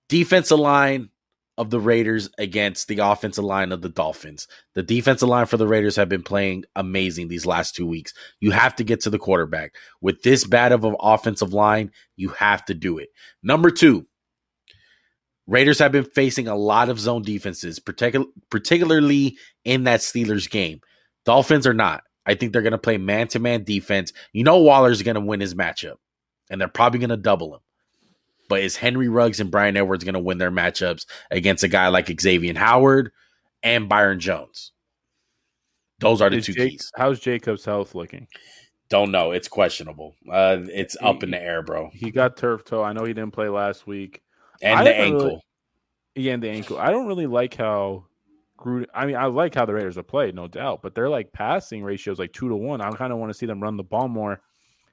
defensive 0.08 0.60
line 0.60 1.10
of 1.58 1.70
the 1.70 1.80
Raiders 1.80 2.30
against 2.38 2.88
the 2.88 3.00
offensive 3.00 3.44
line 3.44 3.72
of 3.72 3.82
the 3.82 3.90
Dolphins. 3.90 4.48
The 4.74 4.84
defensive 4.84 5.30
line 5.30 5.46
for 5.46 5.58
the 5.58 5.68
Raiders 5.68 5.96
have 5.98 6.10
been 6.10 6.24
playing 6.24 6.64
amazing 6.76 7.28
these 7.28 7.46
last 7.46 7.76
two 7.76 7.86
weeks. 7.86 8.14
You 8.40 8.52
have 8.52 8.76
to 8.78 8.84
get 8.84 9.02
to 9.02 9.10
the 9.10 9.20
quarterback. 9.20 9.76
With 10.02 10.24
this 10.24 10.46
bad 10.46 10.72
of 10.72 10.86
an 10.86 10.96
offensive 11.00 11.54
line, 11.54 11.92
you 12.16 12.30
have 12.30 12.66
to 12.66 12.74
do 12.74 12.98
it. 12.98 13.10
Number 13.44 13.70
two, 13.70 14.08
Raiders 15.46 15.80
have 15.80 15.92
been 15.92 16.06
facing 16.06 16.48
a 16.48 16.56
lot 16.56 16.90
of 16.90 17.00
zone 17.00 17.24
defenses, 17.24 17.80
particu- 17.80 18.28
particularly 18.50 19.38
in 19.66 19.84
that 19.84 20.00
Steelers 20.00 20.50
game. 20.50 20.80
Dolphins 21.26 21.68
are 21.68 21.74
not. 21.74 22.04
I 22.26 22.36
think 22.36 22.54
they're 22.54 22.62
going 22.62 22.72
to 22.72 22.78
play 22.78 22.98
man 22.98 23.28
to 23.30 23.40
man 23.40 23.64
defense. 23.64 24.14
You 24.32 24.44
know, 24.44 24.60
Waller's 24.60 25.02
going 25.02 25.16
to 25.16 25.22
win 25.22 25.40
his 25.40 25.56
matchup, 25.56 25.96
and 26.50 26.62
they're 26.62 26.68
probably 26.68 27.00
going 27.00 27.10
to 27.10 27.18
double 27.18 27.56
him. 27.56 27.62
But 28.52 28.64
is 28.64 28.76
Henry 28.76 29.08
Ruggs 29.08 29.40
and 29.40 29.50
Bryan 29.50 29.78
Edwards 29.78 30.04
going 30.04 30.14
to 30.16 30.20
win 30.20 30.38
their 30.38 30.52
matchups 30.52 31.06
against 31.32 31.64
a 31.64 31.70
guy 31.70 31.88
like 31.88 32.12
Xavier 32.20 32.54
Howard 32.60 33.14
and 33.64 33.88
Byron 33.88 34.20
Jones? 34.20 34.74
Those 36.00 36.22
are 36.22 36.30
the 36.30 36.36
Is 36.36 36.48
two 36.48 36.54
Jake- 36.54 36.72
keys. 36.72 36.92
how's 36.98 37.22
Jacob's 37.22 37.64
health 37.64 37.96
looking? 37.96 38.28
Don't 38.90 39.10
know. 39.10 39.32
It's 39.32 39.48
questionable. 39.48 40.16
Uh, 40.30 40.58
it's 40.64 41.00
He- 41.00 41.06
up 41.06 41.24
in 41.24 41.32
the 41.32 41.42
air, 41.42 41.62
bro. 41.64 41.92
He 41.94 42.12
got 42.12 42.36
turf 42.36 42.66
toe. 42.66 42.84
I 42.84 42.92
know 42.92 43.06
he 43.06 43.14
didn't 43.14 43.32
play 43.32 43.48
last 43.48 43.88
week. 43.88 44.22
And 44.62 44.78
I 44.80 44.84
the 44.84 44.94
haven't 44.94 45.14
really- 45.14 45.26
ankle. 45.28 45.46
Yeah, 46.16 46.34
and 46.34 46.44
the 46.44 46.50
ankle. 46.50 46.78
I 46.78 46.90
don't 46.92 47.08
really 47.08 47.28
like 47.28 47.54
how 47.56 48.08
Gruden. 48.60 48.88
I 48.94 49.06
mean, 49.06 49.16
I 49.16 49.28
like 49.28 49.56
how 49.56 49.66
the 49.66 49.74
Raiders 49.74 49.98
are 49.98 50.04
played, 50.04 50.36
no 50.36 50.50
doubt, 50.50 50.82
but 50.82 50.94
they're 50.94 51.08
like 51.08 51.32
passing 51.32 51.84
ratios 51.84 52.20
like 52.20 52.34
two 52.34 52.50
to 52.50 52.56
one. 52.58 52.82
I 52.82 52.92
kind 52.92 53.14
of 53.14 53.20
want 53.20 53.30
to 53.30 53.34
see 53.34 53.46
them 53.46 53.64
run 53.64 53.78
the 53.78 53.84
ball 53.84 54.10
more. 54.10 54.42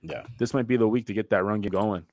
Yeah. 0.01 0.23
This 0.39 0.55
might 0.55 0.69
be 0.69 0.77
the 0.77 0.87
week 0.87 1.07
to 1.07 1.13
get 1.13 1.31
that 1.31 1.43
run 1.43 1.61
game 1.61 1.73
going. 1.73 2.07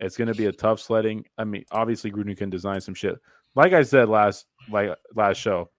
It's 0.00 0.16
going 0.16 0.28
to 0.28 0.34
be 0.34 0.46
a 0.46 0.52
tough 0.52 0.80
sledding. 0.80 1.24
I 1.38 1.44
mean, 1.44 1.64
obviously 1.70 2.10
Gruden 2.10 2.36
can 2.36 2.50
design 2.50 2.80
some 2.80 2.94
shit. 2.94 3.18
Like 3.54 3.72
I 3.72 3.82
said 3.82 4.08
last 4.08 4.46
like 4.70 4.96
last 5.14 5.36
show, 5.38 5.70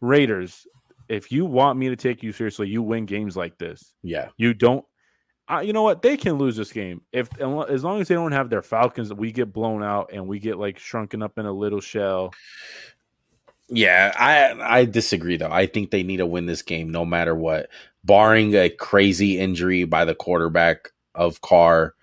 Raiders. 0.00 0.66
If 1.08 1.32
you 1.32 1.46
want 1.46 1.78
me 1.78 1.88
to 1.88 1.96
take 1.96 2.22
you 2.22 2.32
seriously, 2.32 2.68
you 2.68 2.82
win 2.82 3.06
games 3.06 3.36
like 3.36 3.56
this. 3.58 3.94
Yeah. 4.02 4.28
You 4.36 4.52
don't. 4.54 4.84
Uh, 5.50 5.60
you 5.60 5.72
know 5.72 5.82
what? 5.82 6.02
They 6.02 6.18
can 6.18 6.34
lose 6.34 6.56
this 6.56 6.70
game 6.70 7.00
if 7.10 7.28
as 7.40 7.82
long 7.82 8.00
as 8.00 8.08
they 8.08 8.14
don't 8.14 8.32
have 8.32 8.50
their 8.50 8.62
Falcons. 8.62 9.12
We 9.12 9.32
get 9.32 9.52
blown 9.52 9.82
out 9.82 10.10
and 10.12 10.26
we 10.26 10.38
get 10.38 10.58
like 10.58 10.78
shrunken 10.78 11.22
up 11.22 11.38
in 11.38 11.46
a 11.46 11.52
little 11.52 11.80
shell. 11.80 12.32
Yeah, 13.70 14.12
I 14.16 14.80
I 14.80 14.84
disagree 14.84 15.36
though. 15.36 15.50
I 15.50 15.66
think 15.66 15.90
they 15.90 16.02
need 16.02 16.18
to 16.18 16.26
win 16.26 16.46
this 16.46 16.62
game 16.62 16.90
no 16.90 17.04
matter 17.04 17.34
what. 17.34 17.68
Barring 18.04 18.54
a 18.54 18.68
crazy 18.68 19.38
injury 19.38 19.84
by 19.84 20.04
the 20.04 20.14
quarterback 20.14 20.90
of 21.14 21.40
Carr, 21.40 21.94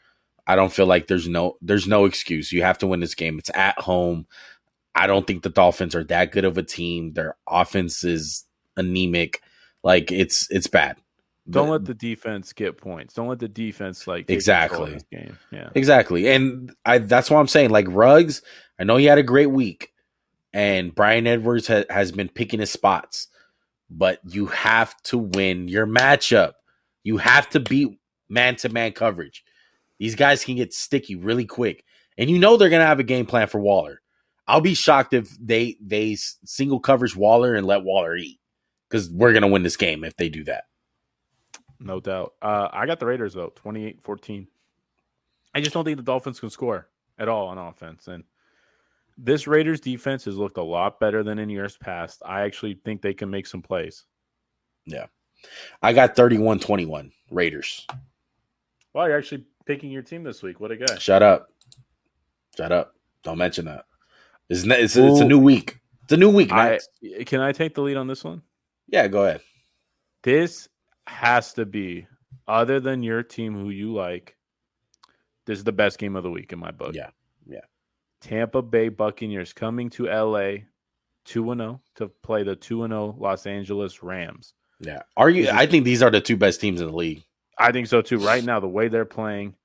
I 0.47 0.55
don't 0.55 0.71
feel 0.71 0.85
like 0.85 1.07
there's 1.07 1.27
no 1.27 1.57
there's 1.61 1.87
no 1.87 2.05
excuse. 2.05 2.51
You 2.51 2.61
have 2.63 2.77
to 2.79 2.87
win 2.87 2.99
this 2.99 3.15
game. 3.15 3.39
It's 3.39 3.51
at 3.53 3.79
home. 3.79 4.27
I 4.93 5.07
don't 5.07 5.27
think 5.27 5.43
the 5.43 5.49
Dolphins 5.49 5.95
are 5.95 6.03
that 6.05 6.31
good 6.31 6.45
of 6.45 6.57
a 6.57 6.63
team. 6.63 7.13
Their 7.13 7.35
offense 7.47 8.03
is 8.03 8.45
anemic. 8.77 9.41
Like 9.83 10.11
it's 10.11 10.49
it's 10.51 10.67
bad. 10.67 10.97
Don't 11.47 11.69
let 11.69 11.85
the 11.85 11.93
defense 11.93 12.53
get 12.53 12.77
points. 12.77 13.13
Don't 13.13 13.27
let 13.27 13.37
the 13.37 13.47
defense 13.47 14.07
like 14.07 14.29
Exactly. 14.31 14.93
this 14.93 15.03
game. 15.11 15.37
Yeah, 15.51 15.69
Exactly. 15.75 16.27
And 16.27 16.71
I 16.85 16.99
that's 16.99 17.29
what 17.29 17.39
I'm 17.39 17.47
saying. 17.47 17.69
Like 17.69 17.85
Ruggs. 17.89 18.41
I 18.79 18.83
know 18.83 18.97
he 18.97 19.05
had 19.05 19.19
a 19.19 19.23
great 19.23 19.51
week, 19.51 19.93
and 20.53 20.93
Bryan 20.93 21.27
Edwards 21.27 21.67
ha- 21.67 21.85
has 21.89 22.11
been 22.11 22.29
picking 22.29 22.59
his 22.59 22.71
spots, 22.71 23.27
but 23.89 24.19
you 24.25 24.47
have 24.47 24.99
to 25.03 25.17
win 25.17 25.67
your 25.67 25.85
matchup. 25.85 26.53
You 27.03 27.17
have 27.17 27.47
to 27.51 27.59
beat 27.59 27.99
man 28.27 28.55
to 28.57 28.69
man 28.69 28.91
coverage. 28.93 29.43
These 29.99 30.15
guys 30.15 30.43
can 30.43 30.55
get 30.55 30.73
sticky 30.73 31.15
really 31.15 31.45
quick, 31.45 31.83
and 32.17 32.29
you 32.29 32.39
know 32.39 32.57
they're 32.57 32.69
gonna 32.69 32.85
have 32.85 32.99
a 32.99 33.03
game 33.03 33.25
plan 33.25 33.47
for 33.47 33.59
Waller. 33.59 34.01
I'll 34.47 34.61
be 34.61 34.73
shocked 34.73 35.13
if 35.13 35.29
they 35.39 35.77
they 35.81 36.15
single 36.15 36.79
coverage 36.79 37.15
Waller 37.15 37.55
and 37.55 37.65
let 37.65 37.83
Waller 37.83 38.15
eat 38.15 38.39
because 38.89 39.09
we're 39.09 39.33
gonna 39.33 39.47
win 39.47 39.63
this 39.63 39.77
game 39.77 40.03
if 40.03 40.15
they 40.17 40.29
do 40.29 40.43
that. 40.45 40.65
no 41.79 41.99
doubt. 41.99 42.33
Uh, 42.41 42.69
I 42.71 42.85
got 42.85 42.99
the 42.99 43.05
Raiders 43.05 43.33
though, 43.33 43.51
28-14. 43.63 44.47
I 45.53 45.61
just 45.61 45.73
don't 45.73 45.85
think 45.85 45.97
the 45.97 46.03
Dolphins 46.03 46.39
can 46.39 46.49
score 46.49 46.89
at 47.17 47.29
all 47.29 47.47
on 47.47 47.57
offense. 47.57 48.07
And 48.07 48.23
this 49.17 49.47
Raiders 49.47 49.79
defense 49.79 50.25
has 50.25 50.35
looked 50.37 50.57
a 50.57 50.63
lot 50.63 50.99
better 50.99 51.23
than 51.23 51.39
in 51.39 51.49
years 51.49 51.77
past. 51.77 52.21
I 52.25 52.41
actually 52.41 52.79
think 52.83 53.01
they 53.01 53.13
can 53.13 53.29
make 53.29 53.47
some 53.47 53.61
plays. 53.61 54.03
Yeah. 54.85 55.05
I 55.81 55.93
got 55.93 56.15
31-21 56.15 57.11
Raiders. 57.31 57.87
Well, 58.93 59.07
you're 59.07 59.17
actually 59.17 59.45
picking 59.65 59.91
your 59.91 60.01
team 60.01 60.23
this 60.23 60.43
week. 60.43 60.59
What 60.59 60.71
a 60.71 60.77
guy. 60.77 60.97
Shut 60.97 61.23
up. 61.23 61.49
Shut 62.55 62.71
up. 62.71 62.95
Don't 63.23 63.37
mention 63.37 63.65
that. 63.65 63.85
It's, 64.49 64.63
n- 64.63 64.71
it's, 64.71 64.95
it's 64.95 65.19
a 65.19 65.25
new 65.25 65.39
week. 65.39 65.79
It's 66.03 66.13
a 66.13 66.17
new 66.17 66.29
week, 66.29 66.51
I, 66.51 66.79
can 67.25 67.41
I 67.41 67.51
take 67.51 67.73
the 67.73 67.81
lead 67.81 67.97
on 67.97 68.07
this 68.07 68.23
one? 68.23 68.43
yeah, 68.87 69.07
go 69.07 69.25
ahead. 69.25 69.41
This 70.21 70.69
has 71.07 71.53
to 71.53 71.65
be, 71.65 72.07
other 72.47 72.79
than 72.79 73.01
your 73.01 73.23
team 73.23 73.55
who 73.55 73.71
you 73.71 73.91
like, 73.91 74.35
this 75.45 75.57
is 75.57 75.63
the 75.63 75.71
best 75.71 75.97
game 75.97 76.15
of 76.15 76.21
the 76.21 76.29
week 76.29 76.53
in 76.53 76.59
my 76.59 76.69
book. 76.69 76.93
Yeah, 76.93 77.09
yeah. 77.47 77.61
Tampa 78.21 78.61
Bay 78.61 78.89
Buccaneers 78.89 79.51
coming 79.53 79.89
to 79.91 80.05
LA 80.05 80.57
2 81.25 81.55
0 81.55 81.81
to 81.95 82.07
play 82.23 82.43
the 82.43 82.55
2 82.55 82.87
0 82.87 83.15
Los 83.19 83.45
Angeles 83.47 84.03
Rams. 84.03 84.53
Yeah. 84.79 85.01
Are 85.17 85.29
you 85.29 85.49
I 85.49 85.65
think 85.65 85.85
these 85.85 86.01
are 86.03 86.11
the 86.11 86.21
two 86.21 86.37
best 86.37 86.61
teams 86.61 86.81
in 86.81 86.87
the 86.87 86.95
league. 86.95 87.23
I 87.57 87.71
think 87.71 87.87
so 87.87 88.01
too. 88.01 88.19
Right 88.19 88.43
now, 88.43 88.59
the 88.59 88.67
way 88.67 88.87
they're 88.87 89.05
playing, 89.05 89.55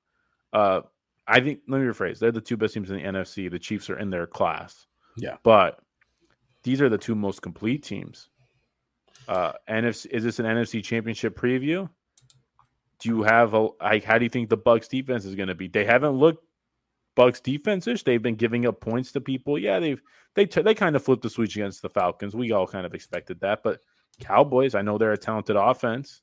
uh, 0.53 0.81
I 1.27 1.39
think, 1.39 1.59
let 1.67 1.79
me 1.79 1.87
rephrase, 1.87 2.19
they're 2.19 2.31
the 2.31 2.41
two 2.41 2.57
best 2.57 2.73
teams 2.73 2.89
in 2.89 2.97
the 2.97 3.03
NFC. 3.03 3.49
The 3.49 3.59
Chiefs 3.59 3.89
are 3.89 3.99
in 3.99 4.09
their 4.09 4.27
class. 4.27 4.85
Yeah. 5.17 5.37
But 5.43 5.79
these 6.63 6.81
are 6.81 6.89
the 6.89 6.97
two 6.97 7.15
most 7.15 7.41
complete 7.41 7.83
teams. 7.83 8.29
Uh, 9.27 9.53
NFC, 9.69 10.07
is 10.07 10.23
this 10.23 10.39
an 10.39 10.45
NFC 10.45 10.83
championship 10.83 11.37
preview? 11.37 11.89
Do 12.99 13.09
you 13.09 13.23
have 13.23 13.53
a 13.53 13.69
like? 13.81 14.03
How 14.03 14.17
do 14.17 14.25
you 14.25 14.29
think 14.29 14.49
the 14.49 14.57
Bucks 14.57 14.87
defense 14.87 15.25
is 15.25 15.35
going 15.35 15.47
to 15.47 15.55
be? 15.55 15.67
They 15.67 15.85
haven't 15.85 16.11
looked 16.11 16.45
Bucks 17.15 17.39
defense-ish. 17.39 18.03
They've 18.03 18.21
been 18.21 18.35
giving 18.35 18.65
up 18.67 18.79
points 18.79 19.11
to 19.13 19.21
people. 19.21 19.57
Yeah, 19.57 19.79
they've 19.79 20.01
they 20.35 20.45
t- 20.45 20.61
they 20.61 20.75
kind 20.75 20.95
of 20.95 21.03
flipped 21.03 21.23
the 21.23 21.29
switch 21.29 21.55
against 21.55 21.81
the 21.81 21.89
Falcons. 21.89 22.35
We 22.35 22.51
all 22.51 22.67
kind 22.67 22.85
of 22.85 22.93
expected 22.93 23.39
that, 23.41 23.63
but 23.63 23.79
Cowboys, 24.19 24.75
I 24.75 24.81
know 24.81 24.97
they're 24.97 25.13
a 25.13 25.17
talented 25.17 25.55
offense, 25.55 26.21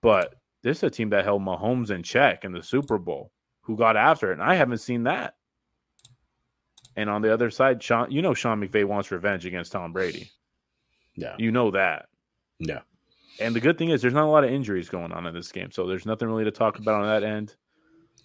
but 0.00 0.34
this 0.62 0.78
is 0.78 0.82
a 0.84 0.90
team 0.90 1.10
that 1.10 1.24
held 1.24 1.42
Mahomes 1.42 1.90
in 1.90 2.02
check 2.02 2.44
in 2.44 2.52
the 2.52 2.62
Super 2.62 2.98
Bowl, 2.98 3.32
who 3.62 3.76
got 3.76 3.96
after 3.96 4.30
it, 4.30 4.34
and 4.34 4.42
I 4.42 4.54
haven't 4.54 4.78
seen 4.78 5.04
that. 5.04 5.34
And 6.96 7.08
on 7.08 7.22
the 7.22 7.32
other 7.32 7.50
side, 7.50 7.82
Sean, 7.82 8.10
you 8.10 8.22
know 8.22 8.34
Sean 8.34 8.60
McVay 8.60 8.84
wants 8.84 9.10
revenge 9.10 9.46
against 9.46 9.72
Tom 9.72 9.92
Brady. 9.92 10.30
Yeah. 11.16 11.34
You 11.38 11.50
know 11.50 11.70
that. 11.70 12.06
Yeah. 12.58 12.80
And 13.40 13.54
the 13.54 13.60
good 13.60 13.78
thing 13.78 13.90
is 13.90 14.02
there's 14.02 14.14
not 14.14 14.24
a 14.24 14.30
lot 14.30 14.44
of 14.44 14.50
injuries 14.50 14.88
going 14.88 15.12
on 15.12 15.26
in 15.26 15.34
this 15.34 15.50
game, 15.52 15.70
so 15.70 15.86
there's 15.86 16.06
nothing 16.06 16.28
really 16.28 16.44
to 16.44 16.50
talk 16.50 16.78
about 16.78 17.02
on 17.02 17.06
that 17.06 17.24
end. 17.24 17.54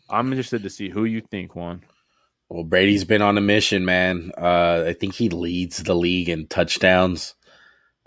I'm 0.09 0.31
interested 0.31 0.63
to 0.63 0.69
see 0.69 0.89
who 0.89 1.05
you 1.05 1.21
think 1.21 1.55
won. 1.55 1.83
Well, 2.49 2.63
Brady's 2.63 3.03
been 3.03 3.21
on 3.21 3.37
a 3.37 3.41
mission, 3.41 3.83
man. 3.83 4.31
Uh, 4.37 4.85
I 4.87 4.93
think 4.93 5.15
he 5.15 5.29
leads 5.29 5.83
the 5.83 5.95
league 5.95 6.29
in 6.29 6.47
touchdowns. 6.47 7.35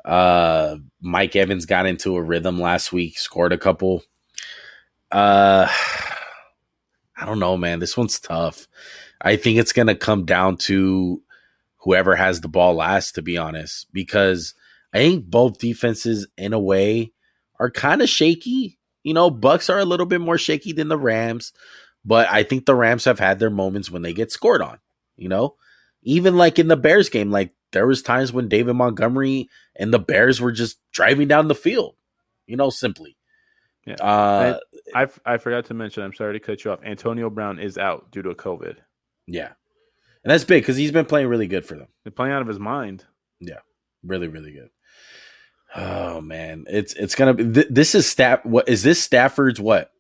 Uh, 0.05 0.77
Mike 1.01 1.37
Evans 1.37 1.67
got 1.67 1.85
into 1.85 2.17
a 2.17 2.23
rhythm 2.23 2.59
last 2.59 2.93
week, 2.93 3.19
scored 3.19 3.53
a 3.53 3.59
couple. 3.59 4.03
Uh, 5.11 5.67
I 7.17 7.27
don't 7.27 7.39
know, 7.39 7.57
man. 7.57 7.81
This 7.81 7.97
one's 7.97 8.21
tough. 8.21 8.69
I 9.21 9.37
think 9.37 9.59
it's 9.59 9.73
going 9.73 9.89
to 9.89 9.95
come 9.95 10.25
down 10.25 10.57
to 10.59 11.23
whoever 11.79 12.17
has 12.17 12.41
the 12.41 12.49
ball 12.49 12.75
last, 12.75 13.15
to 13.15 13.23
be 13.23 13.37
honest, 13.37 13.87
because 13.93 14.55
I 14.93 14.99
think 14.99 15.27
both 15.27 15.59
defenses, 15.59 16.27
in 16.37 16.53
a 16.53 16.61
way, 16.61 17.13
are 17.59 17.71
kind 17.71 18.03
of 18.03 18.09
shaky. 18.09 18.79
You 19.03 19.15
know, 19.15 19.31
Bucks 19.31 19.69
are 19.71 19.79
a 19.79 19.85
little 19.85 20.07
bit 20.07 20.21
more 20.21 20.39
shaky 20.39 20.73
than 20.73 20.89
the 20.89 20.99
Rams, 20.99 21.53
but 22.05 22.29
I 22.31 22.43
think 22.43 22.67
the 22.67 22.75
Rams 22.75 23.05
have 23.05 23.19
had 23.19 23.39
their 23.39 23.51
moments 23.51 23.91
when 23.91 24.03
they 24.03 24.13
get 24.13 24.33
scored 24.33 24.63
on. 24.63 24.79
You 25.17 25.29
know, 25.29 25.57
even 26.03 26.37
like 26.37 26.59
in 26.59 26.69
the 26.69 26.77
Bears 26.77 27.09
game, 27.09 27.31
like 27.31 27.53
there 27.73 27.87
was 27.87 28.03
times 28.03 28.33
when 28.33 28.49
David 28.49 28.75
Montgomery 28.75 29.49
and 29.77 29.93
the 29.93 29.99
Bears 29.99 30.41
were 30.41 30.53
just 30.53 30.79
driving 30.93 31.29
down 31.29 31.49
the 31.49 31.55
field. 31.55 31.97
You 32.47 32.57
know, 32.57 32.71
simply. 32.71 33.17
Yeah. 33.99 34.05
Uh, 34.05 34.59
I, 34.95 35.03
I 35.03 35.09
I 35.27 35.39
forgot 35.39 35.65
to 35.67 35.75
mention. 35.75 36.03
I'm 36.03 36.15
sorry 36.15 36.35
to 36.39 36.41
cut 36.41 36.65
you 36.65 36.73
off. 36.73 36.81
Antonio 36.85 37.31
Brown 37.31 37.59
is 37.59 37.79
out 37.79 38.11
due 38.11 38.23
to 38.23 38.31
COVID. 38.31 38.77
Yeah, 39.27 39.53
and 40.25 40.31
that's 40.31 40.45
big 40.45 40.63
because 40.63 40.77
he's 40.77 40.93
been 40.93 41.07
playing 41.07 41.29
really 41.29 41.47
good 41.47 41.65
for 41.65 41.75
them. 41.77 41.89
They're 42.05 42.13
playing 42.13 42.33
out 42.33 42.43
of 42.43 42.49
his 42.49 42.59
mind. 42.59 43.05
Yeah, 43.41 43.61
really, 44.05 44.29
really 44.29 44.53
good. 44.53 44.71
Oh 45.75 46.21
man, 46.21 46.65
it's 46.69 46.95
it's 46.95 47.15
gonna 47.15 47.35
be. 47.35 47.53
Th- 47.53 47.69
this 47.71 47.95
is 47.95 48.07
Staff. 48.09 48.45
What 48.45 48.69
is 48.69 48.83
this 48.83 49.03
Stafford's 49.03 49.61
what 49.61 49.93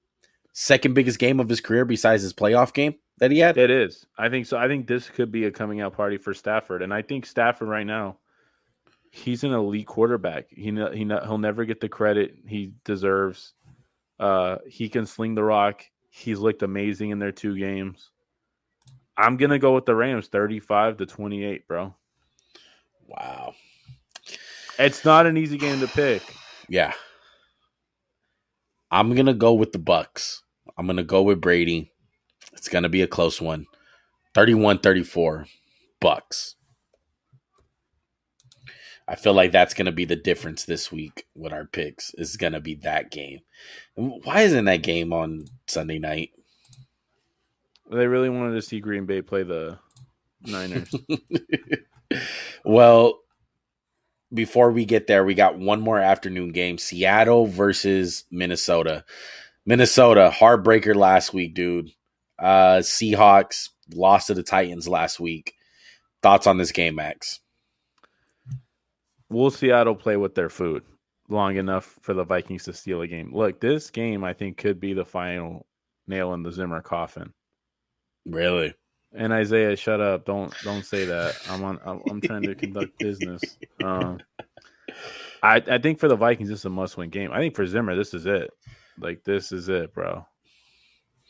second 0.52 0.94
biggest 0.94 1.18
game 1.18 1.38
of 1.40 1.48
his 1.48 1.60
career 1.60 1.84
besides 1.84 2.22
his 2.22 2.32
playoff 2.32 2.72
game 2.74 2.96
that 3.18 3.30
he 3.30 3.38
had? 3.38 3.56
It 3.56 3.70
is. 3.70 4.04
I 4.18 4.28
think 4.28 4.46
so. 4.46 4.58
I 4.58 4.66
think 4.66 4.86
this 4.86 5.08
could 5.08 5.30
be 5.30 5.44
a 5.44 5.50
coming 5.50 5.80
out 5.80 5.94
party 5.94 6.18
for 6.18 6.34
Stafford, 6.34 6.82
and 6.82 6.92
I 6.92 7.02
think 7.02 7.24
Stafford 7.24 7.68
right 7.68 7.86
now, 7.86 8.18
he's 9.10 9.44
an 9.44 9.52
elite 9.52 9.86
quarterback. 9.86 10.46
He 10.50 10.72
he 10.72 11.04
he'll 11.04 11.38
never 11.38 11.64
get 11.64 11.80
the 11.80 11.88
credit 11.88 12.34
he 12.46 12.72
deserves. 12.84 13.54
Uh, 14.20 14.58
he 14.68 14.88
can 14.90 15.06
sling 15.06 15.34
the 15.34 15.42
rock. 15.42 15.82
He's 16.10 16.38
looked 16.38 16.62
amazing 16.62 17.10
in 17.10 17.18
their 17.18 17.32
two 17.32 17.58
games. 17.58 18.10
I'm 19.16 19.36
gonna 19.36 19.58
go 19.58 19.74
with 19.74 19.86
the 19.86 19.94
Rams, 19.94 20.28
35 20.28 20.98
to 20.98 21.06
28, 21.06 21.66
bro. 21.66 21.94
Wow. 23.06 23.54
It's 24.78 25.04
not 25.04 25.26
an 25.26 25.36
easy 25.36 25.58
game 25.58 25.80
to 25.80 25.88
pick. 25.88 26.22
Yeah. 26.68 26.92
I'm 28.90 29.14
gonna 29.14 29.34
go 29.34 29.54
with 29.54 29.72
the 29.72 29.78
Bucks. 29.78 30.42
I'm 30.76 30.86
gonna 30.86 31.02
go 31.02 31.22
with 31.22 31.40
Brady. 31.40 31.92
It's 32.52 32.68
gonna 32.68 32.88
be 32.88 33.02
a 33.02 33.06
close 33.06 33.40
one. 33.40 33.66
31-34. 34.34 35.46
Bucks. 36.00 36.56
I 39.10 39.16
feel 39.16 39.34
like 39.34 39.50
that's 39.50 39.74
gonna 39.74 39.90
be 39.90 40.04
the 40.04 40.14
difference 40.14 40.64
this 40.64 40.92
week 40.92 41.26
with 41.34 41.52
our 41.52 41.64
picks. 41.64 42.14
Is 42.14 42.36
gonna 42.36 42.60
be 42.60 42.76
that 42.76 43.10
game. 43.10 43.40
Why 43.96 44.42
isn't 44.42 44.66
that 44.66 44.84
game 44.84 45.12
on 45.12 45.46
Sunday 45.66 45.98
night? 45.98 46.30
They 47.90 48.06
really 48.06 48.28
wanted 48.28 48.54
to 48.54 48.62
see 48.62 48.78
Green 48.78 49.06
Bay 49.06 49.20
play 49.20 49.42
the 49.42 49.80
Niners. 50.46 50.94
well, 52.64 53.18
before 54.32 54.70
we 54.70 54.84
get 54.84 55.08
there, 55.08 55.24
we 55.24 55.34
got 55.34 55.58
one 55.58 55.80
more 55.80 55.98
afternoon 55.98 56.52
game 56.52 56.78
Seattle 56.78 57.46
versus 57.46 58.26
Minnesota. 58.30 59.04
Minnesota, 59.66 60.32
heartbreaker 60.32 60.94
last 60.94 61.34
week, 61.34 61.54
dude. 61.54 61.90
Uh, 62.38 62.78
Seahawks 62.78 63.70
lost 63.92 64.28
to 64.28 64.34
the 64.34 64.44
Titans 64.44 64.86
last 64.86 65.18
week. 65.18 65.54
Thoughts 66.22 66.46
on 66.46 66.58
this 66.58 66.70
game, 66.70 66.94
Max? 66.94 67.40
Will 69.30 69.50
Seattle 69.50 69.94
play 69.94 70.16
with 70.16 70.34
their 70.34 70.48
food 70.48 70.82
long 71.28 71.56
enough 71.56 71.98
for 72.02 72.14
the 72.14 72.24
Vikings 72.24 72.64
to 72.64 72.72
steal 72.72 73.02
a 73.02 73.06
game? 73.06 73.30
Look, 73.32 73.60
this 73.60 73.90
game 73.90 74.24
I 74.24 74.32
think 74.32 74.56
could 74.56 74.80
be 74.80 74.92
the 74.92 75.04
final 75.04 75.66
nail 76.06 76.34
in 76.34 76.42
the 76.42 76.52
Zimmer 76.52 76.82
coffin. 76.82 77.32
Really? 78.26 78.74
And 79.12 79.32
Isaiah, 79.32 79.76
shut 79.76 80.00
up! 80.00 80.24
Don't 80.24 80.54
don't 80.62 80.84
say 80.84 81.04
that. 81.04 81.36
I'm 81.48 81.64
on. 81.64 81.80
I'm, 81.84 82.00
I'm 82.08 82.20
trying 82.20 82.42
to 82.42 82.54
conduct 82.54 82.98
business. 82.98 83.42
Um, 83.82 84.20
I 85.42 85.56
I 85.56 85.78
think 85.78 85.98
for 85.98 86.08
the 86.08 86.16
Vikings, 86.16 86.50
this 86.50 86.58
is 86.58 86.64
a 86.66 86.70
must-win 86.70 87.08
game. 87.08 87.32
I 87.32 87.38
think 87.38 87.56
for 87.56 87.66
Zimmer, 87.66 87.96
this 87.96 88.12
is 88.12 88.26
it. 88.26 88.50
Like 88.98 89.24
this 89.24 89.52
is 89.52 89.70
it, 89.70 89.94
bro. 89.94 90.26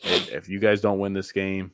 If, 0.03 0.30
if 0.30 0.48
you 0.48 0.59
guys 0.59 0.80
don't 0.80 0.98
win 0.98 1.12
this 1.12 1.30
game, 1.30 1.70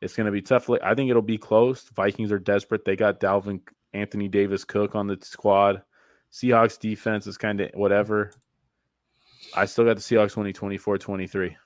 it's 0.00 0.14
going 0.14 0.24
to 0.24 0.32
be 0.32 0.40
tough. 0.40 0.70
Like 0.70 0.82
I 0.82 0.94
think 0.94 1.10
it'll 1.10 1.20
be 1.20 1.36
close. 1.36 1.82
Vikings 1.94 2.32
are 2.32 2.38
desperate. 2.38 2.84
They 2.86 2.96
got 2.96 3.20
Dalvin 3.20 3.60
Anthony 3.92 4.28
Davis 4.28 4.64
Cook 4.64 4.94
on 4.94 5.06
the 5.06 5.18
squad. 5.22 5.82
Seahawks 6.32 6.78
defense 6.78 7.26
is 7.26 7.38
kind 7.38 7.60
of 7.60 7.70
whatever. 7.74 8.32
I 9.54 9.64
still 9.64 9.84
got 9.84 9.96
the 9.96 10.02
Seahawks 10.02 10.36
winning 10.36 10.52
24 10.52 10.98
23. 10.98 11.56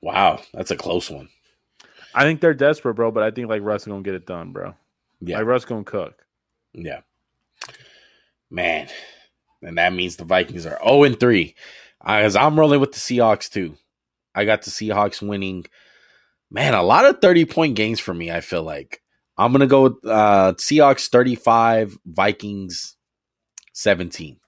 Wow, 0.00 0.40
that's 0.52 0.70
a 0.70 0.76
close 0.76 1.10
one. 1.10 1.28
I 2.14 2.22
think 2.22 2.40
they're 2.40 2.54
desperate, 2.54 2.94
bro, 2.94 3.10
but 3.10 3.22
I 3.22 3.30
think 3.30 3.48
like 3.48 3.62
Russ 3.62 3.82
is 3.82 3.88
gonna 3.88 4.02
get 4.02 4.14
it 4.14 4.26
done, 4.26 4.52
bro. 4.52 4.74
Yeah. 5.20 5.38
Like 5.38 5.46
Russ 5.46 5.64
gonna 5.64 5.84
cook. 5.84 6.24
Yeah. 6.72 7.00
Man. 8.50 8.88
And 9.62 9.78
that 9.78 9.92
means 9.92 10.16
the 10.16 10.24
Vikings 10.24 10.66
are 10.66 10.78
0 10.84 11.04
and 11.04 11.18
3. 11.18 11.54
As 12.04 12.36
I'm 12.36 12.58
rolling 12.58 12.80
with 12.80 12.92
the 12.92 12.98
Seahawks 12.98 13.50
too. 13.50 13.76
I 14.34 14.44
got 14.44 14.62
the 14.62 14.70
Seahawks 14.70 15.26
winning. 15.26 15.66
Man, 16.50 16.74
a 16.74 16.82
lot 16.82 17.06
of 17.06 17.20
30 17.20 17.46
point 17.46 17.74
games 17.74 17.98
for 17.98 18.14
me, 18.14 18.30
I 18.30 18.40
feel 18.40 18.62
like. 18.62 19.02
I'm 19.38 19.52
gonna 19.52 19.66
go 19.66 19.82
with 19.82 20.06
uh 20.06 20.54
Seahawks 20.56 21.08
35, 21.08 21.98
Vikings 22.06 22.96
17. 23.72 24.38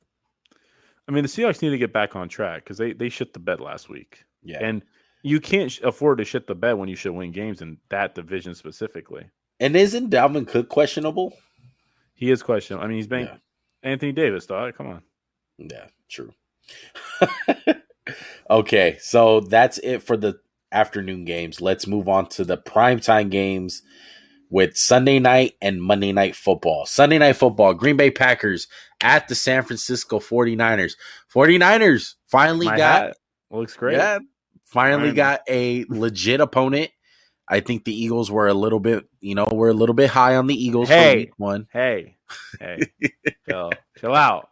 I 1.06 1.12
mean, 1.12 1.22
the 1.22 1.28
Seahawks 1.28 1.62
need 1.62 1.70
to 1.70 1.78
get 1.78 1.92
back 1.92 2.16
on 2.16 2.28
track 2.28 2.64
because 2.64 2.78
they 2.78 2.92
they 2.92 3.08
shit 3.08 3.32
the 3.32 3.38
bed 3.38 3.60
last 3.60 3.88
week. 3.88 4.24
Yeah. 4.42 4.62
And 4.62 4.82
you 5.22 5.40
can't 5.40 5.76
afford 5.82 6.18
to 6.18 6.24
shit 6.24 6.46
the 6.46 6.54
bed 6.54 6.74
when 6.74 6.88
you 6.88 6.96
should 6.96 7.12
win 7.12 7.32
games 7.32 7.60
in 7.60 7.78
that 7.88 8.14
division 8.14 8.54
specifically. 8.54 9.28
And 9.60 9.74
isn't 9.74 10.10
Dalvin 10.10 10.46
Cook 10.46 10.68
questionable? 10.68 11.34
He 12.14 12.30
is 12.30 12.42
questionable. 12.42 12.84
I 12.84 12.88
mean, 12.88 12.96
he's 12.96 13.06
been 13.06 13.26
yeah. 13.26 13.36
Anthony 13.82 14.12
Davis, 14.12 14.46
dog. 14.46 14.74
Come 14.76 14.86
on. 14.88 15.02
Yeah, 15.58 15.86
true. 16.08 16.32
okay, 18.50 18.96
so 19.00 19.40
that's 19.40 19.78
it 19.78 20.02
for 20.02 20.16
the 20.16 20.38
afternoon 20.70 21.24
games. 21.24 21.60
Let's 21.60 21.86
move 21.86 22.08
on 22.08 22.28
to 22.30 22.44
the 22.44 22.58
primetime 22.58 23.30
games 23.30 23.82
with 24.50 24.76
Sunday 24.76 25.18
night 25.18 25.54
and 25.60 25.82
Monday 25.82 26.12
night 26.12 26.36
football. 26.36 26.86
Sunday 26.86 27.18
night 27.18 27.34
football, 27.34 27.74
Green 27.74 27.96
Bay 27.96 28.10
Packers 28.10 28.66
at 29.00 29.28
the 29.28 29.34
San 29.34 29.62
Francisco 29.62 30.18
49ers. 30.18 30.94
49ers 31.32 32.14
finally 32.26 32.66
My 32.66 32.76
got 32.76 33.02
hat. 33.02 33.16
looks 33.50 33.76
great. 33.76 33.96
Yeah, 33.96 34.18
Finally 34.68 35.12
got 35.12 35.40
a 35.48 35.86
legit 35.88 36.42
opponent. 36.42 36.90
I 37.48 37.60
think 37.60 37.84
the 37.84 37.98
Eagles 37.98 38.30
were 38.30 38.48
a 38.48 38.54
little 38.54 38.80
bit, 38.80 39.08
you 39.20 39.34
know, 39.34 39.48
we're 39.50 39.70
a 39.70 39.74
little 39.74 39.94
bit 39.94 40.10
high 40.10 40.36
on 40.36 40.46
the 40.46 40.54
Eagles. 40.54 40.90
Hey, 40.90 41.30
one. 41.38 41.66
Hey, 41.72 42.18
hey, 42.60 42.80
chill, 43.48 43.72
chill 43.98 44.14
out. 44.14 44.50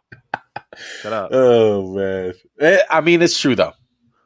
Shut 1.01 1.13
up. 1.13 1.29
Oh 1.31 1.93
man, 1.93 2.33
eh, 2.59 2.79
I 2.89 3.01
mean 3.01 3.21
it's 3.21 3.39
true 3.39 3.55
though. 3.55 3.73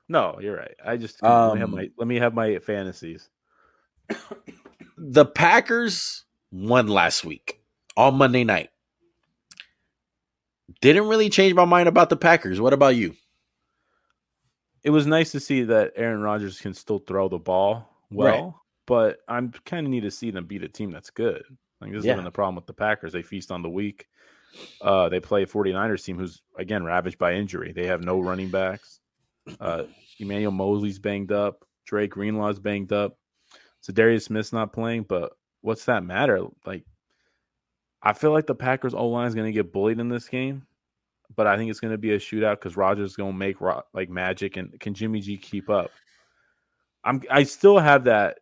No, 0.08 0.38
you're 0.42 0.56
right. 0.56 0.76
I 0.86 0.96
just 0.96 1.22
um, 1.24 1.50
let, 1.50 1.54
me 1.56 1.60
have 1.60 1.70
um, 1.70 1.76
my, 1.76 1.90
let 1.98 2.08
me 2.08 2.16
have 2.18 2.34
my 2.34 2.60
fantasies. 2.60 3.30
The 5.04 5.26
Packers 5.26 6.26
won 6.52 6.88
last 6.88 7.26
week 7.26 7.60
on 7.98 8.16
Monday 8.16 8.44
night. 8.44 8.70
Didn't 10.80 11.08
really 11.08 11.30
change 11.30 11.54
my 11.54 11.66
mind 11.66 11.90
about 11.90 12.10
the 12.10 12.16
Packers. 12.16 12.62
What 12.62 12.74
about 12.74 12.96
you? 12.96 13.16
it 14.84 14.90
was 14.90 15.06
nice 15.06 15.32
to 15.32 15.40
see 15.40 15.64
that 15.64 15.94
Aaron 15.96 16.22
Rodgers 16.22 16.60
can 16.60 16.74
still 16.74 17.00
throw 17.00 17.30
the 17.30 17.38
ball 17.38 17.88
well, 18.10 18.44
right. 18.44 18.54
but 18.88 19.20
I'm 19.28 19.52
kind 19.66 19.86
of 19.86 19.92
need 19.92 20.02
to 20.02 20.12
see 20.12 20.32
them 20.32 20.46
beat 20.46 20.64
a 20.64 20.68
team 20.68 20.92
that's 20.92 21.12
good. 21.12 21.44
Like 21.80 21.92
this 21.92 22.04
yeah. 22.04 22.12
has 22.12 22.18
been 22.18 22.26
the 22.26 22.32
problem 22.32 22.56
with 22.56 22.68
the 22.68 22.74
Packers. 22.74 23.14
They 23.14 23.22
feast 23.22 23.52
on 23.52 23.62
the 23.62 23.70
weak. 23.70 24.08
Uh, 24.82 25.10
they 25.10 25.20
play 25.20 25.44
a 25.44 25.48
49ers 25.48 26.04
team 26.04 26.18
who's 26.18 26.42
again 26.58 26.84
ravaged 26.84 27.18
by 27.18 27.34
injury. 27.34 27.74
They 27.74 27.88
have 27.88 28.04
no 28.04 28.20
running 28.20 28.50
backs. 28.50 29.00
Uh, 29.60 29.84
Emmanuel 30.20 30.52
Moseley's 30.52 31.00
banged 31.00 31.32
up. 31.32 31.66
Dre 31.86 32.08
Greenlaw's 32.08 32.60
banged 32.60 32.92
up. 32.92 33.18
Za'Darius 33.84 34.24
Smith's 34.24 34.54
not 34.54 34.74
playing, 34.74 35.04
but 35.04 35.34
what's 35.62 35.86
that 35.86 36.04
matter? 36.04 36.42
Like, 36.66 36.84
I 38.02 38.14
feel 38.14 38.32
like 38.32 38.48
the 38.48 38.56
Packers 38.56 38.94
O 38.94 39.08
line 39.08 39.28
is 39.28 39.36
going 39.36 39.52
to 39.52 39.52
get 39.52 39.74
bullied 39.74 40.00
in 40.00 40.10
this 40.10 40.28
game, 40.28 40.66
but 41.36 41.48
I 41.48 41.58
think 41.58 41.70
it's 41.70 41.80
going 41.80 41.94
to 41.94 41.98
be 41.98 42.14
a 42.14 42.20
shootout 42.20 42.56
because 42.56 42.78
Rodgers 42.78 43.12
is 43.12 43.16
going 43.16 43.32
to 43.32 43.38
make 43.38 43.58
like 43.94 44.10
magic, 44.10 44.58
and 44.58 44.80
can 44.80 44.94
Jimmy 44.94 45.22
G 45.22 45.38
keep 45.38 45.70
up? 45.70 45.92
I'm 47.04 47.22
I 47.30 47.44
still 47.44 47.80
have 47.80 48.04
that 48.06 48.40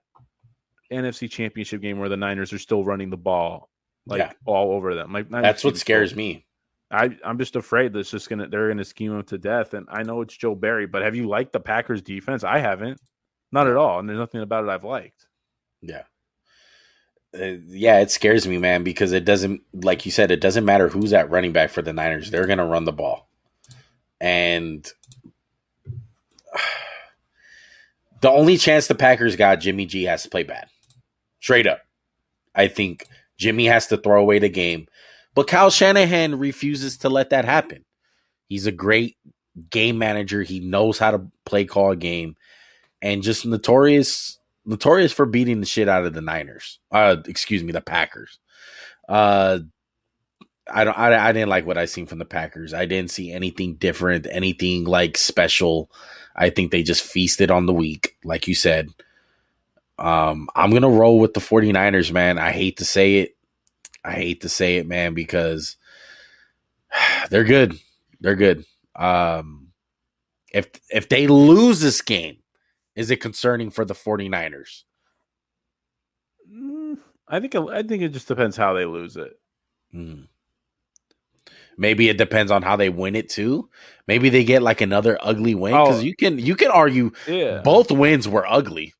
NFC 0.91 1.29
Championship 1.29 1.81
game 1.81 1.99
where 1.99 2.09
the 2.09 2.17
Niners 2.17 2.51
are 2.51 2.59
still 2.59 2.83
running 2.83 3.09
the 3.09 3.17
ball 3.17 3.69
like 4.05 4.19
yeah. 4.19 4.31
all 4.45 4.71
over 4.73 4.95
them. 4.95 5.13
Like 5.13 5.29
that's 5.29 5.63
what 5.63 5.77
scares 5.77 6.15
me. 6.15 6.45
I 6.91 7.15
I'm 7.23 7.37
just 7.37 7.55
afraid 7.55 7.93
that's 7.93 8.09
just 8.09 8.29
gonna 8.29 8.47
they're 8.47 8.67
gonna 8.67 8.83
scheme 8.83 9.13
him 9.13 9.23
to 9.23 9.37
death. 9.37 9.73
And 9.73 9.87
I 9.89 10.03
know 10.03 10.21
it's 10.21 10.35
Joe 10.35 10.55
Barry, 10.55 10.87
but 10.87 11.03
have 11.03 11.15
you 11.15 11.27
liked 11.27 11.53
the 11.53 11.59
Packers 11.59 12.01
defense? 12.01 12.43
I 12.43 12.59
haven't, 12.59 12.99
not 13.51 13.67
at 13.67 13.75
all. 13.75 13.99
And 13.99 14.09
there's 14.09 14.19
nothing 14.19 14.41
about 14.41 14.63
it 14.63 14.69
I've 14.69 14.83
liked. 14.83 15.27
Yeah. 15.81 16.03
Uh, 17.33 17.57
yeah, 17.67 17.99
it 17.99 18.09
scares 18.09 18.47
me, 18.47 18.57
man, 18.57 18.83
because 18.83 19.11
it 19.11 19.23
doesn't, 19.23 19.61
like 19.73 20.05
you 20.05 20.11
said, 20.11 20.31
it 20.31 20.41
doesn't 20.41 20.65
matter 20.65 20.89
who's 20.89 21.13
at 21.13 21.29
running 21.29 21.53
back 21.53 21.69
for 21.69 21.81
the 21.81 21.93
Niners. 21.93 22.31
They're 22.31 22.47
going 22.47 22.57
to 22.57 22.65
run 22.65 22.85
the 22.85 22.91
ball. 22.91 23.29
And 24.19 24.89
the 28.21 28.31
only 28.31 28.57
chance 28.57 28.87
the 28.87 28.95
Packers 28.95 29.35
got, 29.35 29.59
Jimmy 29.59 29.85
G 29.85 30.03
has 30.03 30.23
to 30.23 30.29
play 30.29 30.43
bad. 30.43 30.67
Straight 31.39 31.67
up. 31.67 31.81
I 32.55 32.67
think 32.67 33.07
Jimmy 33.37 33.67
has 33.67 33.87
to 33.87 33.97
throw 33.97 34.21
away 34.21 34.39
the 34.39 34.49
game. 34.49 34.87
But 35.35 35.47
Kyle 35.47 35.69
Shanahan 35.69 36.37
refuses 36.37 36.97
to 36.99 37.09
let 37.09 37.29
that 37.29 37.45
happen. 37.45 37.85
He's 38.47 38.65
a 38.65 38.71
great 38.71 39.17
game 39.69 39.97
manager. 39.97 40.41
He 40.41 40.59
knows 40.59 40.97
how 40.97 41.11
to 41.11 41.27
play 41.45 41.65
call 41.65 41.91
a 41.91 41.95
game 41.95 42.35
and 43.01 43.23
just 43.23 43.45
notorious 43.45 44.38
notorious 44.69 45.11
for 45.11 45.25
beating 45.25 45.59
the 45.59 45.65
shit 45.65 45.89
out 45.89 46.05
of 46.05 46.13
the 46.13 46.21
Niners. 46.21 46.79
Uh 46.91 47.17
excuse 47.25 47.63
me, 47.63 47.71
the 47.71 47.81
Packers. 47.81 48.39
Uh 49.07 49.59
I 50.71 50.83
don't 50.83 50.97
I, 50.97 51.29
I 51.29 51.31
didn't 51.31 51.49
like 51.49 51.65
what 51.65 51.77
I 51.77 51.85
seen 51.85 52.05
from 52.05 52.19
the 52.19 52.25
Packers. 52.25 52.73
I 52.73 52.85
didn't 52.85 53.11
see 53.11 53.31
anything 53.31 53.75
different, 53.75 54.27
anything 54.29 54.85
like 54.85 55.17
special. 55.17 55.91
I 56.35 56.49
think 56.49 56.71
they 56.71 56.83
just 56.83 57.03
feasted 57.03 57.51
on 57.51 57.65
the 57.65 57.73
week, 57.73 58.15
like 58.23 58.47
you 58.47 58.55
said. 58.55 58.89
Um, 59.97 60.47
I'm 60.55 60.71
gonna 60.71 60.89
roll 60.89 61.19
with 61.19 61.33
the 61.33 61.41
49ers, 61.41 62.11
man. 62.11 62.37
I 62.37 62.51
hate 62.51 62.77
to 62.77 62.85
say 62.85 63.17
it. 63.17 63.35
I 64.03 64.13
hate 64.13 64.41
to 64.41 64.49
say 64.49 64.77
it, 64.77 64.87
man, 64.87 65.13
because 65.13 65.75
they're 67.29 67.43
good. 67.43 67.77
They're 68.21 68.35
good. 68.35 68.65
Um, 68.95 69.69
if 70.53 70.67
if 70.89 71.09
they 71.09 71.27
lose 71.27 71.81
this 71.81 72.01
game, 72.01 72.37
is 72.99 73.09
it 73.09 73.21
concerning 73.21 73.69
for 73.69 73.85
the 73.85 73.93
49ers? 73.93 74.83
Mm, 76.53 76.97
I 77.29 77.39
think 77.39 77.55
I 77.55 77.81
think 77.81 78.03
it 78.03 78.09
just 78.09 78.27
depends 78.27 78.57
how 78.57 78.73
they 78.73 78.83
lose 78.83 79.15
it. 79.15 79.39
Mm. 79.95 80.27
Maybe 81.77 82.09
it 82.09 82.17
depends 82.17 82.51
on 82.51 82.61
how 82.61 82.75
they 82.75 82.89
win 82.89 83.15
it 83.15 83.29
too. 83.29 83.69
Maybe 84.05 84.27
they 84.27 84.43
get 84.43 84.61
like 84.61 84.81
another 84.81 85.17
ugly 85.21 85.55
win 85.55 85.71
because 85.71 85.99
oh, 85.99 86.01
you 86.01 86.13
can 86.13 86.39
you 86.39 86.57
can 86.57 86.71
argue 86.71 87.11
yeah. 87.25 87.61
both 87.63 87.89
wins 87.89 88.27
were 88.27 88.45
ugly. 88.45 88.93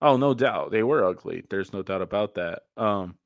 Oh, 0.00 0.16
no 0.16 0.32
doubt. 0.32 0.70
They 0.70 0.84
were 0.84 1.04
ugly. 1.04 1.42
There's 1.50 1.72
no 1.72 1.82
doubt 1.82 2.02
about 2.02 2.34
that. 2.34 2.62
Um 2.76 3.16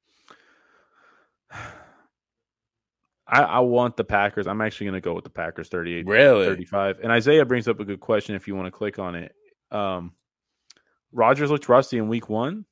I, 3.27 3.43
I 3.43 3.59
want 3.59 3.99
the 3.99 4.05
Packers. 4.05 4.47
I'm 4.47 4.63
actually 4.63 4.87
going 4.87 4.95
to 4.95 5.03
go 5.03 5.13
with 5.13 5.25
the 5.25 5.31
Packers 5.31 5.69
38 5.69 6.07
really? 6.07 6.47
35. 6.47 7.01
And 7.03 7.13
Isaiah 7.13 7.45
brings 7.45 7.69
up 7.69 7.79
a 7.79 7.85
good 7.85 8.01
question 8.01 8.35
if 8.35 8.49
you 8.49 8.57
want 8.57 8.69
to 8.69 8.71
click 8.71 8.99
on 8.99 9.15
it. 9.15 9.35
Um 9.71 10.13
Rodgers 11.13 11.51
looked 11.51 11.69
rusty 11.69 11.99
in 11.99 12.09
week 12.09 12.29
1 12.29 12.65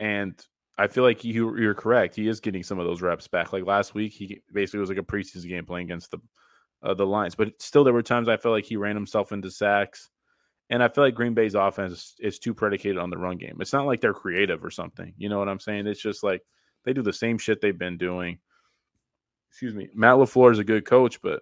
and 0.00 0.34
I 0.78 0.88
feel 0.88 1.04
like 1.04 1.24
you 1.24 1.56
you're 1.58 1.74
correct. 1.74 2.16
He 2.16 2.26
is 2.26 2.40
getting 2.40 2.62
some 2.62 2.78
of 2.78 2.86
those 2.86 3.02
reps 3.02 3.28
back. 3.28 3.52
Like 3.52 3.66
last 3.66 3.94
week 3.94 4.12
he 4.12 4.40
basically 4.52 4.80
was 4.80 4.88
like 4.88 4.98
a 4.98 5.02
preseason 5.02 5.48
game 5.48 5.66
playing 5.66 5.86
against 5.86 6.10
the 6.10 6.18
uh, 6.82 6.94
the 6.94 7.06
Lions, 7.06 7.34
but 7.34 7.52
still 7.60 7.84
there 7.84 7.92
were 7.92 8.02
times 8.02 8.28
I 8.28 8.38
felt 8.38 8.54
like 8.54 8.64
he 8.64 8.76
ran 8.76 8.96
himself 8.96 9.32
into 9.32 9.50
sacks. 9.50 10.08
And 10.70 10.82
I 10.82 10.88
feel 10.88 11.04
like 11.04 11.16
Green 11.16 11.34
Bay's 11.34 11.56
offense 11.56 12.14
is 12.20 12.38
too 12.38 12.54
predicated 12.54 12.96
on 12.96 13.10
the 13.10 13.18
run 13.18 13.36
game. 13.36 13.58
It's 13.60 13.72
not 13.72 13.86
like 13.86 14.00
they're 14.00 14.14
creative 14.14 14.64
or 14.64 14.70
something. 14.70 15.12
You 15.18 15.28
know 15.28 15.38
what 15.38 15.48
I'm 15.48 15.58
saying? 15.58 15.88
It's 15.88 16.00
just 16.00 16.22
like 16.22 16.42
they 16.84 16.92
do 16.92 17.02
the 17.02 17.12
same 17.12 17.38
shit 17.38 17.60
they've 17.60 17.76
been 17.76 17.98
doing. 17.98 18.38
Excuse 19.50 19.74
me. 19.74 19.88
Matt 19.94 20.14
LaFleur 20.14 20.52
is 20.52 20.60
a 20.60 20.64
good 20.64 20.86
coach, 20.86 21.20
but 21.20 21.40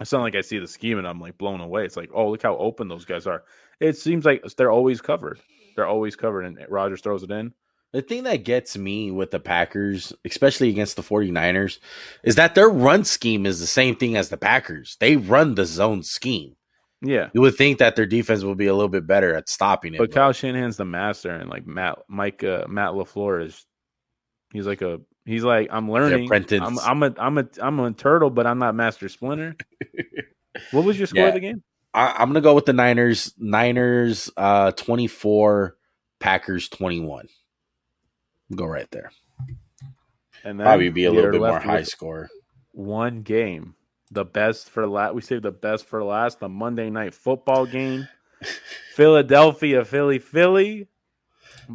it's 0.00 0.12
not 0.12 0.22
like 0.22 0.34
I 0.34 0.40
see 0.40 0.58
the 0.58 0.66
scheme 0.66 0.98
and 0.98 1.06
I'm 1.06 1.20
like 1.20 1.38
blown 1.38 1.60
away. 1.60 1.84
It's 1.84 1.96
like, 1.96 2.10
oh, 2.12 2.30
look 2.30 2.42
how 2.42 2.56
open 2.56 2.88
those 2.88 3.04
guys 3.04 3.26
are. 3.26 3.44
It 3.80 3.96
seems 3.96 4.24
like 4.24 4.44
they're 4.56 4.70
always 4.70 5.00
covered. 5.00 5.40
They're 5.76 5.86
always 5.86 6.14
covered, 6.16 6.44
and 6.44 6.58
Rodgers 6.68 7.00
throws 7.00 7.22
it 7.22 7.30
in. 7.30 7.52
The 7.92 8.02
thing 8.02 8.24
that 8.24 8.44
gets 8.44 8.76
me 8.76 9.10
with 9.10 9.30
the 9.30 9.38
Packers, 9.38 10.12
especially 10.24 10.68
against 10.68 10.96
the 10.96 11.02
49ers, 11.02 11.78
is 12.24 12.34
that 12.36 12.54
their 12.54 12.68
run 12.68 13.04
scheme 13.04 13.46
is 13.46 13.60
the 13.60 13.66
same 13.66 13.94
thing 13.94 14.16
as 14.16 14.28
the 14.28 14.36
Packers. 14.36 14.96
They 14.98 15.16
run 15.16 15.54
the 15.54 15.64
zone 15.64 16.02
scheme. 16.02 16.56
Yeah, 17.02 17.28
you 17.34 17.40
would 17.40 17.56
think 17.56 17.78
that 17.78 17.96
their 17.96 18.06
defense 18.06 18.42
would 18.42 18.56
be 18.56 18.66
a 18.66 18.74
little 18.74 18.88
bit 18.88 19.06
better 19.06 19.34
at 19.34 19.48
stopping 19.48 19.94
it. 19.94 19.98
But, 19.98 20.10
but. 20.10 20.14
Kyle 20.14 20.32
Shanahan's 20.32 20.76
the 20.76 20.84
master, 20.84 21.30
and 21.30 21.50
like 21.50 21.66
Matt, 21.66 21.98
Mike, 22.08 22.42
uh, 22.42 22.64
Matt 22.68 22.92
LaFleur 22.92 23.46
is, 23.46 23.64
he's 24.52 24.66
like 24.66 24.82
a, 24.82 25.00
he's 25.24 25.44
like 25.44 25.68
I'm 25.70 25.90
learning. 25.90 26.30
I'm, 26.32 26.78
I'm 26.78 27.02
a, 27.02 27.14
I'm 27.18 27.38
a, 27.38 27.48
I'm 27.60 27.80
a 27.80 27.92
turtle, 27.92 28.30
but 28.30 28.46
I'm 28.46 28.58
not 28.58 28.74
Master 28.74 29.08
Splinter. 29.08 29.56
what 30.70 30.84
was 30.84 30.98
your 30.98 31.06
score 31.06 31.22
yeah. 31.22 31.28
of 31.28 31.34
the 31.34 31.40
game? 31.40 31.62
I, 31.92 32.22
am 32.22 32.28
gonna 32.30 32.40
go 32.40 32.54
with 32.54 32.66
the 32.66 32.72
Niners. 32.72 33.32
Niners, 33.38 34.30
uh, 34.36 34.72
24, 34.72 35.76
Packers 36.18 36.68
21. 36.68 37.28
Go 38.54 38.66
right 38.66 38.90
there. 38.90 39.12
And 40.42 40.60
probably 40.60 40.90
be 40.90 41.04
a 41.04 41.12
little 41.12 41.30
bit 41.30 41.40
more 41.40 41.60
high 41.60 41.84
score. 41.84 42.28
One 42.72 43.22
game 43.22 43.74
the 44.10 44.24
best 44.24 44.70
for 44.70 44.86
last. 44.86 45.14
We 45.14 45.22
saved 45.22 45.42
the 45.42 45.50
best 45.50 45.86
for 45.86 46.02
last. 46.02 46.40
The 46.40 46.48
Monday 46.48 46.90
night 46.90 47.14
football 47.14 47.66
game. 47.66 48.08
Philadelphia, 48.94 49.84
Philly, 49.84 50.18
Philly, 50.18 50.88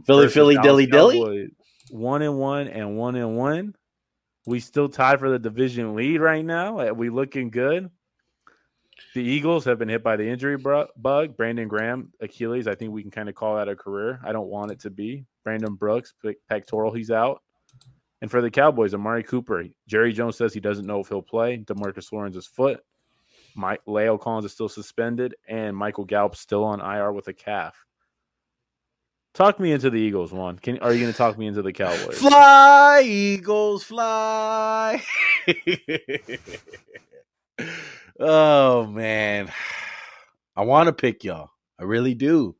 Philly, 0.06 0.28
Philly, 0.30 0.58
Dilly, 0.62 0.86
Dilly. 0.86 1.50
One 1.90 2.22
and 2.22 2.38
one 2.38 2.68
and 2.68 2.98
one 2.98 3.16
and 3.16 3.38
one. 3.38 3.76
We 4.46 4.60
still 4.60 4.90
tied 4.90 5.20
for 5.20 5.30
the 5.30 5.40
division 5.40 5.96
lead 5.96 6.22
right 6.22 6.44
now. 6.44 6.80
Uh, 6.80 6.94
we 6.94 7.10
looking 7.10 7.50
good. 7.50 7.90
The 9.14 9.24
Eagles 9.24 9.66
have 9.66 9.80
been 9.80 9.90
hit 9.90 10.04
by 10.04 10.18
the 10.18 10.28
injury 10.28 10.58
bug. 10.58 11.38
Brandon 11.38 11.68
Graham, 11.68 12.12
Achilles. 12.20 12.68
I 12.68 12.76
think 12.76 12.92
we 12.92 13.02
can 13.02 13.12
kind 13.12 13.30
of 13.30 13.36
call 13.36 13.56
that 13.56 13.70
a 13.70 13.76
career. 13.76 14.20
I 14.24 14.32
don't 14.32 14.50
want 14.50 14.72
it 14.72 14.80
to 14.82 14.90
be. 14.90 15.26
Brandon 15.44 15.76
Brooks, 15.76 16.14
pectoral. 16.50 16.94
He's 16.94 17.12
out. 17.12 17.42
And 18.22 18.30
for 18.30 18.42
the 18.42 18.52
Cowboys, 18.52 18.94
Amari 18.94 19.24
Cooper, 19.24 19.66
Jerry 19.88 20.12
Jones 20.12 20.36
says 20.36 20.54
he 20.54 20.60
doesn't 20.60 20.86
know 20.86 21.00
if 21.00 21.08
he'll 21.08 21.22
play. 21.22 21.58
Demarcus 21.58 22.12
Lawrence's 22.12 22.48
foot. 22.48 22.82
Mike 23.56 23.82
La'el 23.88 24.20
Collins 24.20 24.46
is 24.46 24.52
still 24.52 24.70
suspended, 24.70 25.36
and 25.48 25.76
Michael 25.76 26.06
Gallup 26.06 26.36
still 26.36 26.64
on 26.64 26.82
IR 26.82 27.12
with 27.14 27.28
a 27.30 27.34
calf. 27.34 27.86
Talk 29.34 29.60
me 29.60 29.72
into 29.72 29.90
the 29.90 30.00
Eagles, 30.00 30.32
one. 30.34 30.58
Can 30.58 30.80
are 30.80 30.94
you 30.94 31.00
going 31.00 31.12
to 31.12 31.18
talk 31.18 31.38
me 31.38 31.48
into 31.48 31.62
the 31.62 31.72
Cowboys? 31.72 32.18
Fly, 32.18 33.04
Eagles, 33.06 33.84
fly! 33.84 35.04
oh 38.20 38.86
man, 38.88 39.52
I 40.56 40.64
want 40.64 40.88
to 40.88 40.94
pick 40.94 41.24
y'all. 41.24 41.52
I 41.80 41.84
really 41.84 42.16
do. 42.16 42.56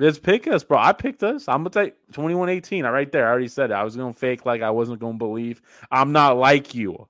Let's 0.00 0.18
pick 0.18 0.46
us, 0.46 0.62
bro. 0.62 0.78
I 0.78 0.92
picked 0.92 1.24
us. 1.24 1.48
I'm 1.48 1.64
gonna 1.64 1.70
take 1.70 1.94
21-18. 2.12 2.84
I 2.84 2.90
right 2.90 3.10
there. 3.10 3.26
I 3.26 3.30
already 3.30 3.48
said 3.48 3.70
it. 3.70 3.74
I 3.74 3.82
was 3.82 3.96
gonna 3.96 4.12
fake 4.12 4.46
like 4.46 4.62
I 4.62 4.70
wasn't 4.70 5.00
gonna 5.00 5.18
believe. 5.18 5.60
I'm 5.90 6.12
not 6.12 6.36
like 6.36 6.74
you. 6.74 7.08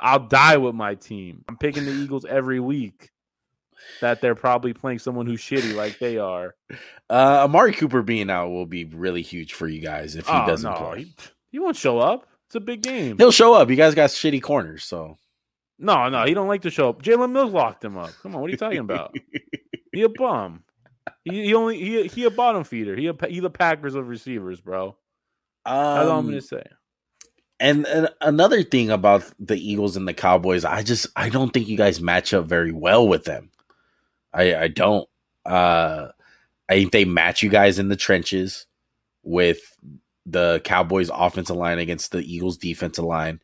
I'll 0.00 0.26
die 0.26 0.56
with 0.56 0.74
my 0.74 0.94
team. 0.94 1.44
I'm 1.48 1.56
picking 1.56 1.84
the 1.84 1.92
Eagles 1.92 2.24
every 2.24 2.58
week. 2.58 3.11
That 4.00 4.20
they're 4.20 4.34
probably 4.34 4.72
playing 4.72 4.98
someone 4.98 5.26
who's 5.26 5.40
shitty 5.40 5.74
like 5.74 5.98
they 5.98 6.18
are. 6.18 6.54
Uh 7.10 7.44
Amari 7.44 7.72
Cooper 7.72 8.02
being 8.02 8.30
out 8.30 8.48
will 8.48 8.66
be 8.66 8.84
really 8.84 9.22
huge 9.22 9.54
for 9.54 9.68
you 9.68 9.80
guys 9.80 10.16
if 10.16 10.26
he 10.26 10.32
oh, 10.32 10.46
doesn't 10.46 10.70
no. 10.70 10.76
play. 10.76 11.04
He, 11.04 11.14
he 11.52 11.58
won't 11.58 11.76
show 11.76 11.98
up. 11.98 12.26
It's 12.46 12.56
a 12.56 12.60
big 12.60 12.82
game. 12.82 13.16
He'll 13.16 13.32
show 13.32 13.54
up. 13.54 13.70
You 13.70 13.76
guys 13.76 13.94
got 13.94 14.10
shitty 14.10 14.42
corners, 14.42 14.84
so 14.84 15.16
no, 15.78 16.08
no, 16.08 16.24
he 16.24 16.34
don't 16.34 16.48
like 16.48 16.62
to 16.62 16.70
show 16.70 16.88
up. 16.88 17.02
Jalen 17.02 17.32
Mills 17.32 17.52
locked 17.52 17.84
him 17.84 17.96
up. 17.96 18.10
Come 18.22 18.34
on, 18.34 18.40
what 18.40 18.48
are 18.48 18.50
you 18.50 18.56
talking 18.56 18.78
about? 18.78 19.16
he 19.92 20.02
a 20.02 20.08
bum. 20.08 20.62
He, 21.24 21.46
he 21.46 21.54
only 21.54 21.78
he 21.78 22.06
he 22.06 22.24
a 22.24 22.30
bottom 22.30 22.64
feeder. 22.64 22.96
He 22.96 23.06
a, 23.08 23.14
he 23.28 23.40
the 23.40 23.50
Packers 23.50 23.94
of 23.94 24.08
receivers, 24.08 24.60
bro. 24.60 24.96
Um, 25.64 25.74
That's 25.74 26.08
all 26.08 26.18
I'm 26.18 26.24
gonna 26.26 26.36
um, 26.36 26.40
say. 26.40 26.62
And, 27.60 27.86
and 27.86 28.08
another 28.20 28.64
thing 28.64 28.90
about 28.90 29.24
the 29.38 29.54
Eagles 29.54 29.96
and 29.96 30.08
the 30.08 30.14
Cowboys, 30.14 30.64
I 30.64 30.82
just 30.82 31.06
I 31.14 31.28
don't 31.28 31.54
think 31.54 31.68
you 31.68 31.76
guys 31.76 32.00
match 32.00 32.34
up 32.34 32.46
very 32.46 32.72
well 32.72 33.06
with 33.06 33.24
them. 33.24 33.51
I 34.32 34.56
I 34.56 34.68
don't. 34.68 35.08
Uh, 35.44 36.08
I 36.68 36.74
think 36.74 36.92
they 36.92 37.04
match 37.04 37.42
you 37.42 37.50
guys 37.50 37.78
in 37.78 37.88
the 37.88 37.96
trenches 37.96 38.66
with 39.22 39.60
the 40.24 40.60
Cowboys 40.64 41.10
offensive 41.12 41.56
line 41.56 41.78
against 41.78 42.12
the 42.12 42.20
Eagles 42.20 42.56
defensive 42.56 43.04
line. 43.04 43.40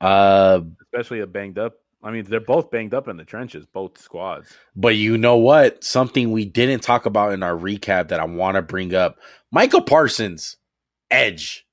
Uh, 0.00 0.60
especially 0.80 1.20
a 1.20 1.26
banged 1.26 1.58
up 1.58 1.74
I 2.02 2.12
mean, 2.12 2.24
they're 2.24 2.40
both 2.40 2.70
banged 2.70 2.94
up 2.94 3.08
in 3.08 3.16
the 3.16 3.24
trenches, 3.24 3.66
both 3.66 3.98
squads. 3.98 4.56
But 4.76 4.96
you 4.96 5.18
know 5.18 5.36
what? 5.36 5.82
Something 5.82 6.30
we 6.30 6.44
didn't 6.44 6.82
talk 6.82 7.06
about 7.06 7.32
in 7.32 7.42
our 7.42 7.56
recap 7.56 8.08
that 8.08 8.20
I 8.20 8.24
want 8.24 8.54
to 8.54 8.62
bring 8.62 8.94
up: 8.94 9.18
Micah 9.50 9.80
Parsons, 9.80 10.56
edge. 11.10 11.66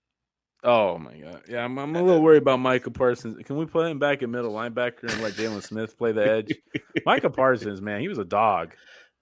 Oh 0.68 0.97
my 0.97 1.16
god, 1.16 1.43
yeah, 1.47 1.63
I'm, 1.63 1.78
I'm 1.78 1.95
a 1.95 2.01
little 2.01 2.24
worried 2.24 2.41
about 2.41 2.59
Micah 2.59 2.89
Parsons. 2.89 3.38
Can 3.45 3.55
we 3.55 3.68
play 3.68 3.91
him 3.91 3.99
back 3.99 4.24
at 4.24 4.30
middle 4.30 4.51
linebacker 4.51 5.03
and 5.03 5.22
let 5.22 5.34
Jaylon 5.34 5.61
Smith 5.61 5.95
play 5.95 6.11
the 6.11 6.28
edge? 6.28 6.53
Micah 7.05 7.30
Parsons, 7.30 7.82
man, 7.82 8.01
he 8.01 8.07
was 8.07 8.18
a 8.18 8.26
dog. 8.26 8.74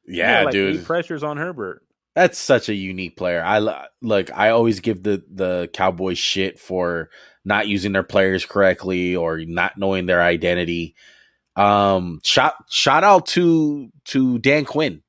Yeah, 0.07 0.43
like 0.43 0.53
dude. 0.53 0.85
Pressures 0.85 1.21
on 1.21 1.35
Herbert. 1.35 1.83
That's 2.15 2.39
such 2.39 2.69
a 2.69 2.73
unique 2.73 3.17
player. 3.17 3.43
I 3.43 3.57
like. 4.01 4.31
I 4.33 4.49
always 4.49 4.79
give 4.79 5.03
the 5.03 5.23
the 5.29 5.69
Cowboys 5.73 6.17
shit 6.17 6.59
for 6.59 7.09
not 7.43 7.67
using 7.67 7.91
their 7.91 8.03
players 8.03 8.45
correctly 8.45 9.15
or 9.15 9.39
not 9.39 9.77
knowing 9.77 10.05
their 10.05 10.21
identity. 10.21 10.95
Um, 11.57 12.21
shout 12.23 12.53
shout 12.69 13.03
out 13.03 13.25
to 13.27 13.89
to 14.05 14.39
Dan 14.39 14.63
Quinn. 14.63 15.01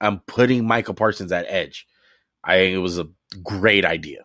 I'm 0.00 0.20
putting 0.20 0.66
Micah 0.66 0.92
Parsons 0.92 1.32
at 1.32 1.46
edge. 1.48 1.86
I 2.44 2.56
think 2.56 2.74
it 2.74 2.78
was 2.78 2.98
a 2.98 3.08
great 3.42 3.84
idea. 3.84 4.24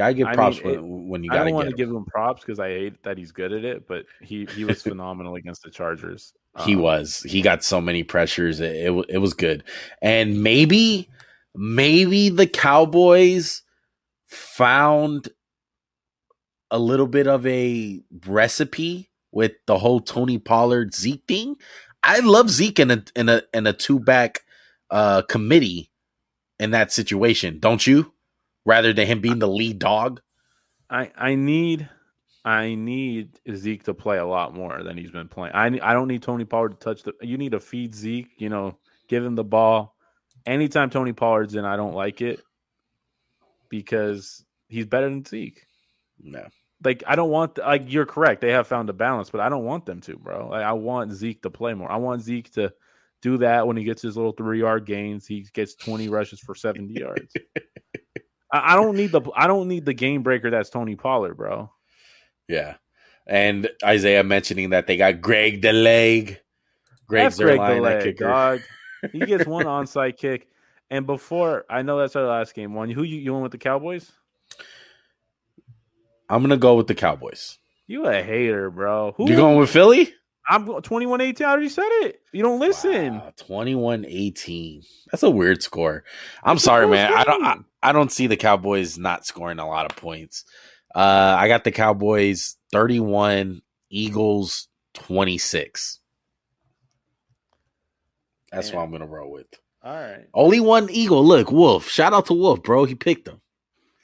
I 0.00 0.12
give 0.12 0.28
props 0.32 0.58
I 0.64 0.68
mean, 0.68 0.88
when, 0.88 1.08
when 1.08 1.24
you 1.24 1.30
got. 1.30 1.40
I 1.40 1.44
don't 1.44 1.54
want 1.54 1.68
to 1.68 1.74
give 1.74 1.88
him 1.88 2.04
props 2.04 2.42
because 2.42 2.58
I 2.58 2.68
hate 2.68 3.02
that 3.02 3.18
he's 3.18 3.32
good 3.32 3.52
at 3.52 3.64
it, 3.64 3.86
but 3.86 4.04
he 4.20 4.46
he 4.54 4.64
was 4.64 4.82
phenomenal 4.82 5.34
against 5.36 5.62
the 5.62 5.70
Chargers. 5.70 6.32
Um, 6.54 6.66
he 6.66 6.76
was. 6.76 7.22
He 7.22 7.42
got 7.42 7.62
so 7.62 7.80
many 7.80 8.02
pressures. 8.02 8.60
It, 8.60 8.74
it 8.74 9.06
it 9.08 9.18
was 9.18 9.34
good, 9.34 9.64
and 10.02 10.42
maybe 10.42 11.08
maybe 11.54 12.28
the 12.28 12.46
Cowboys 12.46 13.62
found 14.26 15.28
a 16.70 16.78
little 16.78 17.06
bit 17.06 17.26
of 17.26 17.46
a 17.46 18.02
recipe 18.26 19.10
with 19.32 19.52
the 19.66 19.78
whole 19.78 20.00
Tony 20.00 20.38
Pollard 20.38 20.94
Zeke 20.94 21.24
thing. 21.26 21.56
I 22.02 22.20
love 22.20 22.50
Zeke 22.50 22.80
in 22.80 22.90
a 22.90 23.04
in 23.14 23.28
a 23.28 23.42
in 23.54 23.66
a 23.66 23.72
two 23.72 24.00
back 24.00 24.42
uh 24.90 25.22
committee 25.22 25.90
in 26.58 26.70
that 26.70 26.92
situation, 26.92 27.58
don't 27.58 27.86
you? 27.86 28.12
Rather 28.66 28.92
than 28.92 29.06
him 29.06 29.20
being 29.20 29.38
the 29.38 29.48
lead 29.48 29.78
dog. 29.78 30.20
I 30.90 31.10
I 31.16 31.34
need 31.36 31.88
I 32.44 32.74
need 32.74 33.40
Zeke 33.54 33.84
to 33.84 33.94
play 33.94 34.18
a 34.18 34.26
lot 34.26 34.54
more 34.54 34.82
than 34.82 34.98
he's 34.98 35.10
been 35.10 35.28
playing. 35.28 35.54
I 35.54 35.66
I 35.82 35.94
don't 35.94 36.08
need 36.08 36.22
Tony 36.22 36.44
Pollard 36.44 36.72
to 36.72 36.76
touch 36.76 37.02
the. 37.02 37.14
You 37.22 37.38
need 37.38 37.52
to 37.52 37.60
feed 37.60 37.94
Zeke. 37.94 38.30
You 38.38 38.48
know, 38.48 38.76
give 39.08 39.24
him 39.24 39.34
the 39.34 39.44
ball. 39.44 39.96
Anytime 40.44 40.90
Tony 40.90 41.12
Pollard's 41.12 41.54
in, 41.54 41.64
I 41.64 41.76
don't 41.76 41.94
like 41.94 42.20
it 42.20 42.40
because 43.68 44.44
he's 44.68 44.86
better 44.86 45.08
than 45.08 45.24
Zeke. 45.24 45.66
No. 46.20 46.46
Like 46.84 47.02
I 47.06 47.16
don't 47.16 47.30
want 47.30 47.58
like 47.58 47.90
you're 47.90 48.06
correct. 48.06 48.42
They 48.42 48.52
have 48.52 48.66
found 48.66 48.90
a 48.90 48.92
balance, 48.92 49.30
but 49.30 49.40
I 49.40 49.48
don't 49.48 49.64
want 49.64 49.86
them 49.86 50.00
to, 50.02 50.16
bro. 50.16 50.48
Like 50.48 50.64
I 50.64 50.72
want 50.72 51.12
Zeke 51.12 51.42
to 51.42 51.50
play 51.50 51.74
more. 51.74 51.90
I 51.90 51.96
want 51.96 52.22
Zeke 52.22 52.52
to 52.52 52.72
do 53.22 53.38
that 53.38 53.66
when 53.66 53.76
he 53.76 53.84
gets 53.84 54.02
his 54.02 54.16
little 54.16 54.32
three 54.32 54.60
yard 54.60 54.86
gains. 54.86 55.26
He 55.26 55.46
gets 55.52 55.74
20 55.74 56.08
rushes 56.08 56.38
for 56.38 56.54
70 56.54 56.92
yards. 56.92 57.34
I, 58.52 58.72
I 58.72 58.76
don't 58.76 58.96
need 58.96 59.12
the 59.12 59.22
I 59.34 59.46
don't 59.46 59.68
need 59.68 59.84
the 59.84 59.94
game 59.94 60.22
breaker 60.22 60.50
that's 60.50 60.70
Tony 60.70 60.96
Pollard, 60.96 61.34
bro. 61.34 61.70
Yeah. 62.48 62.74
And 63.26 63.68
Isaiah 63.84 64.22
mentioning 64.22 64.70
that 64.70 64.86
they 64.86 64.96
got 64.96 65.20
Greg 65.20 65.62
the 65.62 65.72
leg. 65.72 66.40
Greg's 67.08 67.38
Greg 67.38 67.58
the 67.58 67.80
leg, 67.80 68.02
kicker. 68.02 68.28
dog. 68.28 68.60
He 69.12 69.20
gets 69.20 69.46
one 69.46 69.66
onside 69.66 70.16
kick. 70.16 70.48
And 70.90 71.06
before 71.06 71.64
I 71.68 71.82
know 71.82 71.98
that's 71.98 72.14
our 72.14 72.26
last 72.26 72.54
game 72.54 72.74
one. 72.74 72.90
Who 72.90 73.02
you, 73.02 73.18
you 73.18 73.32
went 73.32 73.42
with 73.42 73.52
the 73.52 73.58
Cowboys? 73.58 74.10
I'm 76.28 76.42
gonna 76.42 76.56
go 76.56 76.76
with 76.76 76.86
the 76.86 76.94
Cowboys. 76.94 77.58
You 77.86 78.06
a 78.06 78.22
hater, 78.22 78.70
bro. 78.70 79.12
Who? 79.16 79.28
You 79.28 79.36
going 79.36 79.58
with 79.58 79.70
Philly? 79.70 80.12
I'm 80.48 80.66
21-18. 80.66 81.40
I 81.40 81.50
already 81.50 81.68
said 81.68 81.88
it. 82.02 82.20
You 82.32 82.42
don't 82.42 82.60
listen. 82.60 83.14
Wow, 83.14 83.32
21-18. 83.36 84.86
That's 85.10 85.22
a 85.22 85.30
weird 85.30 85.62
score. 85.62 86.04
I'm 86.44 86.58
sorry, 86.58 86.86
man. 86.86 87.12
I 87.12 87.24
don't 87.24 87.44
I, 87.44 87.56
I, 87.82 87.92
don't 87.92 88.12
see 88.12 88.26
the 88.26 88.36
Cowboys 88.36 88.96
not 88.96 89.26
scoring 89.26 89.58
a 89.58 89.66
lot 89.66 89.90
of 89.90 89.96
points. 89.96 90.44
Uh, 90.94 91.36
I 91.38 91.48
got 91.48 91.64
the 91.64 91.72
Cowboys 91.72 92.56
31, 92.72 93.60
Eagles 93.90 94.68
26. 94.94 96.00
That's 98.52 98.72
what 98.72 98.82
I'm 98.82 98.90
gonna 98.90 99.06
roll 99.06 99.32
with. 99.32 99.46
All 99.82 99.94
right. 99.94 100.26
Only 100.32 100.60
one 100.60 100.88
Eagle. 100.90 101.24
Look, 101.24 101.52
Wolf. 101.52 101.88
Shout 101.88 102.12
out 102.12 102.26
to 102.26 102.34
Wolf, 102.34 102.62
bro. 102.62 102.84
He 102.84 102.94
picked 102.94 103.26
them. 103.26 103.40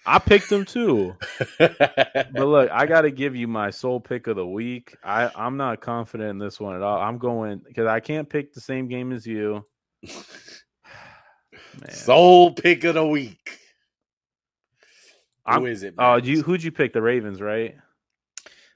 I 0.05 0.19
picked 0.19 0.49
them 0.51 0.65
too. 0.65 1.17
but 1.59 2.33
look, 2.35 2.71
I 2.71 2.87
got 2.87 3.03
to 3.03 3.11
give 3.11 3.37
you 3.37 3.47
my 3.47 3.71
sole 3.71 4.01
pick 4.01 4.27
of 4.27 4.37
the 4.37 4.47
week. 4.47 4.97
I 5.05 5.31
I'm 5.35 5.57
not 5.57 5.81
confident 5.81 6.31
in 6.31 6.39
this 6.39 6.59
one 6.59 6.75
at 6.75 6.83
all. 6.83 7.01
I'm 7.01 7.19
going 7.19 7.61
because 7.67 7.87
I 7.87 8.01
can't 8.01 8.29
pick 8.29 8.53
the 8.53 8.61
same 8.61 8.89
game 8.89 9.13
as 9.13 9.27
you. 9.27 9.65
Man. 11.81 11.91
Sole 11.91 12.53
pick 12.53 12.85
of 12.85 12.95
the 12.95 13.07
week. 13.07 13.59
I'm, 15.47 15.61
Who 15.61 15.67
is 15.67 15.83
it? 15.83 15.95
Oh, 15.99 16.13
uh, 16.13 16.17
you 16.17 16.43
who'd 16.43 16.63
you 16.63 16.73
pick? 16.73 16.93
The 16.93 17.03
Ravens, 17.03 17.41
right? 17.41 17.77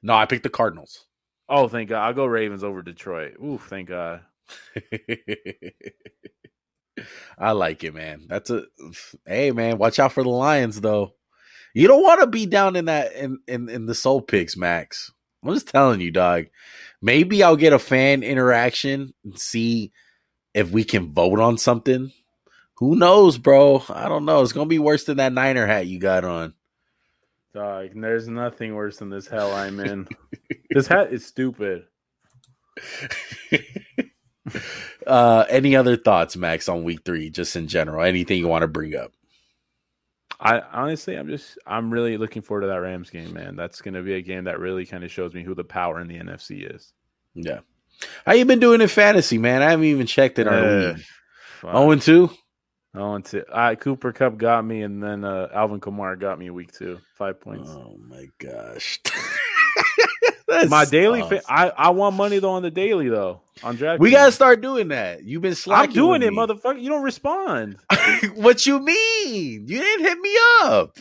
No, 0.03 0.15
I 0.15 0.27
picked 0.27 0.43
the 0.43 0.51
Cardinals. 0.51 1.07
Oh, 1.49 1.69
thank 1.69 1.91
God! 1.91 2.05
I'll 2.05 2.13
go 2.13 2.27
Ravens 2.27 2.65
over 2.65 2.83
Detroit. 2.83 3.35
Ooh, 3.43 3.59
thank 3.59 3.89
God. 3.89 4.23
I 7.39 7.53
like 7.53 7.85
it, 7.85 7.95
man. 7.95 8.27
That's 8.29 8.51
a 8.51 8.65
hey, 9.27 9.51
man. 9.51 9.79
Watch 9.79 9.99
out 9.99 10.13
for 10.13 10.23
the 10.23 10.31
Lions, 10.31 10.81
though. 10.81 11.15
You 11.75 11.89
don't 11.89 12.03
want 12.03 12.21
to 12.21 12.27
be 12.27 12.47
down 12.47 12.77
in 12.77 12.87
that 12.87 13.13
in, 13.15 13.39
in 13.47 13.69
in 13.69 13.87
the 13.87 13.95
soul 13.95 14.23
picks, 14.23 14.57
Max. 14.57 15.13
I'm 15.45 15.53
just 15.55 15.69
telling 15.69 16.01
you, 16.01 16.11
dog. 16.11 16.47
Maybe 17.03 17.43
I'll 17.43 17.57
get 17.57 17.73
a 17.75 17.79
fan 17.79 18.23
interaction 18.23 19.13
and 19.25 19.39
see 19.39 19.93
if 20.55 20.71
we 20.71 20.85
can 20.85 21.13
vote 21.13 21.39
on 21.39 21.59
something. 21.59 22.13
Who 22.79 22.97
knows, 22.97 23.39
bro? 23.39 23.83
I 23.89 24.09
don't 24.09 24.25
know. 24.25 24.43
It's 24.43 24.53
gonna 24.53 24.67
be 24.67 24.79
worse 24.79 25.05
than 25.05 25.19
that 25.19 25.33
Niner 25.33 25.67
hat 25.67 25.87
you 25.87 25.99
got 25.99 26.25
on. 26.25 26.55
Dog, 27.55 27.91
there's 27.95 28.29
nothing 28.29 28.75
worse 28.75 28.99
than 28.99 29.11
this 29.11 29.27
hell 29.27 29.53
I'm 29.55 29.81
in. 29.81 30.09
this 30.71 30.87
hat 30.87 31.13
is 31.13 31.25
stupid. 31.25 31.85
uh, 35.07 35.45
any 35.49 35.77
other 35.77 35.97
thoughts, 35.97 36.37
Max, 36.37 36.69
on 36.69 36.85
week 36.85 37.01
three, 37.05 37.31
just 37.31 37.57
in 37.57 37.69
general? 37.69 38.05
Anything 38.05 38.39
you 38.39 38.49
want 38.49 38.63
to 38.63 38.69
bring 38.69 38.95
up? 38.95 39.13
I 40.39 40.61
honestly, 40.73 41.17
I'm 41.17 41.29
just, 41.29 41.59
I'm 41.67 41.91
really 41.91 42.19
looking 42.19 42.43
forward 42.43 42.63
to 42.63 42.67
that 42.67 42.81
Rams 42.81 43.11
game, 43.11 43.33
man. 43.33 43.57
That's 43.57 43.81
going 43.81 43.95
to 43.95 44.03
be 44.03 44.15
a 44.15 44.21
game 44.21 44.45
that 44.45 44.61
really 44.61 44.85
kind 44.85 45.03
of 45.03 45.11
shows 45.11 45.33
me 45.33 45.43
who 45.43 45.55
the 45.55 45.65
power 45.65 46.01
in 46.01 46.09
the 46.09 46.19
NFC 46.19 46.75
is. 46.75 46.93
Yeah. 47.35 47.61
How 48.27 48.35
you 48.35 48.45
been 48.45 48.61
doing 48.61 48.81
in 48.81 48.89
fantasy, 48.89 49.39
man? 49.39 49.63
I 49.63 49.71
haven't 49.71 49.87
even 49.87 50.07
checked 50.07 50.39
in 50.39 50.49
our 50.49 50.55
uh, 50.55 50.93
league. 50.93 51.05
Oh 51.65 51.91
and 51.91 52.03
two. 52.03 52.31
Oh 52.95 53.15
and 53.15 53.25
two. 53.25 53.45
All 53.51 53.59
right, 53.59 53.81
Cooper 53.81 54.13
Kupp 54.13 54.37
got 54.37 54.65
me, 54.65 54.83
and 54.83 55.03
then 55.03 55.25
uh, 55.25 55.49
Alvin 55.55 55.81
Kamara 55.81 56.19
got 56.19 56.39
me 56.39 56.51
week 56.51 56.73
two, 56.73 56.99
five 57.15 57.41
points. 57.41 57.71
Oh 57.71 57.97
my 58.07 58.27
gosh. 58.39 59.01
my 60.69 60.85
daily, 60.85 61.23
oh, 61.23 61.29
fa- 61.29 61.43
I 61.49 61.69
I 61.71 61.91
want 61.91 62.17
money 62.17 62.39
though 62.39 62.53
on 62.53 62.63
the 62.63 62.71
daily 62.71 63.09
though 63.09 63.41
on 63.63 63.77
draft. 63.77 64.01
We 64.01 64.11
gotta 64.11 64.33
start 64.33 64.61
doing 64.61 64.89
that. 64.89 65.25
You've 65.25 65.43
been 65.43 65.55
slacking. 65.55 65.91
I'm 65.91 65.95
doing 65.95 66.23
it, 66.23 66.31
me. 66.31 66.37
motherfucker. 66.37 66.81
You 66.81 66.91
don't 66.91 67.03
respond. 67.03 67.79
what 68.35 68.65
you 68.67 68.81
mean? 68.81 69.67
You 69.67 69.79
didn't 69.81 70.05
hit 70.07 70.19
me 70.19 70.37
up. 70.61 70.99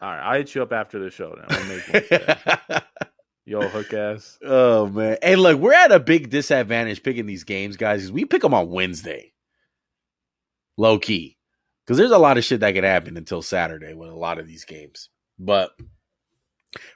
All 0.00 0.10
right, 0.10 0.20
I'll 0.20 0.36
hit 0.36 0.54
you 0.54 0.62
up 0.62 0.72
after 0.72 0.98
the 0.98 1.10
show. 1.10 1.36
Now 1.48 2.80
Yo, 3.44 3.60
hook 3.68 3.92
ass. 3.92 4.38
Oh 4.44 4.86
man, 4.86 5.18
and 5.22 5.40
look, 5.40 5.58
we're 5.58 5.74
at 5.74 5.92
a 5.92 6.00
big 6.00 6.30
disadvantage 6.30 7.02
picking 7.02 7.26
these 7.26 7.44
games, 7.44 7.76
guys. 7.76 8.00
because 8.00 8.12
we 8.12 8.24
pick 8.24 8.42
them 8.42 8.54
on 8.54 8.70
Wednesday, 8.70 9.32
low 10.76 10.98
key, 10.98 11.36
because 11.84 11.98
there's 11.98 12.12
a 12.12 12.18
lot 12.18 12.38
of 12.38 12.44
shit 12.44 12.60
that 12.60 12.72
could 12.72 12.84
happen 12.84 13.16
until 13.16 13.42
Saturday 13.42 13.94
with 13.94 14.08
a 14.08 14.14
lot 14.14 14.38
of 14.38 14.46
these 14.46 14.64
games. 14.64 15.08
But 15.38 15.72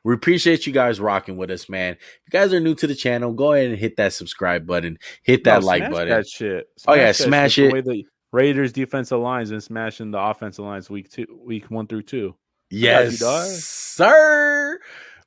we 0.05 0.15
appreciate 0.15 0.67
you 0.67 0.73
guys 0.73 1.01
rocking 1.01 1.37
with 1.37 1.51
us, 1.51 1.69
man. 1.69 1.95
If 1.95 2.33
you 2.33 2.39
guys 2.39 2.53
are 2.53 2.61
new 2.61 2.75
to 2.77 2.87
the 2.87 2.95
channel, 2.95 3.33
go 3.33 3.53
ahead 3.53 3.69
and 3.69 3.79
hit 3.79 3.97
that 3.97 4.13
subscribe 4.13 4.67
button, 4.67 4.99
hit 5.23 5.45
that 5.45 5.61
no, 5.61 5.67
like 5.67 5.91
button. 5.91 6.09
That 6.09 6.29
shit. 6.29 6.69
Smash 6.77 6.95
oh 6.95 7.01
yeah, 7.01 7.13
smash 7.13 7.59
it. 7.59 7.85
The 7.85 8.05
Raiders 8.33 8.73
defensive 8.73 9.21
lines 9.21 9.51
and 9.51 9.63
smashing 9.63 10.11
the 10.11 10.21
offensive 10.21 10.65
lines 10.65 10.91
week 10.91 11.11
two, 11.11 11.27
week 11.45 11.71
one 11.71 11.87
through 11.87 12.03
two. 12.03 12.35
Yes, 12.71 13.19
sir. 13.19 14.79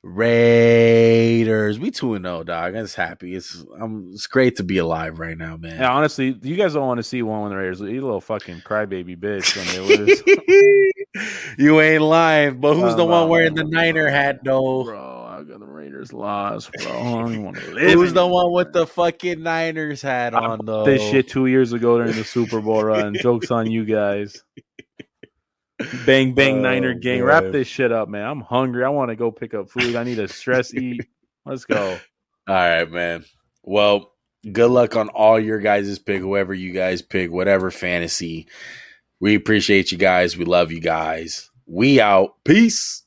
Raiders. 0.02 1.78
We 1.78 1.90
2 1.90 2.14
and 2.14 2.24
0, 2.24 2.44
dog. 2.44 2.74
I'm 2.74 2.84
just 2.84 2.96
happy. 2.96 3.34
It's 3.34 3.64
I'm 3.78 4.10
it's 4.12 4.26
great 4.26 4.56
to 4.56 4.62
be 4.62 4.78
alive 4.78 5.18
right 5.18 5.36
now, 5.36 5.56
man. 5.56 5.80
Yeah, 5.80 5.92
honestly, 5.92 6.38
you 6.42 6.56
guys 6.56 6.74
don't 6.74 6.86
want 6.86 6.98
to 6.98 7.02
see 7.02 7.22
one 7.22 7.42
when 7.42 7.50
the 7.50 7.56
Raiders. 7.56 7.80
You 7.80 8.00
little 8.00 8.20
fucking 8.20 8.60
crybaby 8.60 9.18
bitch 9.18 9.56
when 9.56 9.66
they 9.66 9.96
lose. 9.96 10.22
you 11.58 11.80
ain't 11.80 12.02
live, 12.02 12.60
but 12.60 12.74
who's 12.74 12.94
the 12.94 13.04
one 13.04 13.28
wearing 13.28 13.54
the 13.54 13.64
Niner 13.64 14.08
hat 14.08 14.44
though? 14.44 14.84
Bro, 14.84 15.26
I 15.28 15.42
got 15.42 15.58
the 15.58 15.66
Raiders 15.66 16.12
lost, 16.12 16.70
bro. 16.72 16.92
I 16.92 17.02
don't 17.02 17.42
want 17.42 17.56
to 17.56 17.70
live. 17.72 17.92
Who's 17.92 18.12
the 18.12 18.26
one 18.26 18.52
with 18.52 18.72
the 18.72 18.86
fucking 18.86 19.42
Niners 19.42 20.02
hat 20.02 20.34
on 20.34 20.60
though? 20.64 20.84
This 20.84 21.02
shit 21.02 21.28
two 21.28 21.46
years 21.46 21.72
ago 21.72 21.98
during 21.98 22.14
the 22.14 22.24
Super 22.24 22.60
Bowl 22.60 22.84
run. 22.84 23.14
Jokes 23.14 23.50
on 23.50 23.70
you 23.70 23.84
guys. 23.84 24.42
Bang 26.04 26.34
bang 26.34 26.58
oh, 26.58 26.60
Niner 26.60 26.94
gang. 26.94 27.22
Wrap 27.22 27.44
this 27.50 27.66
shit 27.66 27.90
up, 27.90 28.08
man. 28.08 28.24
I'm 28.24 28.40
hungry. 28.40 28.84
I 28.84 28.90
want 28.90 29.10
to 29.10 29.16
go 29.16 29.30
pick 29.30 29.54
up 29.54 29.70
food. 29.70 29.96
I 29.96 30.04
need 30.04 30.16
to 30.16 30.28
stress 30.28 30.74
eat. 30.74 31.06
Let's 31.44 31.64
go. 31.64 31.98
All 32.46 32.54
right, 32.54 32.90
man. 32.90 33.24
Well, 33.62 34.12
good 34.50 34.70
luck 34.70 34.96
on 34.96 35.08
all 35.08 35.40
your 35.40 35.58
guys' 35.58 35.98
pick, 35.98 36.20
whoever 36.20 36.52
you 36.54 36.72
guys 36.72 37.02
pick, 37.02 37.30
whatever 37.30 37.70
fantasy. 37.70 38.46
We 39.20 39.34
appreciate 39.34 39.92
you 39.92 39.98
guys. 39.98 40.36
We 40.36 40.44
love 40.46 40.72
you 40.72 40.80
guys. 40.80 41.50
We 41.66 42.00
out. 42.00 42.42
Peace. 42.44 43.04